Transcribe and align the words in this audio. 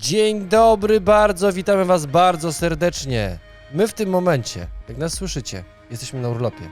Dzień 0.00 0.48
dobry, 0.48 1.00
bardzo 1.00 1.52
witamy 1.52 1.84
Was 1.84 2.06
bardzo 2.06 2.52
serdecznie. 2.52 3.38
My 3.72 3.88
w 3.88 3.92
tym 3.92 4.10
momencie, 4.10 4.66
jak 4.88 4.98
nas 4.98 5.12
słyszycie, 5.14 5.64
jesteśmy 5.90 6.20
na 6.20 6.28
urlopie. 6.28 6.68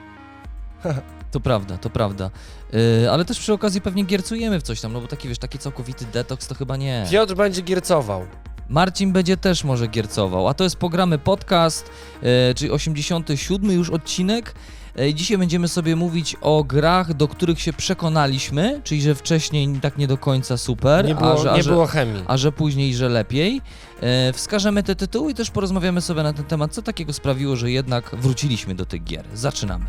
To 1.31 1.41
prawda, 1.41 1.79
to 1.79 1.91
prawda. 1.91 2.31
Yy, 2.73 3.11
ale 3.11 3.25
też 3.25 3.39
przy 3.39 3.53
okazji 3.53 3.81
pewnie 3.81 4.05
giercujemy 4.05 4.61
w 4.61 4.63
coś 4.63 4.81
tam, 4.81 4.93
no 4.93 5.01
bo 5.01 5.07
taki 5.07 5.29
wiesz, 5.29 5.39
taki 5.39 5.59
całkowity 5.59 6.05
detoks 6.05 6.47
to 6.47 6.55
chyba 6.55 6.77
nie. 6.77 7.07
Piotr 7.11 7.35
będzie 7.35 7.63
giercował. 7.63 8.27
Marcin 8.69 9.13
będzie 9.13 9.37
też 9.37 9.65
może 9.65 9.87
giercował, 9.87 10.49
a 10.49 10.55
to 10.55 10.65
jest 10.65 10.77
programy 10.77 11.19
podcast, 11.19 11.91
yy, 12.23 12.29
czyli 12.57 12.71
87 12.71 13.71
już 13.71 13.91
odcinek. 13.91 14.55
Yy, 14.99 15.15
Dzisiaj 15.15 15.39
będziemy 15.39 15.69
sobie 15.69 15.97
mówić 15.97 16.37
o 16.41 16.65
grach, 16.65 17.15
do 17.15 17.29
których 17.29 17.61
się 17.61 17.73
przekonaliśmy, 17.73 18.81
czyli 18.85 19.03
że 19.03 19.15
wcześniej 19.15 19.69
tak 19.83 19.99
nie 19.99 20.07
do 20.07 20.19
końca 20.19 20.57
super, 20.57 21.05
Nie 21.07 21.15
było, 21.15 21.33
a, 21.33 21.37
że, 21.37 21.51
a, 21.53 21.57
nie 21.57 21.63
że, 21.63 21.71
było 21.71 21.87
chemii. 21.87 22.23
a 22.27 22.37
że 22.37 22.53
później, 22.53 22.95
że 22.95 23.09
lepiej. 23.09 23.55
Yy, 24.03 24.33
Wskażemy 24.33 24.83
te 24.83 24.97
tytuły 24.97 25.31
i 25.31 25.35
też 25.35 25.51
porozmawiamy 25.51 26.01
sobie 26.01 26.23
na 26.23 26.33
ten 26.33 26.45
temat, 26.45 26.73
co 26.75 26.83
takiego 26.83 27.13
sprawiło, 27.13 27.57
że 27.57 27.71
jednak 27.71 28.11
wróciliśmy 28.17 28.75
do 28.75 28.87
tych 28.87 29.05
gier. 29.05 29.25
Zaczynamy. 29.35 29.85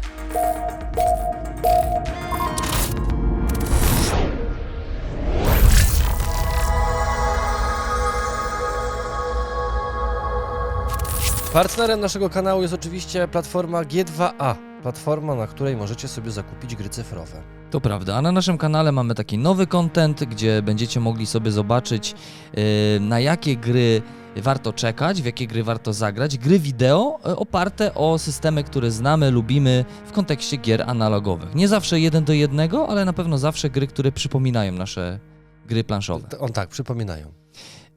Partnerem 11.53 11.99
naszego 11.99 12.29
kanału 12.29 12.61
jest 12.61 12.73
oczywiście 12.73 13.27
platforma 13.27 13.83
G2A. 13.83 14.68
Platforma, 14.81 15.35
na 15.35 15.47
której 15.47 15.77
możecie 15.77 16.07
sobie 16.07 16.31
zakupić 16.31 16.75
gry 16.75 16.89
cyfrowe. 16.89 17.41
To 17.71 17.81
prawda, 17.81 18.15
a 18.15 18.21
na 18.21 18.31
naszym 18.31 18.57
kanale 18.57 18.91
mamy 18.91 19.15
taki 19.15 19.37
nowy 19.37 19.67
content, 19.67 20.23
gdzie 20.23 20.61
będziecie 20.61 20.99
mogli 20.99 21.25
sobie 21.25 21.51
zobaczyć 21.51 22.15
yy, 22.53 22.63
na 22.99 23.19
jakie 23.19 23.55
gry 23.55 24.01
warto 24.37 24.73
czekać, 24.73 25.21
w 25.21 25.25
jakie 25.25 25.47
gry 25.47 25.63
warto 25.63 25.93
zagrać. 25.93 26.37
Gry 26.37 26.59
wideo 26.59 27.19
yy, 27.25 27.35
oparte 27.35 27.93
o 27.93 28.17
systemy, 28.17 28.63
które 28.63 28.91
znamy, 28.91 29.31
lubimy 29.31 29.85
w 30.05 30.11
kontekście 30.11 30.57
gier 30.57 30.83
analogowych. 30.87 31.55
Nie 31.55 31.67
zawsze 31.67 31.99
jeden 31.99 32.23
do 32.23 32.33
jednego, 32.33 32.89
ale 32.89 33.05
na 33.05 33.13
pewno 33.13 33.37
zawsze 33.37 33.69
gry, 33.69 33.87
które 33.87 34.11
przypominają 34.11 34.71
nasze 34.71 35.19
gry 35.65 35.83
planszowe. 35.83 36.27
On 36.39 36.49
tak, 36.49 36.69
przypominają. 36.69 37.38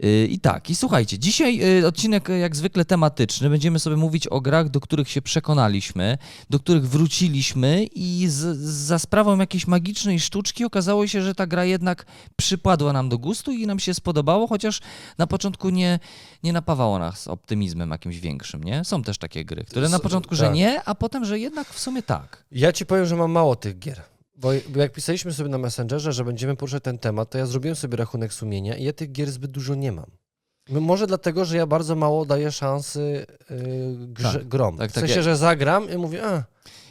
Yy, 0.02 0.26
I 0.26 0.38
tak, 0.40 0.70
i 0.70 0.74
słuchajcie, 0.74 1.18
dzisiaj 1.18 1.56
yy, 1.56 1.86
odcinek 1.86 2.28
yy, 2.28 2.38
jak 2.38 2.56
zwykle 2.56 2.84
tematyczny. 2.84 3.50
Będziemy 3.50 3.78
sobie 3.78 3.96
mówić 3.96 4.26
o 4.26 4.40
grach, 4.40 4.68
do 4.68 4.80
których 4.80 5.08
się 5.08 5.22
przekonaliśmy, 5.22 6.18
do 6.50 6.60
których 6.60 6.88
wróciliśmy 6.88 7.84
i 7.94 8.26
z, 8.28 8.58
za 8.58 8.98
sprawą 8.98 9.38
jakiejś 9.38 9.66
magicznej 9.66 10.20
sztuczki 10.20 10.64
okazało 10.64 11.06
się, 11.06 11.22
że 11.22 11.34
ta 11.34 11.46
gra 11.46 11.64
jednak 11.64 12.06
przypadła 12.36 12.92
nam 12.92 13.08
do 13.08 13.18
gustu 13.18 13.52
i 13.52 13.66
nam 13.66 13.78
się 13.78 13.94
spodobało, 13.94 14.46
chociaż 14.46 14.80
na 15.18 15.26
początku 15.26 15.70
nie, 15.70 15.98
nie 16.42 16.52
napawało 16.52 16.98
nas 16.98 17.28
optymizmem 17.28 17.90
jakimś 17.90 18.18
większym, 18.18 18.64
nie? 18.64 18.84
Są 18.84 19.02
też 19.02 19.18
takie 19.18 19.44
gry, 19.44 19.64
które 19.64 19.88
na 19.88 19.98
początku, 19.98 20.34
że 20.34 20.44
tak. 20.44 20.54
nie, 20.54 20.84
a 20.84 20.94
potem, 20.94 21.24
że 21.24 21.38
jednak 21.38 21.68
w 21.68 21.78
sumie 21.78 22.02
tak. 22.02 22.44
Ja 22.52 22.72
ci 22.72 22.86
powiem, 22.86 23.06
że 23.06 23.16
mam 23.16 23.30
mało 23.30 23.56
tych 23.56 23.78
gier. 23.78 24.11
Bo 24.34 24.52
jak 24.76 24.92
pisaliśmy 24.92 25.32
sobie 25.32 25.48
na 25.50 25.58
Messengerze, 25.58 26.12
że 26.12 26.24
będziemy 26.24 26.56
poruszać 26.56 26.82
ten 26.82 26.98
temat, 26.98 27.30
to 27.30 27.38
ja 27.38 27.46
zrobiłem 27.46 27.76
sobie 27.76 27.96
rachunek 27.96 28.32
sumienia 28.34 28.76
i 28.76 28.84
ja 28.84 28.92
tych 28.92 29.12
gier 29.12 29.30
zbyt 29.30 29.50
dużo 29.50 29.74
nie 29.74 29.92
mam. 29.92 30.06
Może 30.68 31.06
dlatego, 31.06 31.44
że 31.44 31.56
ja 31.56 31.66
bardzo 31.66 31.96
mało 31.96 32.24
daję 32.26 32.52
szansy 32.52 33.26
yy, 33.50 33.56
grze, 34.06 34.32
Tak, 34.32 34.48
grom. 34.48 34.78
tak, 34.78 34.90
w 34.90 34.94
tak, 34.94 35.00
sensie, 35.00 35.16
ja- 35.16 35.22
że 35.22 35.36
zagram 35.36 35.90
i 35.90 35.96
mówię, 35.96 36.24
a, 36.26 36.44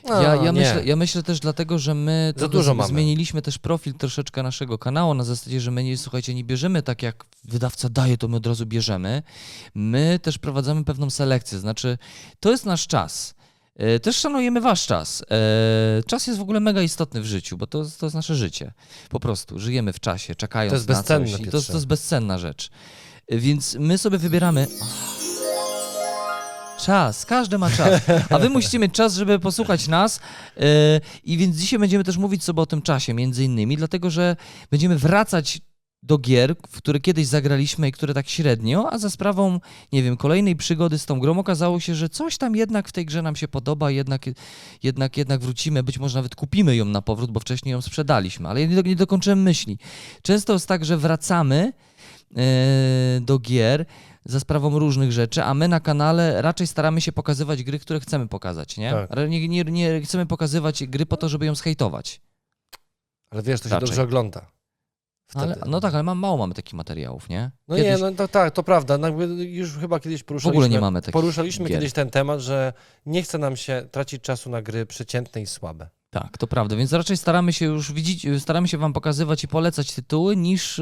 a 0.10 0.22
Ja, 0.22 0.36
ja, 0.36 0.52
myślę, 0.52 0.86
ja 0.86 0.96
myślę 0.96 1.24
też 1.24 1.40
dlatego, 1.40 1.80
że 1.80 1.96
my 1.96 2.34
Za 2.38 2.48
dużo 2.48 2.74
mamy. 2.74 2.90
zmieniliśmy 2.90 3.42
też 3.42 3.58
profil 3.58 3.94
troszeczkę 3.94 4.44
naszego 4.44 4.78
kanału 4.78 5.14
na 5.14 5.24
zasadzie, 5.24 5.62
że 5.62 5.72
my 5.72 5.84
nie, 5.84 5.98
słuchajcie, 5.98 6.34
nie 6.34 6.44
bierzemy 6.44 6.82
tak 6.84 7.04
jak 7.04 7.26
wydawca 7.44 7.90
daje, 7.90 8.18
to 8.18 8.28
my 8.28 8.38
od 8.38 8.48
razu 8.48 8.66
bierzemy. 8.66 9.24
My 9.76 10.20
też 10.22 10.38
prowadzamy 10.38 10.84
pewną 10.84 11.10
selekcję, 11.10 11.60
znaczy 11.60 11.98
to 12.40 12.52
jest 12.52 12.66
nasz 12.66 12.88
czas. 12.88 13.34
E, 13.76 14.00
Też 14.00 14.16
szanujemy 14.18 14.62
wasz 14.62 14.86
czas. 14.86 15.24
E, 15.32 16.04
Czas 16.04 16.28
jest 16.28 16.40
w 16.40 16.42
ogóle 16.42 16.60
mega 16.60 16.82
istotny 16.82 17.22
w 17.22 17.26
życiu, 17.26 17.58
bo 17.58 17.68
to, 17.68 17.86
to 18.00 18.06
jest 18.06 18.16
nasze 18.16 18.36
życie. 18.36 18.72
Po 19.10 19.20
prostu 19.20 19.60
żyjemy 19.60 19.94
w 19.94 20.00
czasie, 20.00 20.36
czekając 20.36 20.72
To 20.72 20.76
jest 20.76 21.10
na 21.10 21.18
coś. 21.20 21.40
I 21.40 21.46
to, 21.46 21.62
to 21.62 21.74
jest 21.74 21.88
bezcenna 21.88 22.38
rzecz. 22.38 22.70
E, 23.28 23.38
Więc 23.38 23.76
my 23.80 23.98
sobie 23.98 24.18
wybieramy. 24.18 24.68
Czas, 26.86 27.26
każdy 27.26 27.58
ma 27.58 27.72
czas. 27.72 28.02
A 28.30 28.40
wy 28.40 28.50
musicie 28.50 28.80
mieć 28.80 28.94
czas, 28.94 29.16
żeby 29.16 29.40
posłuchać 29.40 29.88
nas. 29.88 30.20
I 31.24 31.38
więc 31.38 31.58
dzisiaj 31.58 31.80
będziemy 31.80 32.04
też 32.04 32.18
mówić 32.18 32.44
sobie 32.44 32.62
o 32.62 32.66
tym 32.66 32.82
czasie, 32.82 33.14
między 33.14 33.44
innymi, 33.44 33.78
dlatego 33.78 34.10
że 34.10 34.36
będziemy 34.72 34.98
wracać 34.98 35.62
do 36.04 36.18
gier, 36.18 36.56
w 36.70 36.78
które 36.78 37.00
kiedyś 37.00 37.28
zagraliśmy 37.28 37.88
i 37.88 37.92
które 37.92 38.14
tak 38.14 38.30
średnio, 38.30 38.94
a 38.94 38.98
za 38.98 39.10
sprawą, 39.10 39.60
nie 39.92 40.04
wiem, 40.04 40.18
kolejnej 40.18 40.56
przygody 40.56 41.00
z 41.00 41.06
tą 41.06 41.20
grą 41.20 41.40
okazało 41.40 41.80
się, 41.80 41.96
że 41.96 42.10
coś 42.10 42.38
tam 42.38 42.56
jednak 42.56 42.88
w 42.88 42.92
tej 42.92 43.06
grze 43.06 43.22
nam 43.22 43.36
się 43.36 43.48
podoba, 43.48 43.92
jednak, 43.92 44.26
jednak, 44.84 45.18
jednak 45.18 45.42
wrócimy, 45.42 45.84
być 45.84 46.00
może 46.00 46.18
nawet 46.20 46.36
kupimy 46.36 46.76
ją 46.76 46.86
na 46.86 47.02
powrót, 47.02 47.32
bo 47.32 47.40
wcześniej 47.40 47.72
ją 47.72 47.82
sprzedaliśmy. 47.82 48.50
Ale 48.50 48.68
nie, 48.68 48.76
do, 48.76 48.82
nie 48.82 48.96
dokończyłem 48.96 49.42
myśli. 49.42 49.78
Często 50.22 50.54
jest 50.54 50.68
tak, 50.68 50.86
że 50.86 50.98
wracamy 50.98 51.74
yy, 52.32 52.42
do 53.22 53.40
gier 53.40 53.86
za 54.26 54.40
sprawą 54.40 54.80
różnych 54.80 55.12
rzeczy, 55.12 55.44
a 55.44 55.54
my 55.54 55.68
na 55.68 55.80
kanale 55.80 56.42
raczej 56.42 56.68
staramy 56.68 57.02
się 57.02 57.12
pokazywać 57.12 57.64
gry, 57.64 57.80
które 57.80 58.00
chcemy 58.00 58.28
pokazać, 58.28 58.78
nie? 58.78 58.92
Tak. 58.92 59.12
Ale 59.12 59.30
Nie, 59.30 59.48
nie, 59.48 59.64
nie 59.64 60.02
chcemy 60.02 60.26
pokazywać 60.26 60.84
gry 60.84 61.06
po 61.06 61.18
to, 61.18 61.30
żeby 61.30 61.46
ją 61.46 61.56
zhejtować. 61.56 62.22
Ale 63.32 63.42
wiesz, 63.44 63.62
to 63.62 63.70
się 63.70 63.76
Raczej. 63.76 63.88
dobrze 63.90 64.04
ogląda. 64.04 64.61
Ale, 65.36 65.56
no 65.66 65.80
tak, 65.80 65.94
ale 65.94 66.04
mam, 66.04 66.18
mało 66.18 66.38
mamy 66.38 66.54
takich 66.54 66.74
materiałów, 66.74 67.30
nie? 67.30 67.52
No 67.68 67.76
Kiedyś- 67.76 67.92
nie, 67.92 67.98
no 67.98 68.12
to 68.12 68.28
tak, 68.28 68.54
to 68.54 68.64
prawda. 68.64 68.98
No 68.98 69.08
już 69.38 69.78
chyba 69.78 70.00
kiedyś 70.00 70.24
poruszaliśmy. 70.24 70.52
ogóle 70.58 70.70
nie 70.70 70.82
mamy 70.82 71.02
takich 71.02 71.14
Poruszaliśmy 71.14 71.66
gier. 71.70 71.78
kiedyś 71.78 71.94
ten 71.94 72.10
temat, 72.10 72.40
że 72.40 72.74
nie 73.06 73.24
chce 73.24 73.38
nam 73.38 73.56
się 73.56 73.88
tracić 73.92 74.22
czasu 74.22 74.50
na 74.50 74.62
gry 74.62 74.86
przeciętne 74.86 75.42
i 75.42 75.46
słabe. 75.48 75.90
Tak, 76.10 76.38
to 76.38 76.48
prawda, 76.48 76.76
więc 76.76 76.94
raczej 76.94 77.18
staramy 77.18 77.54
się 77.54 77.66
już 77.66 77.92
widzieć, 77.92 78.42
staramy 78.42 78.68
się 78.68 78.78
wam 78.78 78.94
pokazywać 78.94 79.44
i 79.44 79.48
polecać 79.48 79.94
tytuły, 79.94 80.36
niż 80.36 80.80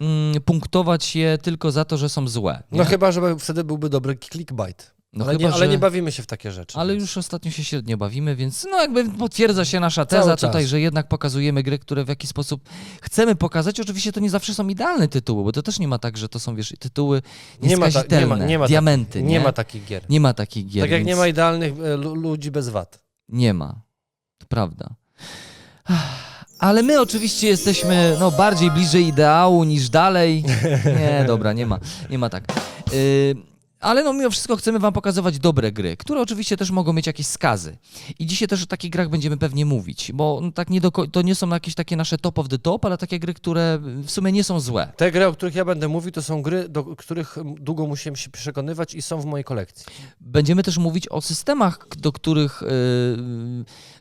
mm, 0.00 0.40
punktować 0.44 1.16
je 1.16 1.38
tylko 1.38 1.70
za 1.70 1.84
to, 1.84 1.96
że 1.96 2.08
są 2.08 2.28
złe. 2.28 2.62
Nie? 2.72 2.78
No 2.78 2.84
chyba, 2.84 3.12
że 3.12 3.36
wtedy 3.38 3.64
byłby 3.64 3.88
dobry 3.88 4.16
clickbait. 4.16 4.94
No 5.12 5.24
ale, 5.24 5.32
chyba, 5.32 5.48
nie, 5.48 5.54
ale 5.54 5.66
że- 5.66 5.68
nie 5.72 5.78
bawimy 5.78 6.12
się 6.12 6.22
w 6.22 6.26
takie 6.26 6.52
rzeczy. 6.52 6.78
Ale 6.78 6.92
więc- 6.92 7.02
już 7.02 7.16
ostatnio 7.16 7.50
się 7.50 7.64
średnio 7.64 7.96
bawimy, 7.96 8.36
więc 8.36 8.66
no 8.70 8.80
jakby 8.80 9.04
potwierdza 9.10 9.64
się 9.64 9.80
nasza 9.80 10.04
teza 10.06 10.36
tutaj, 10.36 10.66
że 10.66 10.80
jednak 10.80 11.08
pokazujemy 11.08 11.62
gry, 11.62 11.78
które 11.78 12.04
w 12.04 12.08
jakiś 12.08 12.30
sposób 12.30 12.68
chcemy 13.02 13.34
pokazać. 13.34 13.80
Oczywiście 13.80 14.12
to 14.12 14.20
nie 14.20 14.30
zawsze 14.30 14.54
są 14.54 14.68
idealne 14.68 15.08
tytuły, 15.08 15.44
bo 15.44 15.52
to 15.52 15.62
też 15.62 15.78
nie 15.78 15.88
ma 15.88 15.98
tak, 15.98 16.16
że 16.16 16.28
to 16.28 16.38
są, 16.40 16.54
wiesz, 16.56 16.74
tytuły 16.78 17.22
Nie 17.62 17.76
ma 17.76 17.80
ta- 17.80 17.86
nieskazitelne, 17.86 18.26
nie 18.26 18.36
ma- 18.36 18.46
nie 18.46 18.58
ma 18.58 18.66
diamenty, 18.66 19.22
nie? 19.22 19.28
nie 19.28 19.40
ma 19.40 19.52
takich 19.52 19.84
gier. 19.84 20.02
Nie 20.08 20.20
ma 20.20 20.34
takich 20.34 20.66
gier, 20.66 20.82
tak 20.84 20.90
jak 20.90 21.00
więc 21.00 21.08
nie 21.08 21.16
ma 21.16 21.26
idealnych 21.26 21.72
e, 21.84 21.96
lu- 21.96 22.14
ludzi 22.14 22.50
bez 22.50 22.68
wad. 22.68 23.02
nie 23.28 23.54
ma. 23.54 23.80
To 24.38 24.46
prawda. 24.48 24.88
Ale 26.58 26.82
my 26.82 27.00
oczywiście 27.00 27.48
jesteśmy 27.48 28.16
no, 28.20 28.30
bardziej 28.30 28.70
bliżej 28.70 29.06
ideału 29.06 29.64
niż 29.64 29.88
dalej. 29.88 30.44
Nie, 30.84 31.24
dobra, 31.26 31.52
nie 31.52 31.66
ma, 31.66 31.78
nie 32.10 32.18
ma 32.18 32.30
tak. 32.30 32.44
Yy, 32.92 33.34
ale 33.80 34.04
no 34.04 34.12
mimo 34.12 34.30
wszystko 34.30 34.56
chcemy 34.56 34.78
wam 34.78 34.92
pokazywać 34.92 35.38
dobre 35.38 35.72
gry, 35.72 35.96
które 35.96 36.20
oczywiście 36.20 36.56
też 36.56 36.70
mogą 36.70 36.92
mieć 36.92 37.06
jakieś 37.06 37.26
skazy. 37.26 37.76
I 38.18 38.26
dzisiaj 38.26 38.48
też 38.48 38.62
o 38.62 38.66
takich 38.66 38.90
grach 38.90 39.08
będziemy 39.08 39.36
pewnie 39.36 39.66
mówić, 39.66 40.12
bo 40.14 40.40
no, 40.42 40.52
tak 40.52 40.70
nie 40.70 40.80
do, 40.80 40.90
to 40.90 41.22
nie 41.22 41.34
są 41.34 41.48
jakieś 41.48 41.74
takie 41.74 41.96
nasze 41.96 42.18
top 42.18 42.38
of 42.38 42.48
the 42.48 42.58
top, 42.58 42.84
ale 42.84 42.98
takie 42.98 43.18
gry, 43.18 43.34
które 43.34 43.78
w 43.82 44.10
sumie 44.10 44.32
nie 44.32 44.44
są 44.44 44.60
złe. 44.60 44.92
Te 44.96 45.12
gry, 45.12 45.26
o 45.26 45.32
których 45.32 45.54
ja 45.54 45.64
będę 45.64 45.88
mówił, 45.88 46.12
to 46.12 46.22
są 46.22 46.42
gry, 46.42 46.68
do 46.68 46.84
których 46.84 47.36
długo 47.60 47.86
musiałem 47.86 48.16
się 48.16 48.30
przekonywać 48.30 48.94
i 48.94 49.02
są 49.02 49.20
w 49.20 49.24
mojej 49.24 49.44
kolekcji. 49.44 49.86
Będziemy 50.20 50.62
też 50.62 50.78
mówić 50.78 51.08
o 51.08 51.20
systemach, 51.20 51.86
do 51.98 52.12
których 52.12 52.62
y, 52.62 52.66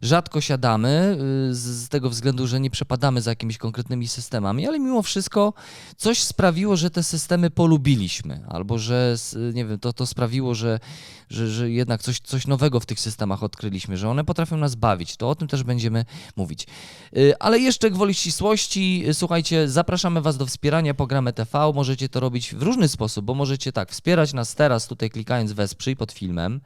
rzadko 0.01 0.41
siadamy, 0.41 1.17
y, 1.51 1.55
z, 1.55 1.89
tego 1.89 2.09
względu, 2.09 2.47
że 2.47 2.59
nie 2.59 2.69
przepadamy 2.69 3.21
za 3.21 3.31
jakimiś 3.31 3.57
konkretnymi 3.57 4.07
systemami, 4.07 4.67
ale 4.67 4.79
mimo 4.79 5.01
wszystko 5.01 5.53
coś 5.97 6.23
sprawiło, 6.23 6.75
że 6.75 6.89
te 6.89 7.03
systemy 7.03 7.49
polubiliśmy, 7.49 8.45
albo 8.47 8.77
że 8.77 9.15
nie 9.53 9.65
wiem, 9.65 9.68
to, 9.77 9.93
to 9.93 10.05
sprawiło, 10.05 10.55
że, 10.55 10.79
że, 11.29 11.47
że 11.49 11.69
jednak 11.71 12.01
coś, 12.01 12.19
coś 12.19 12.47
nowego 12.47 12.79
w 12.79 12.85
tych 12.85 12.99
systemach 12.99 13.43
odkryliśmy, 13.43 13.97
że 13.97 14.09
one 14.09 14.23
potrafią 14.25 14.57
nas 14.57 14.75
bawić. 14.75 15.17
To 15.17 15.29
o 15.29 15.35
tym 15.35 15.47
też 15.47 15.63
będziemy 15.63 16.05
mówić. 16.35 16.67
Y, 17.17 17.33
Ale 17.39 17.59
jeszcze 17.59 17.91
gwoli 17.91 18.13
ścisłości, 18.13 19.03
y, 19.09 19.13
słuchajcie, 19.13 19.69
zapraszamy 19.69 20.21
Was 20.21 20.37
do 20.37 20.45
wspierania 20.45 20.93
programu 20.93 21.31
TV. 21.31 21.71
Możecie 21.75 22.09
to 22.09 22.19
robić 22.19 22.55
w 22.55 22.61
różny 22.63 22.87
sposób, 22.87 23.25
bo 23.25 23.33
możecie 23.33 23.71
tak 23.71 23.91
wspierać 23.91 24.33
nas 24.33 24.55
teraz 24.55 24.87
tutaj 24.87 25.09
klikając 25.09 25.51
wesprzyj 25.51 25.95
pod 25.95 26.11
filmem. 26.11 26.61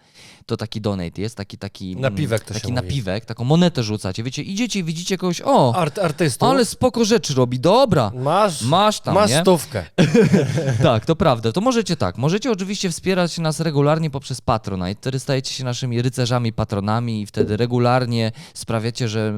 To 0.46 0.58
taki 0.58 0.82
donate 0.82 1.22
jest, 1.22 1.36
taki 1.38 1.58
taki 1.58 1.90
mm, 1.92 2.02
Napiwek 2.02 2.42
to 2.44 2.54
się 2.54 2.60
taki 2.60 2.74
mówi. 2.74 2.86
napiwek, 2.86 3.26
taką 3.26 3.44
monetę 3.44 3.84
rzucacie. 3.84 4.24
Wiecie, 4.24 4.42
idziecie 4.44 4.80
i 4.80 4.84
widzicie 4.84 5.18
kogoś, 5.18 5.42
o, 5.46 5.76
Art, 5.76 6.00
artystów. 6.00 6.50
ale 6.50 6.66
spoko 6.66 7.06
rzeczy 7.06 7.34
robi, 7.34 7.60
dobra. 7.60 8.12
Masz, 8.16 8.62
Masz 8.62 9.00
tam, 9.00 9.16
masz 9.16 9.30
nie? 9.32 9.42
stówkę. 9.42 9.86
Tak, 10.84 11.06
to 11.06 11.16
prawda. 11.16 11.52
To 11.52 11.62
możecie 11.62 11.96
tak. 11.98 12.18
Możecie 12.18 12.52
oczywiście 12.52 12.90
wspierać 12.90 13.38
nas 13.38 13.60
regularnie 13.60 14.10
poprzez 14.10 14.42
Patronite. 14.54 15.02
Wtedy 15.02 15.20
stajecie 15.20 15.54
się 15.54 15.64
naszymi 15.64 16.02
rycerzami, 16.02 16.54
patronami 16.54 17.22
i 17.22 17.26
wtedy 17.26 17.58
regularnie 17.58 18.32
sprawiacie, 18.54 19.08
że 19.08 19.32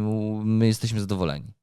my 0.43 0.67
jesteśmy 0.67 0.99
zadowoleni. 0.99 1.53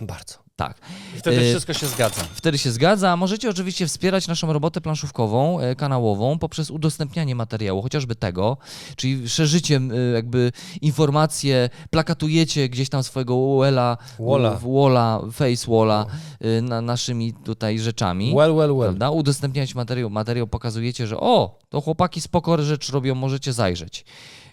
Bardzo. 0.00 0.47
Tak. 0.58 0.78
I 1.16 1.18
wtedy 1.18 1.40
Y, 1.40 1.50
wszystko 1.50 1.72
się 1.72 1.86
zgadza. 1.86 2.22
Wtedy 2.34 2.58
się 2.58 2.70
zgadza. 2.70 3.16
Możecie 3.16 3.50
oczywiście 3.50 3.86
wspierać 3.86 4.28
naszą 4.28 4.52
robotę 4.52 4.80
planszówkową, 4.80 5.60
e, 5.60 5.76
kanałową 5.76 6.38
poprzez 6.38 6.70
udostępnianie 6.70 7.34
materiału, 7.34 7.82
chociażby 7.82 8.14
tego, 8.14 8.56
czyli 8.96 9.28
szerzycie 9.28 9.76
e, 9.76 9.96
jakby 10.14 10.52
informacje, 10.82 11.70
plakatujecie 11.90 12.68
gdzieś 12.68 12.88
tam 12.88 13.02
swojego 13.02 13.56
walla, 13.56 13.96
Walla. 14.18 14.50
walla 14.62 15.20
face 15.32 15.70
walla 15.70 16.06
e, 16.40 16.62
na, 16.62 16.80
naszymi 16.80 17.34
tutaj 17.34 17.78
rzeczami. 17.78 18.34
Well, 18.34 18.54
well, 18.54 18.70
well. 18.70 18.88
Prawda? 18.88 19.10
Udostępniać 19.10 19.74
materiał, 19.74 20.10
materiał 20.10 20.46
pokazujecie, 20.46 21.06
że 21.06 21.20
o, 21.20 21.58
to 21.68 21.80
chłopaki 21.80 22.20
spoko 22.20 22.62
rzecz 22.62 22.90
robią, 22.90 23.14
możecie 23.14 23.52
zajrzeć. 23.52 24.04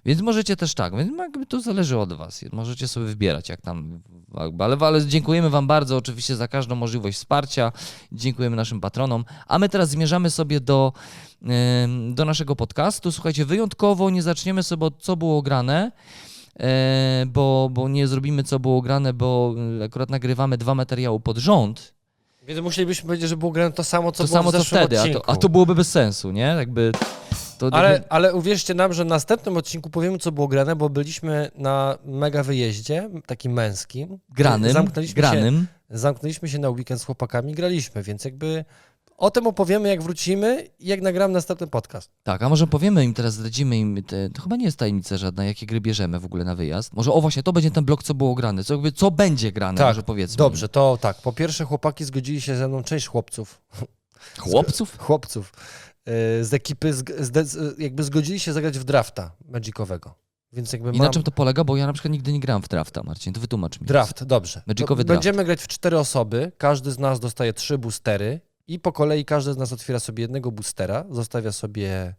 Więc 0.06 0.22
możecie 0.22 0.56
też 0.56 0.74
tak, 0.74 0.96
więc 0.98 1.18
jakby 1.18 1.46
to 1.46 1.62
zależy 1.62 1.98
od 1.98 2.14
was. 2.14 2.46
Możecie 2.52 2.88
sobie 2.88 3.06
wybierać, 3.06 3.50
jak 3.50 3.62
tam. 3.62 4.02
Ale, 4.60 4.78
ale 4.80 5.06
dziękujemy 5.06 5.50
wam 5.50 5.68
bardzo 5.68 5.98
oczywiście 5.98 6.36
za 6.36 6.48
każdą 6.48 6.76
możliwość 6.76 7.18
wsparcia. 7.18 7.72
Dziękujemy 8.12 8.56
naszym 8.56 8.82
patronom. 8.82 9.26
A 9.48 9.60
my 9.60 9.70
teraz 9.70 9.90
zmierzamy 9.90 10.30
sobie 10.30 10.60
do, 10.60 10.94
do 12.14 12.26
naszego 12.26 12.56
podcastu. 12.56 13.12
Słuchajcie, 13.12 13.46
wyjątkowo 13.46 14.10
nie 14.10 14.22
zaczniemy 14.24 14.64
sobie 14.64 14.86
od 14.86 15.02
co 15.02 15.16
było 15.16 15.42
grane. 15.42 15.92
e, 16.60 17.26
Bo, 17.28 17.70
bo 17.72 17.90
nie 17.90 18.08
zrobimy 18.08 18.44
co 18.44 18.60
było 18.60 18.82
grane, 18.82 19.14
bo 19.14 19.56
e, 19.82 19.84
akurat 19.86 20.10
nagrywamy 20.10 20.58
dwa 20.58 20.76
materiały 20.76 21.20
pod 21.20 21.38
rząd. 21.38 21.96
Więc 22.48 22.62
musielibyśmy 22.62 23.08
powiedzieć, 23.08 23.30
że 23.30 23.38
było 23.38 23.52
grane 23.52 23.72
to 23.72 23.84
samo, 23.84 24.12
co 24.12 24.24
to 24.24 24.28
było 24.28 24.38
samo 24.38 24.52
w 24.52 24.56
co 24.56 24.64
wtedy, 24.64 25.02
a 25.02 25.08
to, 25.14 25.30
a 25.30 25.36
to 25.36 25.50
byłoby 25.50 25.76
bez 25.76 25.92
sensu, 25.92 26.32
nie? 26.32 26.42
Jakby 26.42 26.92
to 27.58 27.70
Ale, 27.72 27.92
jakby, 27.92 28.10
ale 28.12 28.34
uwierzcie 28.34 28.74
nam, 28.74 28.94
że 28.94 29.04
w 29.04 29.08
następnym 29.08 29.58
odcinku 29.58 29.90
powiemy, 29.90 30.18
co 30.18 30.32
było 30.32 30.48
grane, 30.48 30.76
bo 30.76 30.90
byliśmy 30.90 31.52
na 31.56 31.98
mega 32.06 32.44
wyjeździe, 32.44 33.10
takim 33.26 33.52
męskim. 33.54 34.20
granym, 34.30 34.74
Zamknęliśmy 34.74 35.16
granym. 35.16 35.68
Się, 35.92 35.98
zamknęliśmy 35.98 36.50
się 36.50 36.60
na 36.60 36.70
weekend 36.70 37.02
z 37.02 37.04
chłopakami, 37.06 37.54
graliśmy, 37.54 38.04
więc 38.04 38.26
jakby 38.26 38.66
o 39.18 39.32
tym 39.32 39.48
opowiemy, 39.48 39.90
jak 39.90 40.04
wrócimy 40.04 40.68
i 40.80 40.88
jak 40.88 41.02
nagram 41.02 41.32
następny 41.32 41.68
podcast. 41.68 42.12
Tak, 42.24 42.44
a 42.44 42.50
może 42.50 42.68
powiemy 42.68 43.04
im 43.06 43.14
teraz, 43.14 43.34
zdradzimy 43.34 43.78
im, 43.78 44.04
te, 44.04 44.30
to 44.30 44.42
chyba 44.42 44.56
nie 44.56 44.66
jest 44.66 44.78
tajemnica 44.78 45.18
żadna, 45.18 45.46
jakie 45.46 45.66
gry 45.66 45.82
bierzemy 45.82 46.20
w 46.20 46.26
ogóle 46.26 46.44
na 46.46 46.56
wyjazd. 46.56 46.94
Może 46.94 47.12
o 47.14 47.22
właśnie, 47.22 47.44
to 47.44 47.54
będzie 47.54 47.72
ten 47.72 47.86
blok, 47.86 48.04
co 48.04 48.14
było 48.14 48.36
grane, 48.36 48.64
co, 48.64 48.74
jakby, 48.74 48.92
co 48.92 49.12
będzie 49.12 49.52
grane, 49.52 49.78
Tak, 49.78 49.88
może 49.88 50.04
powiedzmy. 50.04 50.38
Dobrze, 50.38 50.70
to 50.70 50.98
tak. 51.02 51.22
Po 51.22 51.34
pierwsze, 51.34 51.66
chłopaki 51.66 52.06
zgodzili 52.06 52.42
się 52.42 52.56
ze 52.56 52.68
mną, 52.68 52.84
część 52.84 53.08
chłopców, 53.08 53.62
Chłopców? 54.40 54.98
chłopców 54.98 55.54
z 56.42 56.54
ekipy, 56.54 56.94
z- 56.94 57.80
jakby 57.80 58.04
zgodzili 58.04 58.40
się 58.40 58.54
zagrać 58.54 58.80
w 58.80 58.84
drafta 58.84 59.32
magicowego. 59.50 60.16
Więc 60.54 60.74
jakby 60.74 60.90
I 60.90 60.98
mam... 60.98 61.08
na 61.08 61.14
czym 61.14 61.24
to 61.24 61.32
polega? 61.32 61.64
Bo 61.64 61.78
ja 61.78 61.88
na 61.88 61.94
przykład 61.94 62.12
nigdy 62.12 62.34
nie 62.34 62.40
grałem 62.40 62.62
w 62.64 62.68
drafta, 62.68 63.04
Marcin, 63.04 63.34
to 63.34 63.40
wytłumacz 63.42 63.80
mi. 63.82 63.88
Draft, 63.88 64.24
dobrze. 64.24 64.62
Magicowy 64.68 65.00
No, 65.00 65.06
draft. 65.06 65.18
Będziemy 65.24 65.46
grać 65.46 65.62
w 65.62 65.68
cztery 65.68 66.00
osoby, 66.00 66.52
każdy 66.58 66.92
z 66.92 67.00
nas 67.00 67.20
dostaje 67.20 67.54
trzy 67.54 67.78
boostery 67.78 68.40
i 68.68 68.80
po 68.80 68.92
kolei 68.92 69.26
każdy 69.26 69.54
z 69.54 69.58
nas 69.58 69.74
otwiera 69.74 70.00
sobie 70.00 70.22
jednego 70.22 70.52
boostera, 70.52 71.06
zostawia 71.10 71.52
sobie 71.52 72.16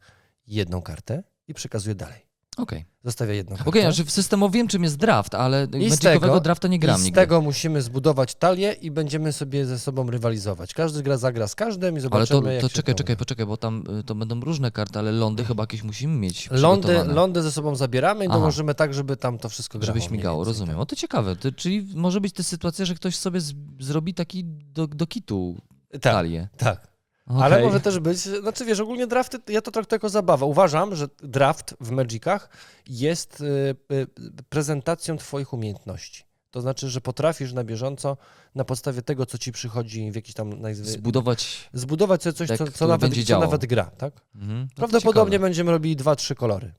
jedną 0.47 0.82
kartę 0.82 1.23
i 1.49 1.55
przekazuje 1.55 1.94
dalej. 1.94 2.25
Okej, 2.56 2.85
Zostawia 3.05 3.35
jedną 3.35 3.56
kartę. 3.56 3.69
okej, 3.70 3.82
znaczy 3.82 4.05
w 4.05 4.11
systemowo 4.11 4.50
wiem, 4.53 4.69
czym 4.69 4.82
jest 4.82 4.97
draft, 4.97 5.35
ale 5.35 5.67
z 5.67 5.70
magicowego 5.73 6.20
tego- 6.20 6.41
drafta 6.41 6.69
nie 6.69 6.76
I 6.76 6.79
gram 6.81 7.00
z 7.00 7.05
nigdy. 7.05 7.20
tego 7.20 7.41
musimy 7.41 7.82
zbudować 7.82 8.35
talię 8.35 8.73
i 8.73 8.91
będziemy 8.91 9.32
sobie 9.32 9.67
ze 9.67 9.79
sobą 9.79 10.11
rywalizować. 10.11 10.75
Każdy 10.75 11.03
gra 11.03 11.17
zagra 11.17 11.49
z 11.49 11.55
każdym 11.55 11.88
i 11.94 11.99
Ale 11.99 12.00
zobaczymy, 12.00 12.41
to, 12.43 12.50
jak 12.50 12.61
to 12.62 12.69
się 12.69 12.75
czekaj, 12.75 12.94
to 12.94 12.99
czekaj, 12.99 13.17
poczekaj, 13.17 13.47
bo 13.47 13.56
tam 13.56 13.85
y, 14.00 14.05
to 14.05 14.14
będą 14.14 14.41
różne 14.41 14.70
karty, 14.70 14.99
ale 14.99 15.12
lądy 15.12 15.44
chyba 15.44 15.62
jakieś 15.62 15.82
musimy 15.82 16.14
mieć 16.19 16.50
Lądy, 16.50 16.82
przygotowane. 16.87 17.14
lądy 17.14 17.43
ze 17.43 17.53
sobą 17.53 17.76
zabieramy 17.76 18.25
i 18.25 18.29
Aha. 18.29 18.38
dołożymy 18.38 18.75
tak, 18.75 18.94
żeby 18.94 19.17
tam 19.17 19.38
to 19.38 19.49
wszystko 19.49 19.79
grało. 19.79 19.87
Żeby 19.87 19.99
mniej 19.99 20.08
śmigało, 20.08 20.38
więcej, 20.38 20.50
rozumiem. 20.53 20.75
tak. 20.75 20.82
O 20.82 20.87
to 20.87 20.97
ciekawe, 20.97 21.37
to, 21.37 21.53
czyli 21.53 21.88
może 21.94 22.20
być 22.20 22.32
ta 22.35 22.43
sytuacja, 22.43 22.85
że 22.85 22.94
ktoś 22.94 23.17
sobie 23.17 23.41
z, 23.41 23.55
zrobi 23.81 24.14
taki 24.14 24.44
do, 24.44 24.87
do 24.87 25.06
kitu 25.06 25.56
Tak, 25.93 26.00
talię. 26.03 26.49
tak. 26.56 26.95
Ale 27.26 27.56
Okej. 27.56 27.67
może 27.67 27.81
też 27.81 27.99
być, 27.99 28.19
znaczy 28.19 28.64
wiesz, 28.64 28.81
ogólnie 28.81 29.06
drafty, 29.06 29.38
ja 29.49 29.62
to 29.62 29.70
traktuję 29.70 29.96
jako 29.96 30.08
zabawę. 30.08 30.44
Uważam, 30.44 30.96
że 30.96 31.08
draft 31.23 31.75
w 31.81 31.90
Magicach 31.90 32.49
jest 32.88 33.40
y, 33.40 33.76
y, 33.93 34.06
prezentacją 34.49 35.17
twoich 35.17 35.52
umiejętności. 35.52 36.25
To 36.50 36.61
znaczy, 36.61 36.88
że 36.88 37.00
potrafisz 37.00 37.52
na 37.52 37.64
bieżąco 37.64 38.17
na 38.55 38.64
podstawie 38.64 39.02
tego, 39.02 39.26
co 39.26 39.38
ci 39.38 39.52
przychodzi 39.52 40.11
w 40.11 40.14
jakiś 40.14 40.34
tam 40.34 40.61
nazwy, 40.61 40.84
Zbudować. 40.84 41.70
zbudować 41.73 42.23
sobie 42.23 42.32
coś, 42.32 42.49
co, 42.49 42.56
co, 42.56 42.87
nawet, 42.87 43.26
co 43.26 43.38
nawet 43.40 43.67
gra, 43.67 43.84
tak? 43.84 44.14
Mhm. 44.34 44.69
Prawdopodobnie 44.76 45.32
ciekawe. 45.32 45.46
będziemy 45.46 45.70
robili 45.70 45.96
dwa, 45.96 46.17
trzy 46.17 46.34
kolory. 46.34 46.75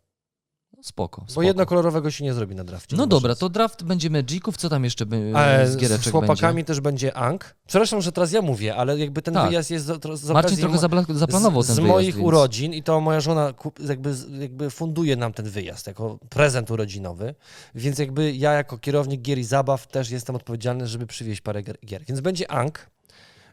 No 0.77 0.83
Spoko, 0.83 1.21
Bo 1.21 1.27
spoko. 1.31 1.43
jednokolorowego 1.43 2.11
się 2.11 2.23
nie 2.23 2.33
zrobi 2.33 2.55
na 2.55 2.63
drafcie. 2.63 2.95
No 2.95 3.07
dobra, 3.07 3.35
to 3.35 3.49
draft 3.49 3.83
będzie 3.83 4.09
Magiców, 4.09 4.57
co 4.57 4.69
tam 4.69 4.83
jeszcze 4.83 5.05
by, 5.05 5.33
z 5.65 5.71
z, 5.71 5.77
giereczek 5.77 6.05
z 6.05 6.11
chłopakami 6.11 6.55
będzie? 6.55 6.65
też 6.65 6.79
będzie 6.79 7.17
Ank. 7.17 7.55
Przepraszam, 7.67 8.01
że 8.01 8.11
teraz 8.11 8.31
ja 8.31 8.41
mówię, 8.41 8.75
ale 8.75 8.99
jakby 8.99 9.21
ten 9.21 9.33
Tak. 9.33 9.47
wyjazd 9.47 9.71
jest 9.71 9.85
z, 9.85 10.19
z 10.19 10.29
Marcin 10.29 10.57
trochę 10.57 10.77
zaplanował 11.09 11.63
z, 11.63 11.67
ten 11.67 11.75
z 11.75 11.79
wyjazd, 11.79 11.93
moich 11.93 12.15
więc... 12.15 12.27
urodzin 12.27 12.73
i 12.73 12.83
to 12.83 13.01
moja 13.01 13.19
żona 13.21 13.53
jakby, 13.87 14.15
jakby 14.39 14.69
funduje 14.69 15.15
nam 15.15 15.33
ten 15.33 15.49
wyjazd 15.49 15.87
jako 15.87 16.19
prezent 16.29 16.71
urodzinowy, 16.71 17.35
więc 17.75 17.99
jakby 17.99 18.33
ja 18.33 18.53
jako 18.53 18.77
kierownik 18.77 19.21
gier 19.21 19.37
i 19.37 19.43
zabaw 19.43 19.87
też 19.87 20.11
jestem 20.11 20.35
odpowiedzialny, 20.35 20.87
żeby 20.87 21.07
przywieźć 21.07 21.41
parę 21.41 21.61
gier-. 21.61 22.05
Więc 22.07 22.21
będzie 22.21 22.51
Ank. 22.51 22.89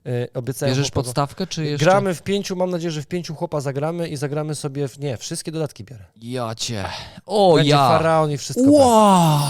Yy, 0.05 0.29
obiecałem 0.35 0.75
Bierzesz 0.75 0.91
chłopakom- 0.91 0.95
podstawkę, 0.95 1.47
czy 1.47 1.65
jeszcze... 1.65 1.85
Gramy 1.85 2.15
w 2.15 2.23
pięciu, 2.23 2.57
mam 2.57 2.71
nadzieję, 2.71 2.91
że 2.91 3.03
w 3.03 3.07
pięciu 3.07 3.35
chłopa 3.35 3.61
zagramy 3.61 4.09
i 4.09 4.17
zagramy 4.17 4.55
sobie, 4.55 4.89
w, 4.89 4.99
nie, 4.99 5.17
wszystkie 5.17 5.53
dodatki 5.53 5.85
biorę. 5.85 6.05
Ja 6.23 6.55
cię. 6.55 6.85
O 7.27 7.55
będzie 7.55 7.71
ja. 7.71 7.89
faraon 7.89 8.31
i 8.31 8.39
wszystko. 8.39 8.71
Wow. 8.71 9.41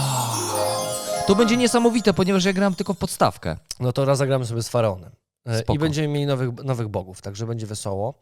To 1.27 1.35
będzie 1.35 1.57
niesamowite, 1.57 2.13
ponieważ 2.13 2.45
ja 2.45 2.53
grałem 2.53 2.75
tylko 2.75 2.93
w 2.93 2.97
podstawkę. 2.97 3.57
No 3.79 3.91
to 3.93 4.05
raz 4.05 4.17
zagramy 4.17 4.45
sobie 4.45 4.63
z 4.63 4.69
faraonem. 4.69 5.11
E, 5.45 5.57
Spoko. 5.59 5.73
I 5.73 5.79
będziemy 5.79 6.07
mieli 6.07 6.25
nowych, 6.25 6.49
nowych 6.63 6.87
bogów, 6.87 7.21
także 7.21 7.47
będzie 7.47 7.67
wesoło. 7.67 8.13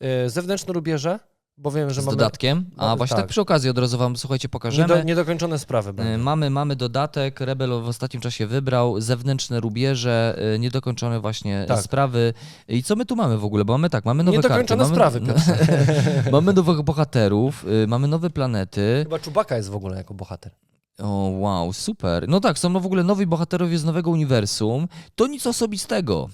E, 0.00 0.30
Zewnętrzne 0.30 0.72
rubieże, 0.72 1.18
bo 1.62 1.70
wiem, 1.70 1.90
że 1.90 2.02
Z 2.02 2.04
mamy 2.06 2.16
dodatkiem. 2.16 2.64
A 2.76 2.84
mamy- 2.86 2.96
właśnie 2.96 3.16
tak. 3.16 3.24
tak. 3.24 3.30
przy 3.30 3.40
okazji 3.40 3.70
od 3.70 3.78
razu 3.78 3.98
wam, 3.98 4.16
słuchajcie, 4.16 4.48
pokażemy. 4.48 4.88
niedo, 4.88 5.02
niedokończone 5.02 5.58
sprawy. 5.58 5.90
Y, 5.90 5.92
Będą. 5.92 6.24
Mamy, 6.24 6.50
mamy 6.50 6.76
dodatek, 6.76 7.40
Rebel 7.40 7.70
w 7.70 7.88
ostatnim 7.88 8.20
czasie 8.20 8.46
wybrał, 8.46 9.00
zewnętrzne 9.00 9.60
rubieże, 9.60 10.38
y, 10.54 10.58
niedokończone 10.58 11.20
właśnie 11.20 11.64
Tak. 11.68 11.80
sprawy. 11.82 12.34
I 12.68 12.82
co 12.82 12.96
my 12.96 13.04
tu 13.06 13.16
mamy 13.16 13.38
w 13.38 13.44
ogóle? 13.44 13.64
Bo 13.64 13.72
mamy 13.72 13.90
tak, 13.90 14.04
mamy 14.04 14.22
nowe 14.24 14.36
Niedokończone 14.36 14.78
karty. 14.84 14.94
sprawy, 14.94 15.20
mamy, 15.20 15.32
Piotrze. 15.34 15.56
mamy 16.32 16.52
nowych 16.52 16.82
bohaterów, 16.82 17.64
y, 17.84 17.86
mamy 17.86 18.08
nowe 18.08 18.30
planety. 18.30 19.00
Chyba 19.04 19.18
Czubaka 19.18 19.56
jest 19.56 19.68
w 19.70 19.74
ogóle 19.76 19.96
jako 19.96 20.14
bohater. 20.14 20.52
O, 20.98 21.08
wow, 21.38 21.72
super. 21.72 22.28
No 22.28 22.40
tak, 22.40 22.58
są 22.58 22.68
no 22.70 22.80
w 22.80 22.86
ogóle 22.86 23.04
nowi 23.04 23.26
bohaterowie 23.26 23.78
z 23.78 23.84
nowego 23.84 24.10
uniwersum. 24.10 24.88
To 25.14 25.26
nic 25.26 25.46
osobistego. 25.46 26.28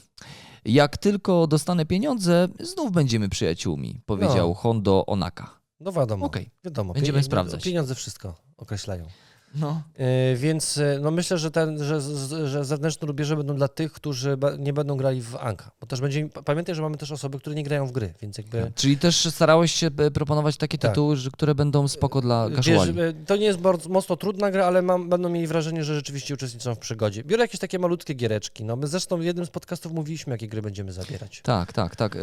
Jak 0.67 0.97
tylko 0.97 1.47
dostanę 1.47 1.87
pieniądze, 1.87 2.49
znów 2.61 2.93
będziemy 2.93 3.29
przyjaciółmi, 3.29 4.01
powiedział 4.07 4.49
No. 4.49 4.55
Hondo 4.55 5.07
Onaka. 5.07 5.61
No 5.81 5.93
wiadomo. 5.93 6.27
Okej. 6.27 6.51
Wiadomo. 6.65 6.93
Będziemy 6.95 7.19
Pie- 7.19 7.23
sprawdzać. 7.27 7.65
Pieniądze 7.65 7.95
wszystko 7.95 8.35
określają. 8.57 9.07
No. 9.55 9.83
E, 9.99 10.37
więc 10.37 10.79
e, 10.79 10.99
no 11.03 11.11
myślę, 11.11 11.39
że, 11.39 11.51
ten, 11.51 11.85
że, 11.85 12.01
że 12.49 12.65
zewnętrzne 12.65 13.07
rubieże 13.07 13.37
będą 13.37 13.57
dla 13.57 13.69
tych, 13.69 13.93
którzy 13.93 14.39
nie 14.59 14.73
będą 14.73 14.97
grali 14.97 15.23
w 15.23 15.37
Anka. 15.37 15.71
Bo 15.81 15.87
też 15.87 16.01
będzie, 16.01 16.29
pamiętaj, 16.45 16.75
że 16.75 16.83
mamy 16.83 16.97
też 16.97 17.13
osoby, 17.13 17.39
które 17.39 17.57
nie 17.57 17.63
grają 17.63 17.87
w 17.87 17.93
gry, 17.93 18.15
więc 18.23 18.39
jakby... 18.39 18.73
Czyli 18.75 18.99
też 18.99 19.29
starałeś 19.31 19.73
się 19.73 19.91
e, 19.99 20.11
proponować 20.11 20.57
takie 20.57 20.79
Tak. 20.79 20.91
tytuły, 20.91 21.17
że, 21.17 21.31
które 21.31 21.55
będą 21.55 21.89
spoko 21.89 22.21
dla 22.21 22.51
casuali. 22.57 22.95
to 23.27 23.37
nie 23.37 23.47
jest 23.47 23.59
bardzo, 23.59 23.89
mocno 23.89 24.17
trudna 24.17 24.51
gra, 24.51 24.67
ale 24.67 24.83
mam, 24.83 25.09
będą 25.09 25.29
mieli 25.29 25.47
wrażenie, 25.47 25.85
że 25.85 25.95
rzeczywiście 25.95 26.35
uczestniczą 26.35 26.75
w 26.75 26.79
przygodzie. 26.79 27.25
Biorę 27.25 27.45
jakieś 27.45 27.61
takie 27.61 27.79
malutkie 27.79 28.15
giereczki. 28.15 28.65
No, 28.65 28.77
my 28.77 28.87
zresztą 28.87 29.19
w 29.19 29.25
jednym 29.25 29.47
z 29.47 29.51
podcastów 29.51 29.93
mówiliśmy, 29.93 30.31
jakie 30.33 30.49
gry 30.49 30.63
będziemy 30.63 30.93
zabierać. 30.93 31.41
Tak, 31.43 31.73
tak, 31.73 31.97
tak. 31.97 32.19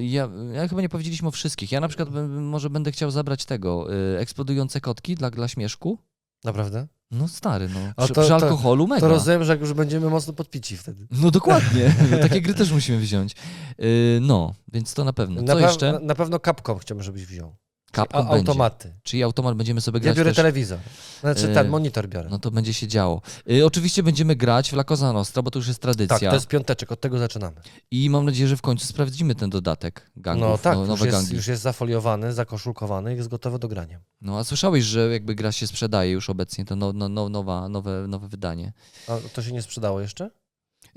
Ja, 0.00 0.28
ja 0.52 0.68
chyba 0.68 0.80
nie 0.82 0.88
powiedzieliśmy 0.88 1.28
o 1.28 1.30
wszystkich. 1.30 1.72
Ja 1.72 1.80
na 1.80 1.88
przykład 1.88 2.08
może 2.28 2.70
będę 2.70 2.92
chciał 2.92 3.10
zabrać 3.10 3.44
tego, 3.44 3.86
eksplodujące 4.18 4.80
kotki 4.80 5.14
dla, 5.14 5.30
dla 5.30 5.48
śmieszku. 5.48 5.98
Naprawdę? 6.44 6.86
No 7.10 7.28
stary, 7.28 7.68
no. 7.74 7.80
A 7.96 8.04
Przy, 8.04 8.14
to- 8.14 8.20
przy 8.20 8.28
to- 8.30 8.34
alkoholu 8.36 8.86
mega. 8.86 9.00
To 9.00 9.08
rozumiem, 9.08 9.44
że 9.44 9.52
jak 9.52 9.60
już 9.60 9.72
będziemy 9.72 10.10
mocno 10.10 10.32
podpici 10.32 10.76
wtedy. 10.76 11.06
No 11.10 11.30
dokładnie. 11.30 11.94
Takie 12.22 12.40
gry 12.42 12.54
też 12.54 12.72
musimy 12.72 12.98
wziąć. 12.98 13.34
Y, 13.82 14.18
No, 14.22 14.54
więc 14.72 14.94
to 14.94 15.04
na 15.04 15.12
pewno. 15.12 15.42
Na, 15.42 15.52
Co 15.54 15.58
pew- 15.58 15.62
jeszcze? 15.62 15.92
na, 15.92 15.98
na 15.98 16.14
pewno 16.14 16.38
Capcom 16.38 16.78
chciałbym, 16.78 17.02
żebyś 17.04 17.26
wziął. 17.26 17.56
Będzie. 17.96 18.18
automaty. 18.18 18.94
Czyli 19.02 19.22
automat 19.22 19.54
będziemy 19.56 19.80
sobie 19.80 19.98
Ja 19.98 20.02
grać 20.02 20.16
biorę 20.16 20.30
też. 20.30 20.36
telewizor. 20.36 20.78
Znaczy 21.20 21.50
E, 21.50 21.54
ten 21.54 21.68
monitor 21.68 22.08
biorę. 22.08 22.28
No 22.30 22.38
to 22.38 22.50
będzie 22.50 22.74
się 22.74 22.88
działo. 22.88 23.22
Y, 23.50 23.66
oczywiście 23.66 24.02
będziemy 24.02 24.36
grać 24.36 24.70
w 24.70 24.72
La 24.72 24.84
Cosa 24.84 25.12
Nostra, 25.12 25.42
bo 25.42 25.50
to 25.50 25.58
już 25.58 25.68
jest 25.68 25.82
tradycja. 25.82 26.18
tak, 26.18 26.28
to 26.28 26.34
jest 26.34 26.46
piąteczek, 26.48 26.92
od 26.92 27.00
tego 27.00 27.18
zaczynamy. 27.18 27.56
I 27.90 28.10
mam 28.10 28.24
nadzieję, 28.24 28.48
że 28.48 28.56
w 28.56 28.62
końcu 28.62 28.86
sprawdzimy 28.86 29.34
ten 29.34 29.50
dodatek 29.50 30.10
gangów, 30.16 30.48
no 30.48 30.58
tak, 30.58 30.74
no, 30.74 30.80
już, 30.80 30.88
nowe 30.88 31.06
jest, 31.06 31.18
gangi. 31.18 31.36
już 31.36 31.46
jest 31.46 31.62
zafoliowany, 31.62 32.32
zakoszulkowany 32.32 33.14
i 33.14 33.16
jest 33.16 33.28
gotowy 33.28 33.58
do 33.58 33.68
grania. 33.68 34.00
No 34.20 34.38
a 34.38 34.44
słyszałeś, 34.44 34.84
że 34.84 35.08
jakby 35.12 35.34
gra 35.34 35.52
się 35.52 35.66
sprzedaje 35.66 36.10
już 36.12 36.30
obecnie, 36.30 36.64
to 36.64 36.76
no, 36.76 36.92
no, 36.92 37.08
no, 37.08 37.28
nowa, 37.28 37.68
nowe, 37.68 38.04
nowe 38.08 38.28
wydanie. 38.28 38.72
A 39.08 39.16
to 39.34 39.42
się 39.42 39.52
nie 39.52 39.62
sprzedało 39.62 40.00
jeszcze? 40.00 40.30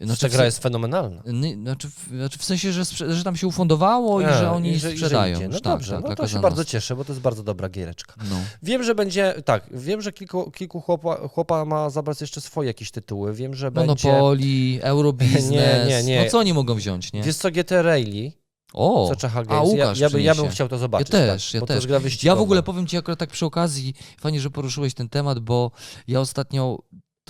Znaczy, 0.01 0.29
w 0.29 0.31
gra 0.31 0.45
jest 0.45 0.59
fenomenalna. 0.63 1.21
Nie, 1.25 1.55
Znaczy, 1.55 1.89
w- 1.89 2.07
znaczy 2.15 2.39
w 2.39 2.43
sensie, 2.43 2.71
że, 2.71 2.85
że 3.15 3.23
tam 3.23 3.35
się 3.35 3.47
ufundowało 3.47 4.21
i 4.21 4.25
A, 4.25 4.37
że 4.39 4.51
oni 4.51 4.69
i 4.69 4.79
że- 4.79 4.93
i 4.93 4.97
że 4.97 5.05
sprzedają. 5.05 5.37
idzie. 5.37 5.47
No 5.47 5.53
tak, 5.59 5.63
dobrze, 5.63 5.91
tak, 5.95 6.01
no 6.03 6.07
to 6.09 6.15
się 6.15 6.21
Kazanos. 6.21 6.41
bardzo 6.43 6.65
cieszę, 6.65 6.95
bo 6.95 7.05
to 7.05 7.11
jest 7.13 7.21
bardzo 7.21 7.43
dobra 7.43 7.69
giereczka. 7.69 8.13
No. 8.29 8.35
Wiem, 8.63 8.83
że 8.83 8.95
będzie, 8.95 9.33
tak, 9.45 9.63
wiem, 9.71 10.01
że 10.01 10.11
kilku, 10.11 10.51
kilku 10.51 10.81
chłopa, 10.81 11.27
chłopa 11.27 11.65
ma 11.65 11.89
zabrać 11.89 12.21
jeszcze 12.21 12.41
swoje 12.41 12.67
jakieś 12.67 12.91
tytuły. 12.91 13.33
Wiem, 13.33 13.53
że 13.55 13.71
będzie... 13.71 14.07
Monopoly, 14.11 14.79
Eurobiznes. 14.81 15.49
Nie, 15.51 15.85
nie, 15.87 16.03
nie. 16.03 16.23
No 16.23 16.29
co 16.31 16.39
oni 16.39 16.53
mogą 16.53 16.75
wziąć, 16.75 17.13
nie? 17.13 17.23
Wiesz 17.23 17.35
co, 17.35 17.51
GT 17.51 17.71
Rally, 17.81 18.31
O, 18.73 19.07
co 19.09 19.15
Czacha 19.15 19.39
a 19.39 19.43
Games, 19.43 19.73
ja, 19.73 19.83
Łukasz 19.85 19.99
ja, 19.99 20.09
by, 20.09 20.21
ja 20.21 20.35
bym 20.35 20.49
chciał 20.49 20.67
to 20.69 20.77
zobaczyć. 20.77 21.09
Ja 21.13 21.19
też, 21.19 21.51
tak, 21.51 21.61
ja 21.87 21.99
też. 21.99 22.23
Ja 22.23 22.35
w 22.35 22.41
ogóle 22.41 22.63
powiem 22.63 22.87
Ci 22.87 22.97
akurat 22.97 23.19
tak 23.19 23.29
przy 23.29 23.45
okazji, 23.45 23.93
fajnie, 24.19 24.41
że 24.41 24.49
poruszyłeś 24.49 24.93
ten 24.93 25.09
temat, 25.09 25.39
bo 25.39 25.71
ja 26.07 26.19
ostatnio, 26.19 26.79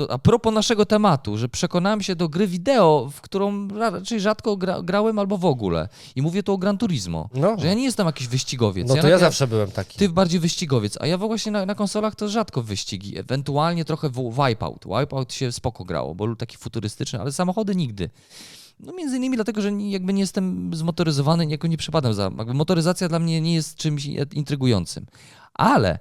to 0.08 0.14
a 0.14 0.18
propos 0.18 0.54
naszego 0.54 0.86
tematu, 0.86 1.38
że 1.38 1.50
przekonałem 1.50 2.02
się 2.02 2.16
do 2.16 2.30
gry 2.30 2.48
wideo, 2.48 3.10
w 3.14 3.22
którą 3.22 3.68
ra- 3.68 3.90
raczej 3.90 4.20
rzadko 4.20 4.58
gra, 4.58 4.82
grałem 4.82 5.20
albo 5.20 5.38
w 5.38 5.46
ogóle. 5.46 5.90
I 6.16 6.22
mówię 6.22 6.44
tu 6.44 6.54
o 6.54 6.58
Gran 6.58 6.78
Turismo. 6.78 7.30
No, 7.34 7.56
Że 7.60 7.68
ja 7.68 7.74
nie 7.74 7.84
jestem 7.84 8.06
jakiś 8.08 8.28
wyścigowiec. 8.28 8.88
no 8.88 8.96
to 8.96 9.04
na- 9.04 9.10
ja 9.10 9.18
zawsze 9.18 9.48
byłem 9.48 9.72
taki. 9.72 9.98
Ty 10.00 10.10
bardziej 10.10 10.40
wyścigowiec, 10.40 10.98
a 11.02 11.08
ja 11.08 11.18
właśnie 11.18 11.52
na, 11.52 11.66
na 11.66 11.76
konsolach 11.76 12.16
to 12.16 12.30
rzadko 12.30 12.62
wyścigi. 12.64 13.18
Ewentualnie 13.18 13.86
trochę 13.86 14.10
Wipeout. 14.10 14.86
Wipeout 15.00 15.34
się 15.34 15.52
spoko 15.52 15.86
grało, 15.86 16.16
bo 16.16 16.26
był 16.26 16.36
taki 16.36 16.58
futurystyczny, 16.58 17.20
ale 17.22 17.32
samochody 17.32 17.76
nigdy. 17.76 18.10
No 18.80 18.94
między 18.94 19.18
innymi 19.18 19.36
dlatego, 19.38 19.62
że 19.62 19.72
jakby 19.72 20.14
nie 20.14 20.22
jestem 20.22 20.72
zmotoryzowany, 20.74 21.46
jako 21.46 21.68
nie 21.68 21.78
przypadam 21.78 22.14
za... 22.14 22.24
Jakby 22.38 22.54
motoryzacja 22.54 23.10
dla 23.10 23.20
mnie 23.20 23.42
nie 23.42 23.54
jest 23.54 23.76
czymś 23.76 24.06
intrygującym. 24.34 25.06
Ale 25.54 26.00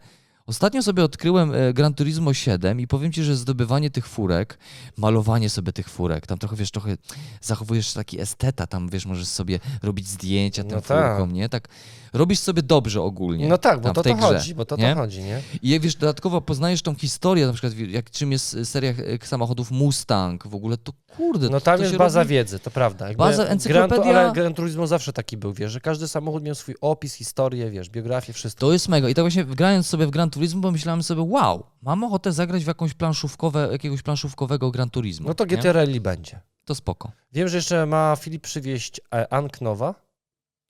ostatnio 0.50 0.82
sobie 0.82 1.04
odkryłem 1.04 1.54
e, 1.54 1.72
Gran 1.72 1.94
Turismo 1.94 2.34
7 2.34 2.80
i 2.80 2.86
powiem 2.86 3.12
ci, 3.12 3.24
że 3.24 3.36
zdobywanie 3.36 3.90
tych 3.90 4.06
furek, 4.06 4.58
malowanie 4.96 5.50
sobie 5.50 5.72
tych 5.72 5.88
furek, 5.88 6.26
tam 6.26 6.38
trochę, 6.38 6.56
wiesz, 6.56 6.70
trochę 6.70 6.96
zachowujesz 7.40 7.92
taki 7.92 8.20
esteta, 8.20 8.66
tam, 8.66 8.88
wiesz, 8.88 9.06
możesz 9.06 9.28
sobie 9.28 9.60
robić 9.82 10.08
zdjęcia 10.08 10.62
tym 10.62 10.72
No 10.74 10.80
furkom, 10.80 11.32
nie? 11.32 11.48
Tak, 11.48 11.68
robisz 12.12 12.38
sobie 12.38 12.62
dobrze 12.62 13.02
ogólnie. 13.02 13.48
No 13.48 13.58
tak, 13.58 13.80
bo 13.80 13.92
to 13.92 14.02
to 14.02 14.14
grze, 14.14 14.26
chodzi, 14.26 14.54
bo 14.54 14.64
to 14.64 14.76
nie? 14.76 14.94
to 14.94 15.00
chodzi, 15.00 15.22
nie? 15.22 15.42
I 15.62 15.70
jak 15.70 15.82
wiesz, 15.82 15.94
dodatkowo 15.96 16.40
poznajesz 16.40 16.82
tą 16.82 16.94
historię, 16.94 17.46
na 17.46 17.52
przykład 17.52 17.78
jak 17.78 18.10
czym 18.10 18.32
jest 18.32 18.56
seria 18.64 18.90
e, 18.90 19.26
samochodów 19.26 19.70
Mustang, 19.70 20.46
w 20.48 20.54
ogóle 20.54 20.76
to 20.76 20.92
kurde, 21.16 21.46
No 21.48 21.60
to, 21.60 21.64
tam 21.64 21.76
to 21.76 21.82
jest 21.82 21.92
się 21.92 21.98
baza 21.98 22.20
robi... 22.20 22.30
wiedzy, 22.30 22.58
to 22.58 22.70
prawda. 22.70 23.08
Jakby 23.08 23.18
Baza, 23.24 23.44
Gran, 23.44 23.58
encyklopedia- 23.58 24.14
ale 24.16 24.32
Gran 24.32 24.54
Turismo 24.54 24.86
zawsze 24.86 25.12
taki 25.12 25.36
był, 25.36 25.52
wiesz, 25.52 25.72
że 25.72 25.80
każdy 25.80 26.08
samochód 26.08 26.42
miał 26.42 26.54
swój 26.54 26.74
opis, 26.80 27.14
historię, 27.14 27.70
wiesz, 27.70 27.90
biografię, 27.90 28.32
wszystko. 28.32 28.60
To 28.60 28.72
jest 28.72 28.88
mega. 28.88 29.08
I 29.08 29.14
tak 29.14 29.22
właśnie 29.22 29.44
grając 29.44 29.86
sobie 29.86 30.06
w 30.06 30.10
Gran 30.10 30.30
Turismo, 30.30 30.62
pomyślałem 30.62 31.02
sobie, 31.02 31.22
wow, 31.22 31.62
mam 31.82 32.04
ochotę 32.04 32.32
zagrać 32.32 32.64
w 32.64 32.66
jakąś 32.66 32.94
planszówkowe, 32.94 33.68
jakiegoś 33.72 34.02
planszówkowego 34.02 34.70
Gran 34.70 34.90
Turismo. 34.90 35.28
No 35.28 35.34
to? 35.34 35.46
GT 35.46 35.72
Rally 35.72 36.00
będzie. 36.00 36.40
To 36.64 36.74
spoko. 36.74 37.12
Wiem, 37.32 37.48
że 37.48 37.56
jeszcze 37.56 37.86
ma 37.86 38.16
Filip 38.20 38.42
przywieźć 38.42 39.00
e, 39.14 39.32
Anknowa, 39.32 39.94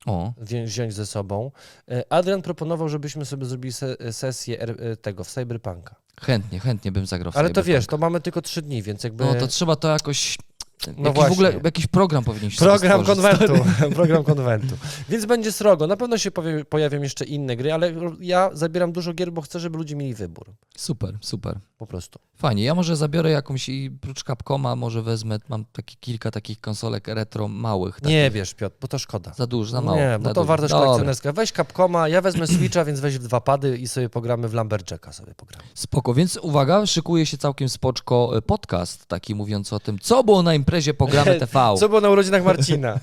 O, 0.06 0.32
wziąć 0.36 0.94
ze 0.94 1.06
sobą. 1.06 1.50
E, 1.90 2.12
Adrian 2.12 2.42
proponował, 2.42 2.88
żebyśmy 2.88 3.24
sobie 3.24 3.46
zrobili 3.46 3.72
se, 3.72 3.96
sesję 4.12 4.60
e, 4.60 4.96
tego, 4.96 5.24
w 5.24 5.28
Cyberpunka. 5.28 5.94
chętnie, 6.20 6.60
chętnie 6.60 6.92
bym 6.92 7.06
zagrał 7.06 7.32
w 7.32 7.36
Ale 7.36 7.50
to 7.50 7.62
wiesz, 7.62 7.86
to 7.86 7.98
mamy 7.98 8.20
tylko 8.20 8.42
trzy 8.42 8.62
dni, 8.62 8.82
więc 8.82 9.04
jakby... 9.04 9.24
No 9.24 9.34
to 9.34 9.46
trzeba 9.46 9.76
to 9.76 9.88
jakoś... 9.88 10.38
No 10.86 11.08
jakiś 11.08 11.24
w 11.24 11.32
ogóle 11.32 11.50
właśnie. 11.50 11.60
jakiś 11.64 11.86
program 11.86 12.24
powinien 12.24 12.50
się 12.50 12.58
Program 12.58 13.04
konwentu, 13.04 13.54
program 13.94 14.24
konwentu. 14.24 14.76
Więc 15.08 15.26
będzie 15.26 15.52
srogo. 15.52 15.86
Na 15.86 15.96
pewno 15.96 16.18
się 16.18 16.30
powie, 16.30 16.64
pojawią 16.64 17.02
jeszcze 17.02 17.24
inne 17.24 17.56
gry, 17.56 17.72
ale 17.72 17.92
ja 18.20 18.50
zabieram 18.52 18.92
dużo 18.92 19.14
gier, 19.14 19.32
bo 19.32 19.40
chcę, 19.42 19.60
żeby 19.60 19.78
ludzie 19.78 19.96
mieli 19.96 20.14
wybór. 20.14 20.46
Super, 20.76 21.18
super. 21.20 21.58
Po 21.78 21.86
prostu. 21.86 22.18
Fajnie, 22.36 22.64
ja 22.64 22.74
może 22.74 22.96
zabiorę 22.96 23.30
jakąś 23.30 23.68
i 23.68 23.90
prócz 24.00 24.24
Capcoma 24.24 24.76
może 24.76 25.02
wezmę, 25.02 25.38
mam 25.48 25.64
taki, 25.72 25.96
kilka 25.96 26.30
takich 26.30 26.60
konsolek 26.60 27.08
retro 27.08 27.48
małych. 27.48 28.02
Nie 28.02 28.24
takich. 28.24 28.34
wiesz, 28.34 28.54
Piotr, 28.54 28.76
bo 28.80 28.88
to 28.88 28.98
szkoda. 28.98 29.32
Za 29.36 29.46
dużo, 29.46 29.70
za 29.70 29.80
mało. 29.80 29.98
Nie, 29.98 30.18
bo 30.20 30.34
to 30.34 30.44
wartość 30.44 30.70
Dobra. 30.70 30.86
kolekcjonerska. 30.86 31.32
Weź 31.32 31.52
Capcoma, 31.52 32.08
ja 32.08 32.20
wezmę 32.20 32.46
Switcha, 32.46 32.84
więc 32.84 33.00
weź 33.00 33.18
w 33.18 33.22
dwa 33.22 33.40
pady 33.40 33.78
i 33.78 33.88
sobie 33.88 34.08
pogramy 34.08 34.48
w 34.48 34.54
Lumberjacka 34.54 35.12
sobie 35.12 35.34
pogramy. 35.34 35.64
Spoko, 35.74 36.14
więc 36.14 36.36
uwaga, 36.42 36.86
szykuje 36.86 37.26
się 37.26 37.38
całkiem 37.38 37.68
spoczko 37.68 38.36
e, 38.36 38.42
podcast, 38.42 39.06
taki 39.06 39.34
mówiący 39.34 39.74
o 39.74 39.80
tym, 39.80 39.98
co 39.98 40.24
było 40.24 40.42
na 40.42 40.54
imprezie 40.70 40.94
Pogramy 40.94 41.34
TV. 41.40 41.74
Co 41.80 41.88
było 41.88 42.00
na 42.00 42.10
urodzinach 42.10 42.44
Marcina? 42.44 43.00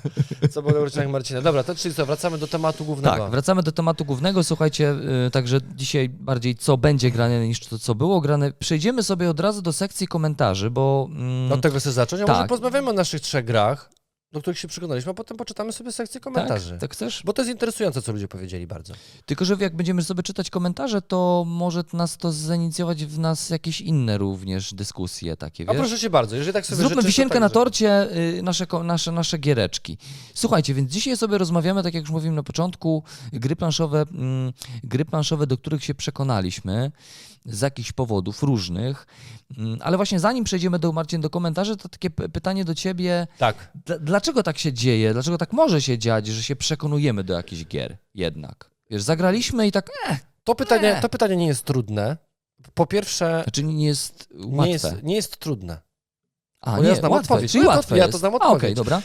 Co 0.50 0.62
było 0.62 0.74
na 0.74 0.80
urodzinach 0.80 1.08
Marcina? 1.08 1.40
Dobra, 1.40 1.62
to 1.62 1.74
czyli 1.74 1.94
co, 1.94 2.06
wracamy 2.06 2.38
do 2.38 2.46
tematu 2.46 2.84
głównego. 2.84 3.16
Tak, 3.16 3.30
wracamy 3.30 3.62
do 3.62 3.72
tematu 3.72 4.04
głównego. 4.04 4.44
Słuchajcie, 4.44 4.94
y, 5.26 5.30
także 5.30 5.60
dzisiaj 5.76 6.08
bardziej 6.08 6.56
co 6.56 6.76
będzie 6.76 7.10
grane 7.10 7.48
niż 7.48 7.60
to, 7.60 7.78
co 7.78 7.94
było 7.94 8.20
grane. 8.20 8.52
Przejdziemy 8.58 9.02
sobie 9.02 9.30
od 9.30 9.40
razu 9.40 9.62
do 9.62 9.72
sekcji 9.72 10.06
komentarzy, 10.08 10.70
bo... 10.70 11.08
mm, 11.10 11.52
Od 11.52 11.60
tego 11.60 11.78
chcę 11.80 11.92
zacząć, 11.92 12.22
a 12.22 12.24
Tak. 12.26 12.36
może 12.36 12.48
porozmawiamy 12.48 12.90
o 12.90 12.92
naszych 12.92 13.20
trzech 13.20 13.44
grach, 13.44 13.90
do 14.32 14.40
których 14.40 14.58
się 14.58 14.68
przekonaliśmy, 14.68 15.10
a 15.10 15.14
potem 15.14 15.36
poczytamy 15.36 15.72
sobie 15.72 15.92
sekcję 15.92 16.20
komentarzy. 16.20 16.70
tak, 16.70 16.80
tak 16.80 16.92
chcesz? 16.92 17.22
Bo 17.24 17.32
to 17.32 17.42
jest 17.42 17.50
interesujące, 17.52 18.02
co 18.02 18.12
ludzie 18.12 18.28
powiedzieli 18.28 18.66
bardzo. 18.66 18.94
Tylko, 19.26 19.44
że 19.44 19.56
jak 19.60 19.76
będziemy 19.76 20.02
sobie 20.04 20.22
czytać 20.22 20.50
komentarze, 20.50 21.02
to 21.02 21.44
może 21.46 21.84
nas 21.92 22.16
to 22.16 22.32
zainicjować 22.32 23.04
w 23.04 23.18
nas 23.18 23.50
jakieś 23.50 23.80
inne 23.80 24.18
również 24.18 24.74
dyskusje 24.74 25.36
takie, 25.36 25.64
A 25.68 25.72
wiesz? 25.72 25.80
proszę 25.80 25.98
cię 25.98 26.10
bardzo, 26.10 26.36
jeżeli 26.36 26.52
tak 26.52 26.66
sobie 26.66 26.76
Zróbmy 26.76 26.94
życzysz, 26.96 27.06
wisienkę 27.06 27.32
tak, 27.34 27.40
na 27.40 27.48
torcie, 27.48 28.16
y, 28.16 28.42
nasze, 28.42 28.66
nasze, 28.84 29.12
nasze 29.12 29.38
giereczki. 29.38 29.98
Słuchajcie, 30.34 30.74
więc 30.74 30.92
dzisiaj 30.92 31.16
sobie 31.16 31.38
rozmawiamy, 31.38 31.82
tak 31.82 31.94
jak 31.94 32.02
już 32.02 32.10
mówiłem 32.10 32.34
na 32.34 32.42
początku, 32.42 33.02
gry 33.32 33.56
planszowe, 33.56 34.04
mm, 34.12 34.52
gry 34.84 35.04
planszowe, 35.04 35.46
do 35.46 35.56
których 35.58 35.84
się 35.84 35.94
przekonaliśmy 35.94 36.92
z 37.44 37.60
jakichś 37.60 37.92
powodów 37.92 38.42
różnych. 38.42 39.06
Mm, 39.58 39.78
Ale 39.80 39.96
właśnie 39.96 40.20
zanim 40.20 40.44
przejdziemy 40.44 40.78
do 40.78 40.92
Marcin 40.92 41.20
do 41.20 41.30
komentarzy, 41.30 41.76
to 41.76 41.88
takie 41.88 42.10
pytanie 42.10 42.64
do 42.64 42.74
ciebie. 42.74 43.26
Tak. 43.38 43.72
Dl- 43.86 43.98
Dlaczego 44.18 44.42
tak 44.42 44.58
się 44.58 44.72
dzieje? 44.72 45.12
Dlaczego 45.12 45.38
tak 45.38 45.52
może 45.52 45.82
się 45.82 45.98
dziać, 45.98 46.26
że 46.26 46.42
się 46.42 46.56
przekonujemy 46.56 47.24
do 47.24 47.34
jakichś 47.34 47.64
gier 47.64 47.96
jednak? 48.14 48.70
Wiesz, 48.90 49.02
zagraliśmy 49.02 49.66
i 49.66 49.72
tak, 49.72 49.90
eh, 50.08 50.20
To 50.44 50.54
pytanie, 50.54 50.92
Nie. 50.94 51.00
to 51.00 51.08
pytanie 51.08 51.36
nie 51.36 51.46
jest 51.46 51.64
trudne. 51.64 52.16
Po 52.74 52.86
pierwsze, 52.86 53.40
znaczy 53.44 53.64
nie 53.64 53.86
jest 53.86 54.28
łatwe. 54.34 54.66
nie 54.66 54.72
jest, 54.72 54.86
nie 55.02 55.14
jest 55.14 55.36
trudne. 55.36 55.80
A, 56.60 56.76
bo 56.76 56.82
nie, 56.82 56.88
ja 56.88 56.94
znam 56.94 57.12
łatwe, 57.12 57.34
odpowiedź. 57.34 57.52
czyli 57.52 57.64
Ja 57.64 57.70
to- 57.70 57.76
łatwe 57.76 57.96
ja 57.98 58.04
to 58.04 58.08
jest. 58.08 58.18
znam 58.18 58.34
A, 58.34 58.36
Okej, 58.36 58.48
odpowiedź. 58.52 58.76
dobra. 58.76 59.02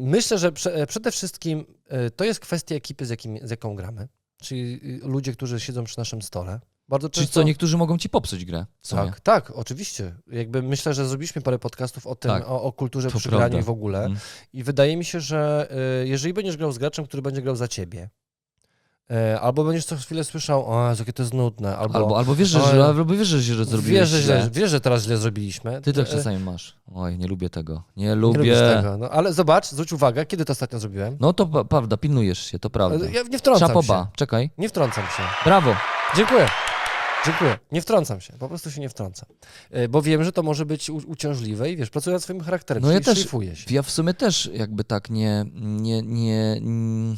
Myślę, 0.00 0.38
że 0.38 0.52
prze, 0.52 0.86
przede 0.86 1.10
wszystkim 1.12 1.64
e, 1.88 2.10
to 2.10 2.24
jest 2.24 2.40
kwestia 2.40 2.74
ekipy, 2.74 3.06
z, 3.06 3.10
jakim, 3.10 3.38
z 3.42 3.50
jaką 3.50 3.74
gramy. 3.76 4.08
Czyli 4.42 4.80
y, 5.04 5.08
ludzie, 5.08 5.32
którzy 5.32 5.60
siedzą 5.60 5.84
przy 5.84 5.98
naszym 5.98 6.22
stole. 6.22 6.60
Bardzo 6.88 7.08
Czyli 7.08 7.26
często... 7.26 7.40
co, 7.40 7.46
niektórzy 7.46 7.76
mogą 7.76 7.98
ci 7.98 8.08
popsuć 8.08 8.44
grę. 8.44 8.66
Tak, 8.90 9.20
tak, 9.20 9.50
oczywiście. 9.54 10.14
Jakby 10.32 10.62
myślę, 10.62 10.94
że 10.94 11.06
zrobiliśmy 11.08 11.42
parę 11.42 11.58
podcastów 11.58 12.06
o 12.06 12.14
tym, 12.14 12.30
Tak, 12.30 12.48
o, 12.48 12.62
o 12.62 12.72
kulturze 12.72 13.10
to 13.10 13.18
przy 13.18 13.28
graniu 13.28 13.40
prawda. 13.40 13.58
i 13.58 13.62
w 13.62 13.70
ogóle. 13.70 14.04
Mm. 14.04 14.18
I 14.52 14.62
wydaje 14.64 14.96
mi 14.96 15.04
się, 15.04 15.20
że 15.20 15.68
y, 16.02 16.08
jeżeli 16.08 16.34
będziesz 16.34 16.56
grał 16.56 16.72
z 16.72 16.78
graczem, 16.78 17.06
który 17.06 17.22
będzie 17.22 17.42
grał 17.42 17.56
za 17.56 17.68
ciebie, 17.68 18.10
y, 19.10 19.38
albo 19.40 19.64
będziesz 19.64 19.84
co 19.84 19.96
chwilę 19.96 20.24
słyszał, 20.24 20.66
o 20.70 20.94
jakie 20.98 21.12
to 21.12 21.22
jest 21.22 21.34
nudne, 21.34 21.76
albo, 21.76 21.94
Albo, 21.94 22.18
albo 22.18 22.34
wiesz, 22.34 22.48
że, 22.48 22.60
że, 22.60 22.84
albo 22.84 23.04
wiesz, 23.04 23.28
że 23.28 23.40
źle 23.40 23.64
zrobiłeś 23.64 24.00
wiesz, 24.00 24.08
że, 24.08 24.22
źle. 24.22 24.40
źle, 24.40 24.50
wiesz, 24.52 24.70
że 24.70 24.80
teraz 24.80 25.02
źle 25.02 25.16
zrobiliśmy. 25.16 25.80
Ty 25.80 25.92
tak 25.92 26.06
Y, 26.06 26.10
czasami 26.10 26.38
masz. 26.38 26.76
Oj, 26.94 27.18
nie 27.18 27.26
lubię 27.26 27.50
tego. 27.50 27.82
Nie 27.96 28.04
Nie 28.06 28.14
lubię. 28.14 28.38
lubisz 28.38 28.58
tego. 28.58 28.96
No, 28.98 29.10
ale 29.10 29.32
zobacz, 29.32 29.66
zwróć 29.70 29.92
uwagę, 29.92 30.26
kiedy 30.26 30.44
to 30.44 30.52
ostatnio 30.52 30.78
zrobiłem. 30.78 31.16
No 31.20 31.32
to 31.32 31.64
prawda, 31.64 31.96
pilnujesz 31.96 32.38
się, 32.46 32.58
to 32.58 32.70
prawda. 32.70 33.06
Ja 33.10 33.22
nie 33.22 33.38
wtrącam 33.38 33.68
Czapoba, 33.68 34.04
się. 34.04 34.16
czekaj. 34.16 34.50
Nie 34.58 34.68
wtrącam 34.68 35.04
się. 35.04 35.22
Brawo. 35.44 35.74
Dziękuję. 36.16 36.46
Dziękuję. 37.26 37.58
Nie 37.72 37.82
wtrącam 37.82 38.20
się, 38.20 38.32
po 38.38 38.48
prostu 38.48 38.70
się 38.70 38.80
nie 38.80 38.88
wtrącam. 38.88 39.28
Y, 39.76 39.88
Bo 39.88 40.02
wiem, 40.02 40.24
że 40.24 40.32
to 40.32 40.42
może 40.42 40.66
być 40.66 40.90
uciążliwe 40.90 41.70
i 41.70 41.76
wiesz, 41.76 41.90
pracuję 41.90 42.14
nad 42.14 42.22
swoim 42.22 42.40
charakterem, 42.40 42.82
No 42.82 42.92
ja 42.92 43.00
też- 43.00 43.18
się. 43.18 43.74
Ja 43.74 43.82
w 43.82 43.90
sumie 43.90 44.14
też 44.14 44.50
jakby 44.54 44.84
tak 44.84 45.10
nie, 45.10 45.44
nie, 45.54 46.02
nie, 46.02 46.60
nie, 46.60 47.16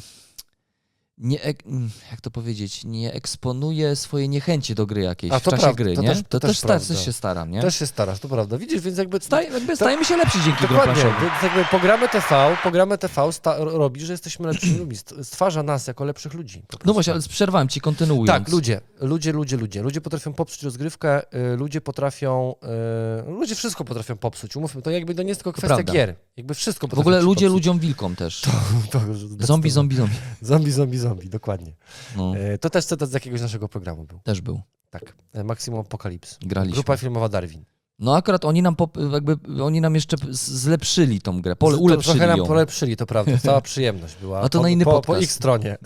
ek- 1.43 1.63
jak 2.11 2.21
to 2.21 2.31
powiedzieć, 2.31 2.83
nie 2.85 3.13
eksponuję 3.13 3.95
swojej 3.95 4.29
niechęci 4.29 4.75
do 4.75 4.85
gry 4.85 5.01
jakiejś 5.01 5.33
A, 5.33 5.39
w 5.39 5.43
to 5.43 5.51
czasie 5.51 5.73
gry, 5.75 5.95
to 5.95 6.01
nie? 6.01 6.07
też- 6.07 6.17
to 6.29 6.39
to 6.39 6.47
też, 6.47 6.61
też 6.61 7.05
się 7.05 7.13
staram, 7.13 7.51
nie? 7.51 7.61
Też 7.61 7.75
się 7.79 7.87
starasz, 7.87 8.19
to 8.19 8.29
prawda. 8.29 8.57
Widzisz, 8.57 8.81
więc 8.81 8.97
jakby... 8.97 9.19
Staj, 9.19 9.53
jakby 9.53 9.75
stajemy 9.75 10.05
się 10.05 10.17
lepsi 10.17 10.37
dzięki 10.45 10.67
grom 10.67 10.77
Dokładnie, 10.77 11.01
planszowym. 11.03 11.29
więc 11.29 11.43
jakby 11.43 11.65
pogramy 11.71 12.09
TV, 12.09 12.57
pogramy 12.63 12.97
TV 12.97 13.31
sta- 13.33 13.57
robi, 13.57 14.05
że 14.05 14.13
jesteśmy 14.13 14.47
lepszymi 14.47 14.77
ludźmi, 14.79 14.95
st- 14.95 15.13
stwarza 15.23 15.63
nas 15.63 15.87
jako 15.87 16.05
lepszych 16.05 16.33
ludzi. 16.33 16.63
No 16.85 16.93
właśnie, 16.93 17.13
ale 17.13 17.21
przerwałem 17.21 17.67
ci, 17.67 17.81
kontynuując. 17.81 18.27
Tak, 18.27 18.49
ludzie, 18.53 18.81
ludzie, 19.01 19.31
ludzie, 19.31 19.57
ludzie. 19.57 19.81
Ludzie 19.81 20.01
potrafią 20.01 20.33
popsuć 20.33 20.63
rozgrywkę, 20.63 21.33
y, 21.53 21.57
ludzie 21.57 21.81
potrafią, 21.81 22.55
y, 23.27 23.31
ludzie 23.31 23.55
wszystko 23.55 23.85
potrafią 23.85 24.17
popsuć. 24.17 24.55
Umówmy, 24.55 24.81
to 24.81 24.91
jakby 24.91 25.15
to 25.15 25.21
nie 25.23 25.29
jest 25.29 25.43
tylko 25.43 25.53
kwestia 25.57 25.83
gier. 25.83 26.15
Jakby 26.37 26.53
wszystko 26.53 26.87
W 26.87 26.99
ogóle 26.99 27.21
ludzie 27.21 27.45
popsuć. 27.45 27.53
ludziom 27.53 27.79
wilkom 27.79 28.15
też. 28.15 28.41
To, 28.91 28.99
Zombie, 29.39 29.69
zombie, 29.69 29.95
zombie. 29.95 30.15
Zombie, 30.41 30.71
zombie, 30.71 30.97
zombie, 30.97 30.97
dokładnie. 31.13 31.75
No, 32.17 32.33
Y, 32.37 32.57
To 32.57 32.69
też 32.69 32.85
cytat 32.85 33.09
z 33.09 33.13
jakiegoś 33.13 33.41
naszego 33.41 33.69
programu 33.69 34.03
był. 34.03 34.19
też 34.23 34.41
był. 34.41 34.61
Tak, 34.89 35.15
y, 35.37 35.43
Maximum 35.43 35.79
Apocalypse. 35.79 36.35
Graliśmy. 36.41 36.73
Grupa 36.73 36.97
filmowa 36.97 37.29
Darwin. 37.29 37.65
No 37.99 38.15
akurat 38.15 38.45
oni 38.45 38.61
nam, 38.61 38.75
jakby, 39.13 39.37
oni 39.63 39.81
nam 39.81 39.95
jeszcze 39.95 40.17
zlepszyli 40.31 41.21
tą 41.21 41.41
grę, 41.41 41.55
pole, 41.55 41.75
To 41.77 41.81
ulepszyli 41.83 42.19
Trochę 42.19 42.37
nam 42.37 42.47
polepszyli, 42.47 42.97
to 42.97 43.05
prawda. 43.05 43.37
Cała 43.37 43.61
przyjemność 43.61 44.15
była. 44.21 44.41
A 44.43 44.49
to 44.49 44.59
po, 44.59 44.63
na 44.63 44.69
inny 44.69 44.85
po, 44.85 44.91
Po 44.91 45.01
podcast. 45.01 45.23
ich 45.23 45.31
stronie. 45.31 45.77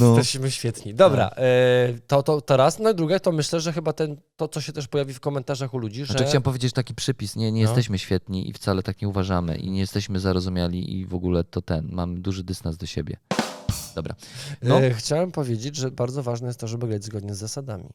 No. 0.00 0.16
Jesteśmy 0.18 0.50
świetni. 0.50 0.94
Dobra, 0.94 1.28
e, 1.36 1.88
to, 2.06 2.22
to, 2.22 2.40
to 2.40 2.56
raz. 2.56 2.78
No 2.78 2.90
i 2.90 2.94
drugie, 2.94 3.20
to 3.20 3.32
myślę, 3.32 3.60
że 3.60 3.72
chyba 3.72 3.92
ten, 3.92 4.16
to, 4.36 4.48
co 4.48 4.60
się 4.60 4.72
też 4.72 4.88
pojawi 4.88 5.14
w 5.14 5.20
komentarzach 5.20 5.74
u 5.74 5.78
ludzi, 5.78 6.00
że... 6.04 6.06
Znaczy 6.12 6.24
chciałem 6.24 6.42
powiedzieć 6.42 6.72
taki 6.72 6.94
przypis, 6.94 7.36
nie, 7.36 7.52
nie 7.52 7.62
No. 7.62 7.68
jesteśmy 7.68 7.98
świetni 7.98 8.48
i 8.48 8.52
wcale 8.52 8.82
tak 8.82 9.02
nie 9.02 9.08
uważamy 9.08 9.56
i 9.56 9.70
nie 9.70 9.80
jesteśmy 9.80 10.20
zarozumiali 10.20 10.98
i 11.00 11.06
w 11.06 11.14
ogóle 11.14 11.44
to 11.44 11.62
ten, 11.62 11.88
mamy 11.92 12.20
duży 12.20 12.44
dystans 12.44 12.76
do 12.76 12.86
siebie. 12.86 13.16
Dobra. 13.94 14.14
No, 14.62 14.80
E, 14.80 14.94
chciałem 14.94 15.32
powiedzieć, 15.32 15.76
że 15.76 15.90
bardzo 15.90 16.22
ważne 16.22 16.46
jest 16.46 16.60
to, 16.60 16.68
żeby 16.68 16.88
grać 16.88 17.04
zgodnie 17.04 17.34
z 17.34 17.38
zasadami. 17.38 17.88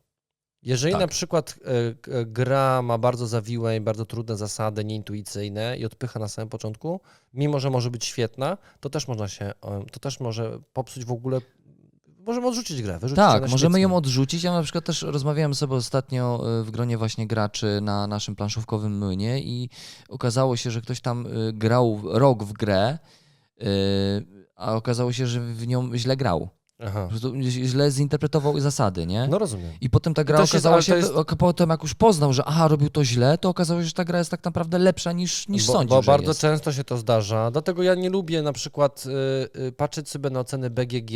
Jeżeli 0.63 0.91
Tak. 0.94 1.01
na 1.01 1.08
przykład 1.08 1.56
e, 1.65 1.96
k- 1.96 2.12
e, 2.12 2.25
gra 2.25 2.82
ma 2.82 2.98
bardzo 2.98 3.27
zawiłe 3.27 3.75
i 3.77 3.82
bardzo 3.82 4.06
trudne 4.06 4.38
zasady, 4.38 4.86
nieintuicyjne 4.86 5.77
i 5.77 5.86
odpycha 5.86 6.20
na 6.20 6.27
samym 6.27 6.50
początku, 6.50 7.01
mimo 7.34 7.60
że 7.60 7.70
może 7.70 7.91
być 7.91 8.06
świetna, 8.06 8.58
to 8.79 8.89
też 8.89 9.08
można 9.08 9.27
się, 9.27 9.46
e, 9.46 9.53
to 9.91 10.00
też 10.00 10.20
może 10.20 10.60
popsuć 10.74 11.06
w 11.06 11.12
ogóle, 11.12 11.41
możemy 12.26 12.48
odrzucić 12.48 12.82
grę, 12.82 13.00
Tak, 13.16 13.50
możemy 13.50 13.80
ją 13.80 13.96
odrzucić. 13.96 14.44
Ja 14.44 14.52
na 14.54 14.64
przykład 14.64 14.86
też 14.86 15.02
rozmawiałem 15.02 15.56
sobie 15.56 15.74
ostatnio 15.76 16.44
y, 16.60 16.64
w 16.64 16.72
gronie 16.72 16.98
właśnie 16.98 17.28
graczy 17.28 17.80
na 17.82 18.08
naszym 18.08 18.36
planszówkowym 18.36 18.98
młynie 18.98 19.40
i 19.40 19.70
okazało 20.10 20.58
się, 20.58 20.72
że 20.72 20.82
ktoś 20.82 21.02
tam 21.02 21.26
y, 21.28 21.54
grał 21.54 22.02
rok 22.04 22.44
w 22.44 22.54
grę, 22.54 22.98
y, 23.62 23.66
a 24.56 24.74
okazało 24.76 25.14
się, 25.14 25.28
że 25.28 25.40
w 25.42 25.68
nią 25.68 25.98
źle 25.98 26.18
grał. 26.18 26.50
Aha. 26.84 27.04
Po 27.04 27.10
prostu 27.10 27.34
źle 27.42 27.92
zinterpretował 27.92 28.60
zasady, 28.60 29.06
nie? 29.08 29.28
No 29.28 29.38
rozumiem. 29.40 29.72
I 29.82 29.90
potem 29.90 30.14
ta 30.14 30.24
gra 30.24 30.38
To 30.38 30.46
się- 30.46 30.52
okazała 30.52 30.82
się, 30.82 30.96
jest- 30.96 31.12
ok- 31.12 31.36
potem 31.36 31.70
jak 31.70 31.84
już 31.84 31.94
poznał, 31.96 32.34
że 32.34 32.44
aha, 32.46 32.68
robił 32.68 32.90
to 32.90 33.06
źle, 33.06 33.38
to 33.38 33.50
okazało 33.50 33.80
się, 33.82 33.86
że 33.86 33.94
ta 33.94 34.06
gra 34.06 34.20
jest 34.20 34.32
tak 34.32 34.44
naprawdę 34.46 34.78
lepsza 34.80 35.12
niż, 35.12 35.48
niż 35.48 35.68
bo, 35.68 35.74
sądził, 35.74 35.90
Bo 35.98 36.04
bardzo 36.04 36.28
jest. 36.28 36.40
często 36.42 36.74
się 36.74 36.84
to 36.84 36.98
zdarza. 36.98 37.52
Dlatego 37.52 37.84
ja 37.84 37.96
nie 37.96 38.10
lubię 38.10 38.42
na 38.42 38.54
przykład 38.54 39.04
y, 39.58 39.60
y, 39.68 39.72
patrzeć 39.72 40.10
sobie 40.10 40.30
na 40.30 40.40
oceny 40.40 40.70
BGG. 40.70 41.12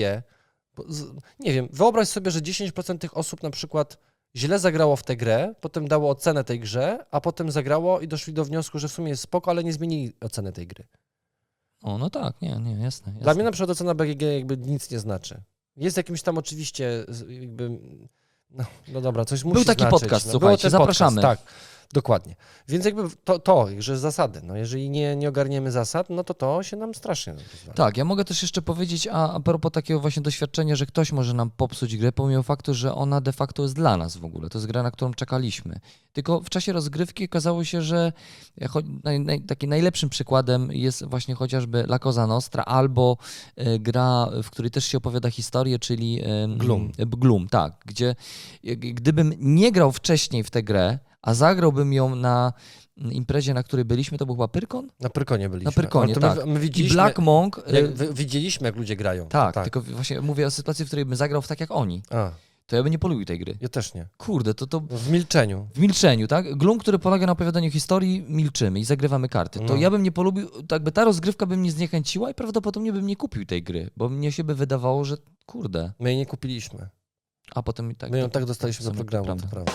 Nie 1.39 1.53
wiem, 1.53 1.68
wyobraź 1.72 2.08
sobie, 2.08 2.32
że 2.32 2.39
10% 2.39 2.98
tych 2.98 3.18
osób 3.18 3.44
na 3.44 3.50
przykład 3.50 3.98
źle 4.36 4.60
zagrało 4.60 4.96
w 4.96 5.03
tę 5.03 5.15
grę, 5.15 5.56
potem 5.62 5.88
dało 5.88 6.10
ocenę 6.10 6.44
tej 6.44 6.60
grze, 6.60 7.06
a 7.12 7.22
potem 7.22 7.51
zagrało 7.51 8.00
i 8.00 8.08
doszli 8.08 8.34
do 8.34 8.46
wniosku, 8.46 8.80
że 8.80 8.88
w 8.88 8.92
sumie 8.92 9.10
jest 9.10 9.24
spoko, 9.24 9.51
ale 9.51 9.63
nie 9.63 9.74
zmienili 9.74 10.13
oceny 10.22 10.51
tej 10.51 10.68
gry. 10.68 10.88
O, 11.82 11.98
no 11.98 12.10
tak, 12.10 12.42
nie, 12.42 12.50
nie, 12.50 12.72
jasne. 12.72 12.84
jasne. 12.84 13.12
Dla 13.12 13.34
mnie 13.34 13.44
na 13.44 13.51
przykład 13.51 13.70
ocena 13.70 13.96
BGG 13.96 14.22
jakby 14.22 14.58
nic 14.58 14.92
nie 14.92 15.00
znaczy. 15.00 15.42
Jest 15.77 15.98
jakimś 15.98 16.22
tam 16.22 16.38
oczywiście 16.38 17.06
jakby... 17.27 17.80
No, 18.50 18.65
no 18.88 19.01
dobra, 19.01 19.25
coś 19.25 19.44
musi 19.44 19.65
taki 19.65 19.82
znaczyć. 19.82 20.01
podcast, 20.01 20.25
no, 20.25 20.32
słuchajcie, 20.32 20.70
zapraszamy. 20.70 21.22
Podcast, 21.22 21.44
tak, 21.44 21.53
dokładnie. 21.94 22.36
Więc 22.68 22.86
jakby 22.86 23.04
to, 23.24 23.40
to 23.40 23.68
że 23.80 24.00
zasady. 24.00 24.42
No 24.44 24.56
jeżeli 24.56 24.90
nie, 24.90 25.16
nie 25.16 25.30
ogarniemy 25.30 25.72
zasad, 25.72 26.10
no 26.10 26.24
to 26.24 26.34
to 26.34 26.64
się 26.64 26.78
nam 26.78 26.94
strasznie 26.96 27.34
zdarza. 27.34 27.74
Tak, 27.74 27.98
ja 27.98 28.06
mogę 28.06 28.26
też 28.26 28.42
jeszcze 28.42 28.62
powiedzieć, 28.62 29.08
a, 29.08 29.34
a 29.34 29.40
propos 29.40 29.72
takiego 29.72 30.00
właśnie 30.00 30.22
doświadczenia, 30.22 30.76
że 30.76 30.86
ktoś 30.86 31.12
może 31.12 31.34
nam 31.34 31.52
popsuć 31.52 31.98
grę, 31.98 32.12
pomimo 32.12 32.44
faktu, 32.44 32.74
że 32.74 32.96
ona 32.96 33.22
de 33.22 33.34
facto 33.34 33.64
jest 33.64 33.76
dla 33.76 33.98
nas 33.98 34.18
w 34.18 34.26
ogóle. 34.26 34.50
To 34.50 34.58
jest 34.58 34.68
gra, 34.68 34.84
na 34.84 34.92
którą 34.92 35.14
czekaliśmy. 35.14 35.80
Tylko 36.14 36.42
w 36.42 36.50
czasie 36.50 36.74
rozgrywki 36.74 37.26
okazało 37.26 37.64
się, 37.64 37.82
że 37.82 38.12
naj, 39.04 39.20
naj, 39.20 39.42
takim 39.42 39.70
najlepszym 39.70 40.10
przykładem 40.10 40.72
jest 40.72 41.06
właśnie 41.06 41.36
chociażby 41.36 41.84
La 41.84 42.00
Cosa 42.00 42.28
Nostra 42.28 42.64
albo 42.64 43.18
e, 43.56 43.80
gra, 43.80 44.30
w 44.44 44.50
której 44.50 44.72
też 44.72 44.86
się 44.86 44.98
opowiada 44.98 45.30
historię, 45.32 45.80
czyli 45.80 46.22
e, 46.22 46.48
Gloom. 46.58 46.92
e, 46.98 47.06
Gloom, 47.06 47.48
tak, 47.48 47.74
gdzie 47.86 48.16
e, 48.64 48.76
gdybym 48.76 49.34
nie 49.40 49.72
grał 49.72 49.92
wcześniej 49.92 50.44
w 50.44 50.50
tę 50.50 50.64
grę, 50.64 51.00
a 51.24 51.34
zagrałbym 51.34 51.94
ją 51.94 52.15
na 52.15 52.53
imprezie, 53.12 53.53
na 53.53 53.63
której 53.63 53.86
byliśmy, 53.86 54.18
to 54.18 54.25
był 54.25 54.36
chyba 54.36 54.48
Pyrkon? 54.48 54.88
Na 55.00 55.10
Pyrkonie 55.10 55.50
byliśmy. 55.50 55.65
Na 55.65 55.72
Pyrkonie, 55.75 56.13
to 56.13 56.20
tak. 56.20 56.38
My, 56.38 56.46
my 56.46 56.60
I 56.60 56.62
widzieliśmy, 56.62 56.96
Black 56.96 57.20
Monk... 57.20 57.62
jak, 57.68 57.94
wy, 57.94 58.13
widzieliśmy, 58.13 58.68
jak 58.68 58.75
ludzie 58.75 58.96
grają. 58.96 59.27
tak, 59.27 59.63
tylko 59.63 59.82
właśnie 59.82 60.22
mówię 60.22 60.46
o 60.48 60.51
sytuacji, 60.51 60.86
w 60.86 60.88
której 60.88 61.06
bym 61.06 61.15
zagrał 61.15 61.42
w 61.42 61.48
tak 61.48 61.60
jak 61.60 61.72
oni. 61.72 62.03
A, 62.12 62.32
To 62.65 62.75
ja 62.75 62.84
bym 62.84 62.92
nie 62.92 63.00
polubił 63.00 63.25
tej 63.25 63.39
gry. 63.39 63.58
ja 63.62 63.70
też 63.70 63.94
nie. 63.94 64.08
Kurde, 64.18 64.53
to 64.53 64.68
to 64.68 64.80
W 64.80 65.10
milczeniu. 65.12 65.68
w 65.75 65.80
milczeniu, 65.80 66.27
tak? 66.27 66.58
Glum, 66.58 66.77
który 66.77 67.00
polega 67.00 67.25
na 67.25 67.32
opowiadaniu 67.32 67.72
historii, 67.72 68.25
milczymy 68.27 68.80
i 68.80 68.84
zagrywamy 68.86 69.30
karty. 69.30 69.60
To 69.60 69.65
No. 69.65 69.75
ja 69.75 69.92
bym 69.92 70.03
nie 70.03 70.12
polubił, 70.12 70.50
tak 70.68 70.84
by 70.84 70.92
ta 70.92 71.03
rozgrywka 71.03 71.46
by 71.46 71.58
mnie 71.58 71.72
zniechęciła 71.72 72.30
i 72.30 72.34
prawdopodobnie 72.34 72.94
bym 72.94 73.08
nie 73.08 73.15
kupił 73.15 73.46
tej 73.46 73.63
gry, 73.63 73.89
bo 73.98 74.10
mnie 74.10 74.32
się 74.32 74.44
by 74.44 74.56
wydawało, 74.56 75.06
że 75.06 75.18
kurde, 75.46 75.92
My 76.00 76.10
jej 76.10 76.18
nie 76.18 76.25
kupiliśmy. 76.25 76.89
a 77.56 77.63
potem 77.63 77.92
i 77.92 77.96
tak... 77.96 78.12
My 78.12 78.20
ją 78.20 78.30
tak 78.30 78.46
dostaliśmy 78.46 78.84
do 78.86 78.89
samo, 78.92 78.98
programu, 78.98 79.25
prawda. 79.25 79.44
to 79.44 79.50
prawda. 79.50 79.72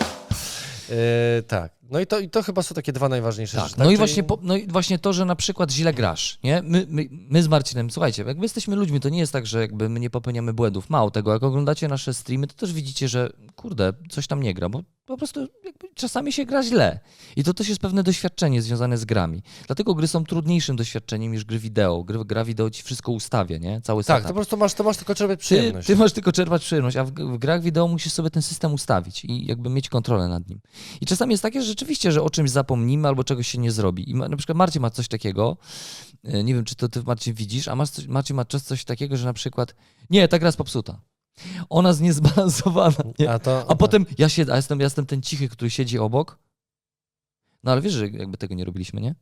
E, 0.91 1.41
tak. 1.43 1.79
No 1.91 1.99
i 1.99 2.07
to, 2.07 2.19
i 2.19 2.29
to 2.29 2.43
chyba 2.43 2.63
są 2.63 2.75
takie 2.75 2.93
dwa 2.93 3.09
najważniejsze 3.09 3.57
Tak, 3.57 3.65
rzeczy. 3.67 3.79
no, 3.79 3.85
tak? 3.85 3.85
i 3.85 3.87
Czyli- 3.89 3.97
właśnie, 3.97 4.23
po, 4.23 4.39
no 4.41 4.55
i 4.55 4.67
właśnie 4.67 4.99
to, 4.99 5.13
że 5.13 5.25
na 5.25 5.35
przykład 5.35 5.71
źle 5.71 5.93
grasz, 5.93 6.39
nie? 6.43 6.61
My, 6.61 6.85
my, 6.89 7.07
my 7.11 7.43
z 7.43 7.47
Marcinem, 7.47 7.91
słuchajcie, 7.91 8.23
jak 8.23 8.37
my 8.37 8.43
jesteśmy 8.43 8.75
ludźmi, 8.75 8.99
to 8.99 9.09
nie 9.09 9.19
jest 9.19 9.33
tak, 9.33 9.45
że 9.45 9.61
jakby 9.61 9.89
my 9.89 9.99
nie 9.99 10.09
popełniamy 10.09 10.53
błędów. 10.53 10.89
Mało 10.89 11.11
tego, 11.11 11.33
jak 11.33 11.43
oglądacie 11.43 11.87
nasze 11.87 12.13
streamy, 12.13 12.47
to 12.47 12.53
też 12.53 12.73
widzicie, 12.73 13.07
że 13.07 13.29
kurde, 13.55 13.93
coś 14.09 14.27
tam 14.27 14.43
nie 14.43 14.53
gra, 14.53 14.69
bo 14.69 14.81
po 15.05 15.17
prostu 15.17 15.39
jakby 15.65 15.87
czasami 15.95 16.33
się 16.33 16.45
gra 16.45 16.63
źle. 16.63 16.99
I 17.35 17.43
to 17.43 17.53
też 17.53 17.69
jest 17.69 17.81
pewne 17.81 18.03
doświadczenie 18.03 18.61
związane 18.61 18.97
z 18.97 19.05
grami. 19.05 19.43
Dlatego 19.67 19.95
gry 19.95 20.07
są 20.07 20.23
trudniejszym 20.25 20.75
doświadczeniem 20.75 21.31
niż 21.31 21.45
gry 21.45 21.59
wideo. 21.59 22.03
Gry, 22.03 22.25
gra 22.25 22.45
wideo 22.45 22.69
ci 22.69 22.83
wszystko 22.83 23.11
ustawia, 23.11 23.57
nie? 23.57 23.81
Cały 23.81 24.03
Tak, 24.03 24.07
to 24.17 24.21
setup. 24.21 24.27
po 24.27 24.33
prostu 24.33 24.57
masz, 24.57 24.73
to 24.73 24.83
masz 24.83 24.97
tylko 24.97 25.15
czerpać 25.15 25.39
Ty, 25.39 25.43
przyjemność. 25.45 25.87
ty 25.87 25.95
masz 25.95 26.13
tylko 26.13 26.31
czerpać 26.31 26.61
przyjemność, 26.63 26.97
a 26.97 27.03
w, 27.03 27.11
w 27.11 27.37
grach 27.37 27.61
wideo 27.61 27.87
musisz 27.87 28.13
sobie 28.13 28.29
ten 28.29 28.41
system 28.41 28.73
ustawić 28.73 29.25
i 29.25 29.45
jakby 29.45 29.69
mieć 29.69 29.89
kontrolę 29.89 30.27
nad 30.27 30.49
nim. 30.49 30.59
I 31.01 31.05
czasami 31.05 31.31
jest 31.31 31.43
takie, 31.43 31.61
że 31.61 31.67
rzeczywiście, 31.67 32.11
że 32.11 32.23
o 32.23 32.29
czymś 32.29 32.49
zapomnimy 32.49 33.07
albo 33.07 33.23
czegoś 33.23 33.47
się 33.47 33.57
nie 33.57 33.71
zrobi. 33.71 34.09
I 34.09 34.15
ma, 34.15 34.29
na 34.29 34.37
przykład 34.37 34.57
Marcin 34.57 34.81
ma 34.81 34.89
coś 34.89 35.07
takiego, 35.07 35.57
e, 36.23 36.43
nie 36.43 36.53
wiem, 36.53 36.65
czy 36.65 36.75
to 36.75 36.89
ty 36.89 37.03
Marcin 37.03 37.33
widzisz, 37.33 37.67
a 37.67 37.85
coś, 37.85 38.07
Marcin 38.07 38.35
ma 38.35 38.45
czas 38.45 38.63
coś 38.63 38.85
takiego, 38.85 39.17
że 39.17 39.25
na 39.25 39.33
przykład 39.33 39.75
nie, 40.09 40.27
ta 40.27 40.39
gra 40.39 40.47
jest 40.47 40.57
popsuta. 40.57 41.01
Ona 41.69 41.89
jest 41.89 42.01
niezbalansowana. 42.01 43.03
Nie? 43.19 43.31
A, 43.31 43.39
to, 43.39 43.71
A 43.71 43.75
potem 43.75 44.05
ja 44.17 44.29
siedzę, 44.29 44.53
a 44.53 44.55
jestem, 44.55 44.79
ja 44.79 44.83
jestem 44.83 45.05
ten 45.05 45.21
cichy, 45.21 45.49
który 45.49 45.69
siedzi 45.69 45.99
obok. 45.99 46.39
No 47.63 47.71
ale 47.71 47.81
wiesz, 47.81 47.93
że 47.93 48.07
jakby 48.07 48.37
tego 48.37 48.55
nie 48.55 48.65
robiliśmy, 48.65 49.01
nie? 49.01 49.15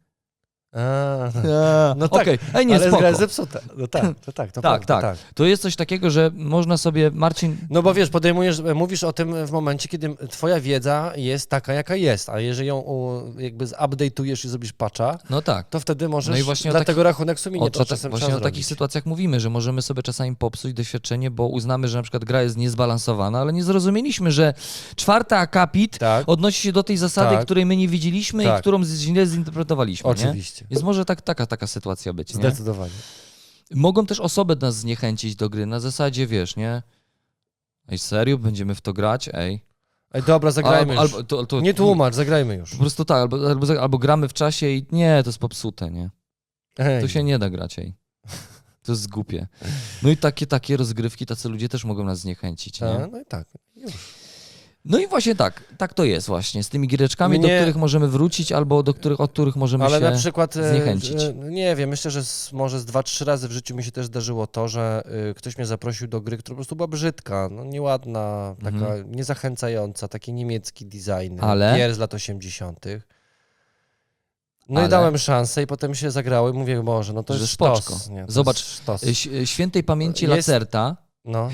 A, 0.73 1.31
No 1.43 1.95
no 1.97 2.07
tak, 2.07 2.21
Okej, 2.21 2.39
Ej, 2.53 2.65
nie, 2.65 2.75
ale 2.75 2.83
spoko. 2.87 2.97
gra 2.99 3.07
jest 3.07 3.19
zepsuta. 3.19 3.59
No 3.77 3.87
tak, 3.87 4.19
to 4.25 4.31
tak, 4.31 4.51
to 4.51 4.61
Tak, 4.61 4.85
prawda, 4.85 5.01
tak. 5.09 5.17
To 5.35 5.45
jest 5.45 5.61
coś 5.61 5.75
takiego, 5.75 6.09
że 6.11 6.31
można 6.35 6.77
sobie, 6.77 7.11
Marcin, 7.13 7.57
No 7.69 7.81
bo 7.83 7.93
wiesz, 7.93 8.09
podejmujesz, 8.09 8.61
mówisz 8.75 9.03
o 9.03 9.13
tym 9.13 9.45
w 9.45 9.51
momencie, 9.51 9.89
kiedy 9.89 10.15
twoja 10.29 10.59
wiedza 10.59 11.13
jest 11.15 11.49
taka, 11.49 11.73
jaka 11.73 11.95
jest, 11.95 12.29
a 12.29 12.39
jeżeli 12.39 12.67
ją 12.67 12.77
u, 12.79 13.21
jakby 13.39 13.65
zupdate'ujesz 13.65 14.45
i 14.45 14.49
zrobisz 14.49 14.73
patcha, 14.73 15.17
no 15.29 15.41
tak. 15.41 15.69
to 15.69 15.79
wtedy 15.79 16.09
możesz 16.09 16.31
No 16.35 16.37
i 16.39 16.43
właśnie 16.43 16.71
o 16.71 16.73
dlatego 16.73 17.03
rachunek 17.03 17.39
sumienia 17.39 17.65
O, 17.65 17.69
to 17.69 17.85
czasem 17.85 18.09
właśnie 18.11 18.27
trzeba 18.27 18.37
o 18.39 18.43
takich 18.43 18.65
sytuacjach 18.65 19.05
mówimy, 19.05 19.39
że 19.39 19.49
możemy 19.49 19.81
sobie 19.81 20.03
czasami 20.03 20.35
popsuć 20.35 20.73
doświadczenie, 20.73 21.31
bo 21.31 21.47
uznamy, 21.47 21.87
że 21.87 21.97
na 21.97 22.01
przykład 22.03 22.25
gra 22.25 22.41
jest 22.41 22.57
niezbalansowana, 22.57 23.39
ale 23.39 23.53
nie 23.53 23.63
zrozumieliśmy, 23.63 24.31
że 24.31 24.53
czwarta 24.95 25.37
akapit 25.37 25.97
Tak, 25.97 26.29
odnosi 26.29 26.61
się 26.61 26.71
do 26.71 26.83
tej 26.83 26.97
zasady, 26.97 27.35
Tak. 27.35 27.45
której 27.45 27.65
my 27.65 27.75
nie 27.77 27.87
widzieliśmy 27.87 28.43
i 28.43 28.45
Tak. 28.47 28.61
którą 28.61 28.83
z- 28.83 28.99
źle 28.99 29.25
zinterpretowaliśmy. 29.25 30.09
Nie? 30.09 30.15
Oczywiście. 30.57 30.75
Więc 30.75 30.85
może 30.85 31.05
tak, 31.05 31.21
taka, 31.21 31.45
taka 31.45 31.67
sytuacja 31.67 32.13
być. 32.13 32.33
Nie? 32.33 32.39
Zdecydowanie. 32.39 32.93
Mogą 33.71 34.05
też 34.05 34.19
osoby 34.19 34.55
nas 34.55 34.75
zniechęcić 34.75 35.35
do 35.35 35.49
gry 35.49 35.65
na 35.65 35.79
zasadzie, 35.79 36.27
wiesz, 36.27 36.55
nie? 36.55 36.83
Ej, 37.89 37.97
serio? 37.97 38.37
Będziemy 38.37 38.75
w 38.75 38.81
to 38.81 38.93
grać? 38.93 39.29
Ej. 39.33 39.61
Ej, 40.13 40.23
dobra, 40.23 40.51
zagrajmy 40.51 40.99
albo, 40.99 41.03
już. 41.03 41.13
albo, 41.13 41.23
to, 41.23 41.45
to, 41.45 41.61
Nie 41.61 41.73
tłumacz, 41.73 42.15
zagrajmy 42.15 42.55
już. 42.55 42.71
Po 42.71 42.77
prostu 42.77 43.05
tak, 43.05 43.17
albo, 43.17 43.49
albo, 43.49 43.81
albo 43.81 43.97
gramy 43.97 44.27
w 44.27 44.33
czasie 44.33 44.69
i 44.69 44.85
nie, 44.91 45.23
to 45.23 45.29
jest 45.29 45.39
popsute, 45.39 45.91
nie? 45.91 46.09
Ej. 46.77 47.01
To 47.01 47.07
się 47.07 47.23
nie 47.23 47.39
da 47.39 47.49
grać, 47.49 47.79
ej. 47.79 47.93
To 48.83 48.91
jest 48.91 49.09
głupie. 49.09 49.47
No 50.03 50.09
i 50.09 50.17
takie, 50.17 50.47
takie 50.47 50.77
rozgrywki, 50.77 51.25
tacy 51.25 51.49
ludzie 51.49 51.69
też 51.69 51.85
mogą 51.85 52.03
nas 52.03 52.19
zniechęcić, 52.19 52.83
A, 52.83 52.97
nie? 52.97 53.07
no 53.11 53.21
i 53.21 53.25
tak. 53.25 53.47
Już. 53.75 53.93
No 54.89 54.99
i 54.99 55.07
właśnie 55.07 55.35
tak, 55.35 55.63
tak 55.77 55.93
to 55.93 56.03
jest 56.03 56.27
właśnie, 56.27 56.63
z 56.63 56.69
tymi 56.69 56.87
giereczkami, 56.87 57.39
do 57.39 57.47
Mnie- 57.47 57.57
których 57.57 57.75
możemy 57.75 58.07
wrócić 58.07 58.51
albo 58.51 58.83
do 58.83 58.93
których, 58.93 59.21
od 59.21 59.31
których 59.31 59.55
możemy 59.55 59.85
Ale 59.85 59.99
się... 59.99 60.03
na 60.05 60.17
przykład, 60.17 60.57
e, 60.57 60.69
zniechęcić. 60.69 61.21
e, 61.23 61.33
nie 61.33 61.75
wiem, 61.75 61.89
myślę, 61.89 62.11
że 62.11 62.23
z, 62.25 62.53
może 62.53 62.79
z 62.79 62.85
dwa, 62.85 63.03
trzy 63.03 63.25
razy 63.25 63.47
w 63.47 63.51
życiu 63.51 63.75
mi 63.75 63.83
się 63.83 63.91
też 63.91 64.05
zdarzyło 64.05 64.47
to, 64.47 64.67
że 64.67 65.03
y, 65.29 65.33
ktoś 65.33 65.57
mnie 65.57 65.65
zaprosił 65.65 66.07
do 66.07 66.21
gry, 66.21 66.37
która 66.37 66.53
po 66.53 66.57
prostu 66.57 66.75
była 66.75 66.87
brzydka, 66.87 67.49
no, 67.51 67.63
nieładna, 67.63 68.55
taka 68.63 68.77
Mhm. 68.77 69.11
niezachęcająca, 69.15 70.07
taki 70.07 70.33
niemiecki 70.33 70.85
design, 70.85 71.39
Ale? 71.41 71.73
gier 71.77 71.95
z 71.95 71.97
lat 71.97 72.13
80. 72.13 72.85
No 74.69 74.79
Ale? 74.79 74.87
i 74.87 74.91
dałem 74.91 75.17
szansę 75.17 75.63
i 75.63 75.67
potem 75.67 75.95
się 75.95 76.11
zagrało 76.11 76.49
i 76.49 76.53
mówię, 76.53 76.83
Boże, 76.83 77.13
no 77.13 77.23
to 77.23 77.33
Że 77.33 77.39
jest 77.39 77.53
sztos. 77.53 78.09
Nie, 78.09 78.25
to 78.25 78.31
Zobacz, 78.31 78.57
jest 78.57 78.69
sztos. 78.69 79.01
Świętej 79.45 79.83
pamięci 79.83 80.25
Jest- 80.25 80.35
Lacerta, 80.47 80.97
No. 81.25 81.49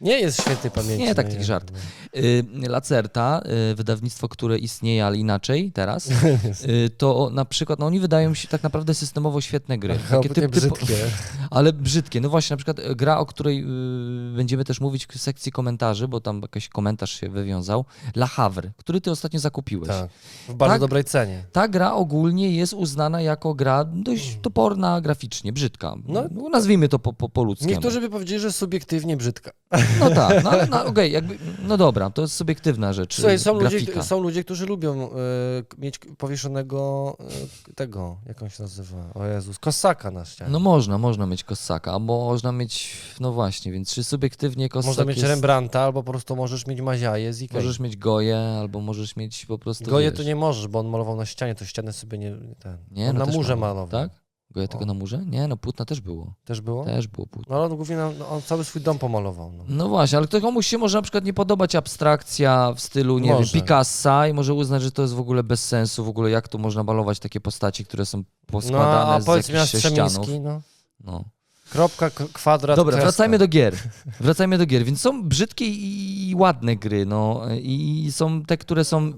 Nie 0.00 0.20
jest 0.20 0.42
świętej 0.42 0.70
pamięci. 0.70 0.98
Nie, 0.98 1.14
tak, 1.14 1.26
no 1.26 1.32
taki 1.32 1.44
żart. 1.44 1.72
no. 1.72 2.68
Lacerta, 2.68 3.42
y, 3.70 3.74
wydawnictwo, 3.74 4.28
które 4.28 4.58
istnieje, 4.58 5.06
ale 5.06 5.16
inaczej 5.16 5.72
teraz, 5.72 6.08
y, 6.86 6.90
to 6.96 7.30
na 7.32 7.44
przykład, 7.44 7.78
no 7.78 7.86
oni 7.86 8.00
wydają 8.00 8.34
się 8.34 8.48
tak 8.48 8.62
naprawdę 8.62 8.94
systemowo 8.94 9.40
świetne 9.40 9.78
gry. 9.78 9.94
Takie 9.94 10.10
Takie 10.10 10.28
typ, 10.28 10.34
typ, 10.34 10.50
brzydkie. 10.50 10.94
Ale 11.50 11.72
brzydkie. 11.72 12.20
No 12.20 12.28
właśnie, 12.28 12.54
na 12.54 12.56
przykład 12.56 12.80
gra, 12.96 13.18
o 13.18 13.26
której 13.26 13.64
będziemy 14.36 14.64
też 14.64 14.80
mówić 14.80 15.06
w 15.06 15.18
sekcji 15.18 15.52
komentarzy, 15.52 16.08
bo 16.08 16.20
tam 16.20 16.42
jakiś 16.42 16.68
komentarz 16.68 17.20
się 17.20 17.28
wywiązał. 17.28 17.84
La 18.16 18.26
Havre, 18.26 18.70
który 18.76 19.00
ty 19.00 19.10
ostatnio 19.10 19.40
zakupiłeś. 19.40 19.88
Tak. 19.88 20.10
W 20.48 20.54
bardzo 20.54 20.72
Tak? 20.74 20.80
dobrej 20.80 21.04
cenie. 21.04 21.44
Ta 21.52 21.68
gra 21.68 21.92
ogólnie 21.92 22.50
jest 22.50 22.72
uznana 22.72 23.20
jako 23.20 23.54
gra 23.54 23.84
dość 23.84 24.38
toporna 24.42 25.00
graficznie, 25.00 25.52
brzydka. 25.52 25.94
No, 26.06 26.24
No, 26.30 26.48
nazwijmy 26.48 26.88
to 26.88 26.98
po, 26.98 27.12
po, 27.12 27.28
po 27.28 27.42
ludzkiemu. 27.42 27.70
Niektórzy 27.70 28.00
by 28.00 28.10
powiedzieli, 28.10 28.40
że 28.40 28.52
subiektywnie 28.52 29.16
brzydka. 29.16 29.50
No 30.00 30.10
tak, 30.10 30.44
no, 30.44 30.50
no, 30.70 30.84
okej, 30.84 31.12
jakby, 31.12 31.38
no 31.62 31.76
dobra, 31.76 32.10
to 32.10 32.22
jest 32.22 32.34
subiektywna 32.34 32.92
rzecz. 32.92 33.14
Słuchaj, 33.14 33.38
są 33.38 33.54
ludzie, 33.54 33.80
grafika. 33.80 34.02
są 34.02 34.20
ludzie, 34.20 34.44
którzy 34.44 34.66
lubią 34.66 35.10
e, 35.10 35.16
mieć 35.78 35.98
powieszonego 35.98 37.16
e, 37.70 37.74
tego, 37.74 38.16
jak 38.26 38.42
on 38.42 38.48
się 38.48 38.62
nazywa? 38.62 39.10
O 39.14 39.26
Jezus, 39.26 39.58
kosaka 39.58 40.10
na 40.10 40.24
ścianie. 40.24 40.50
No 40.50 40.58
można, 40.60 40.98
można 40.98 41.26
mieć 41.26 41.44
Kossaka, 41.44 41.92
a 41.92 41.98
można 41.98 42.52
mieć, 42.52 42.96
no 43.20 43.32
właśnie, 43.32 43.72
więc 43.72 43.94
czy 43.94 44.04
subiektywnie 44.04 44.68
Kossak 44.68 44.88
Można 44.88 45.04
mieć 45.04 45.16
jest, 45.16 45.28
Rembrandta, 45.28 45.80
albo 45.80 46.02
po 46.02 46.12
prostu 46.12 46.36
możesz 46.36 46.66
mieć 46.66 46.80
Maziaję 46.80 47.32
z 47.32 47.42
Ikei. 47.42 47.56
możesz 47.56 47.80
mieć 47.80 47.96
Goję, 47.96 48.38
albo 48.38 48.80
możesz 48.80 49.16
mieć 49.16 49.46
po 49.46 49.58
prostu, 49.58 49.84
Goje 49.84 50.10
wiesz, 50.10 50.18
to 50.18 50.24
nie 50.24 50.36
możesz, 50.36 50.68
bo 50.68 50.78
on 50.78 50.88
malował 50.88 51.16
na 51.16 51.26
ścianie, 51.26 51.54
to 51.54 51.64
ścianę 51.64 51.92
sobie 51.92 52.18
nie... 52.18 52.36
Ten. 52.58 52.78
Nie, 52.90 53.10
on 53.10 53.16
no 53.16 53.26
na 53.26 53.32
murze 53.32 53.56
malował. 53.56 53.88
Tak? 53.88 54.27
Tylko 54.54 54.78
O. 54.78 54.86
na 54.86 54.94
murze? 54.94 55.24
Nie, 55.26 55.48
no 55.48 55.56
płótna 55.56 55.84
też 55.84 56.00
było. 56.00 56.34
Też 56.44 56.60
było? 56.60 56.84
Też 56.84 57.06
było 57.08 57.26
płótno. 57.26 57.50
No 57.54 57.56
ale 57.62 57.70
on 57.70 57.76
głównie 57.76 57.96
na, 57.96 58.10
no, 58.10 58.28
on 58.28 58.42
cały 58.42 58.64
swój 58.64 58.82
dom 58.82 58.98
pomalował. 58.98 59.52
No. 59.52 59.64
No 59.68 59.88
właśnie, 59.88 60.18
ale 60.18 60.28
to 60.28 60.40
komuś 60.40 60.66
się 60.66 60.78
może 60.78 60.98
na 60.98 61.02
przykład 61.02 61.24
nie 61.24 61.32
podobać 61.34 61.74
abstrakcja 61.74 62.72
w 62.76 62.80
stylu, 62.80 63.18
nie 63.18 63.32
Może. 63.32 63.52
wiem, 63.54 63.62
Picassa 63.62 64.28
i 64.28 64.32
może 64.32 64.54
uznać, 64.54 64.82
że 64.82 64.92
to 64.92 65.02
jest 65.02 65.14
w 65.14 65.20
ogóle 65.20 65.42
bez 65.42 65.64
sensu, 65.64 66.04
w 66.04 66.08
ogóle 66.08 66.30
jak 66.30 66.48
tu 66.48 66.58
można 66.58 66.82
malować 66.82 67.18
takie 67.18 67.40
postaci, 67.40 67.84
które 67.84 68.06
są 68.06 68.18
No 68.18 68.24
poskładane 68.46 69.14
a 69.14 69.20
z 69.20 69.24
powiedz 69.24 69.48
mi 69.48 69.54
na 69.54 69.60
jakichś. 69.60 69.76
Strzemiński, 69.84 70.40
no. 70.40 70.60
No. 71.04 71.24
Kropka, 71.70 72.10
k- 72.10 72.24
kwadrat, 72.32 72.76
Dobra, 72.76 72.92
kreska. 72.92 73.06
wracajmy 73.06 73.38
do 73.38 73.48
gier. 73.48 73.74
Wracajmy 74.20 74.58
do 74.58 74.66
gier. 74.66 74.84
Więc 74.84 75.00
są 75.00 75.22
brzydkie 75.28 75.64
i 75.66 76.30
i 76.30 76.34
ładne 76.34 76.76
gry, 76.76 77.06
no. 77.06 77.40
I 77.62 78.08
są 78.12 78.42
te, 78.42 78.56
które 78.56 78.84
są 78.84 79.12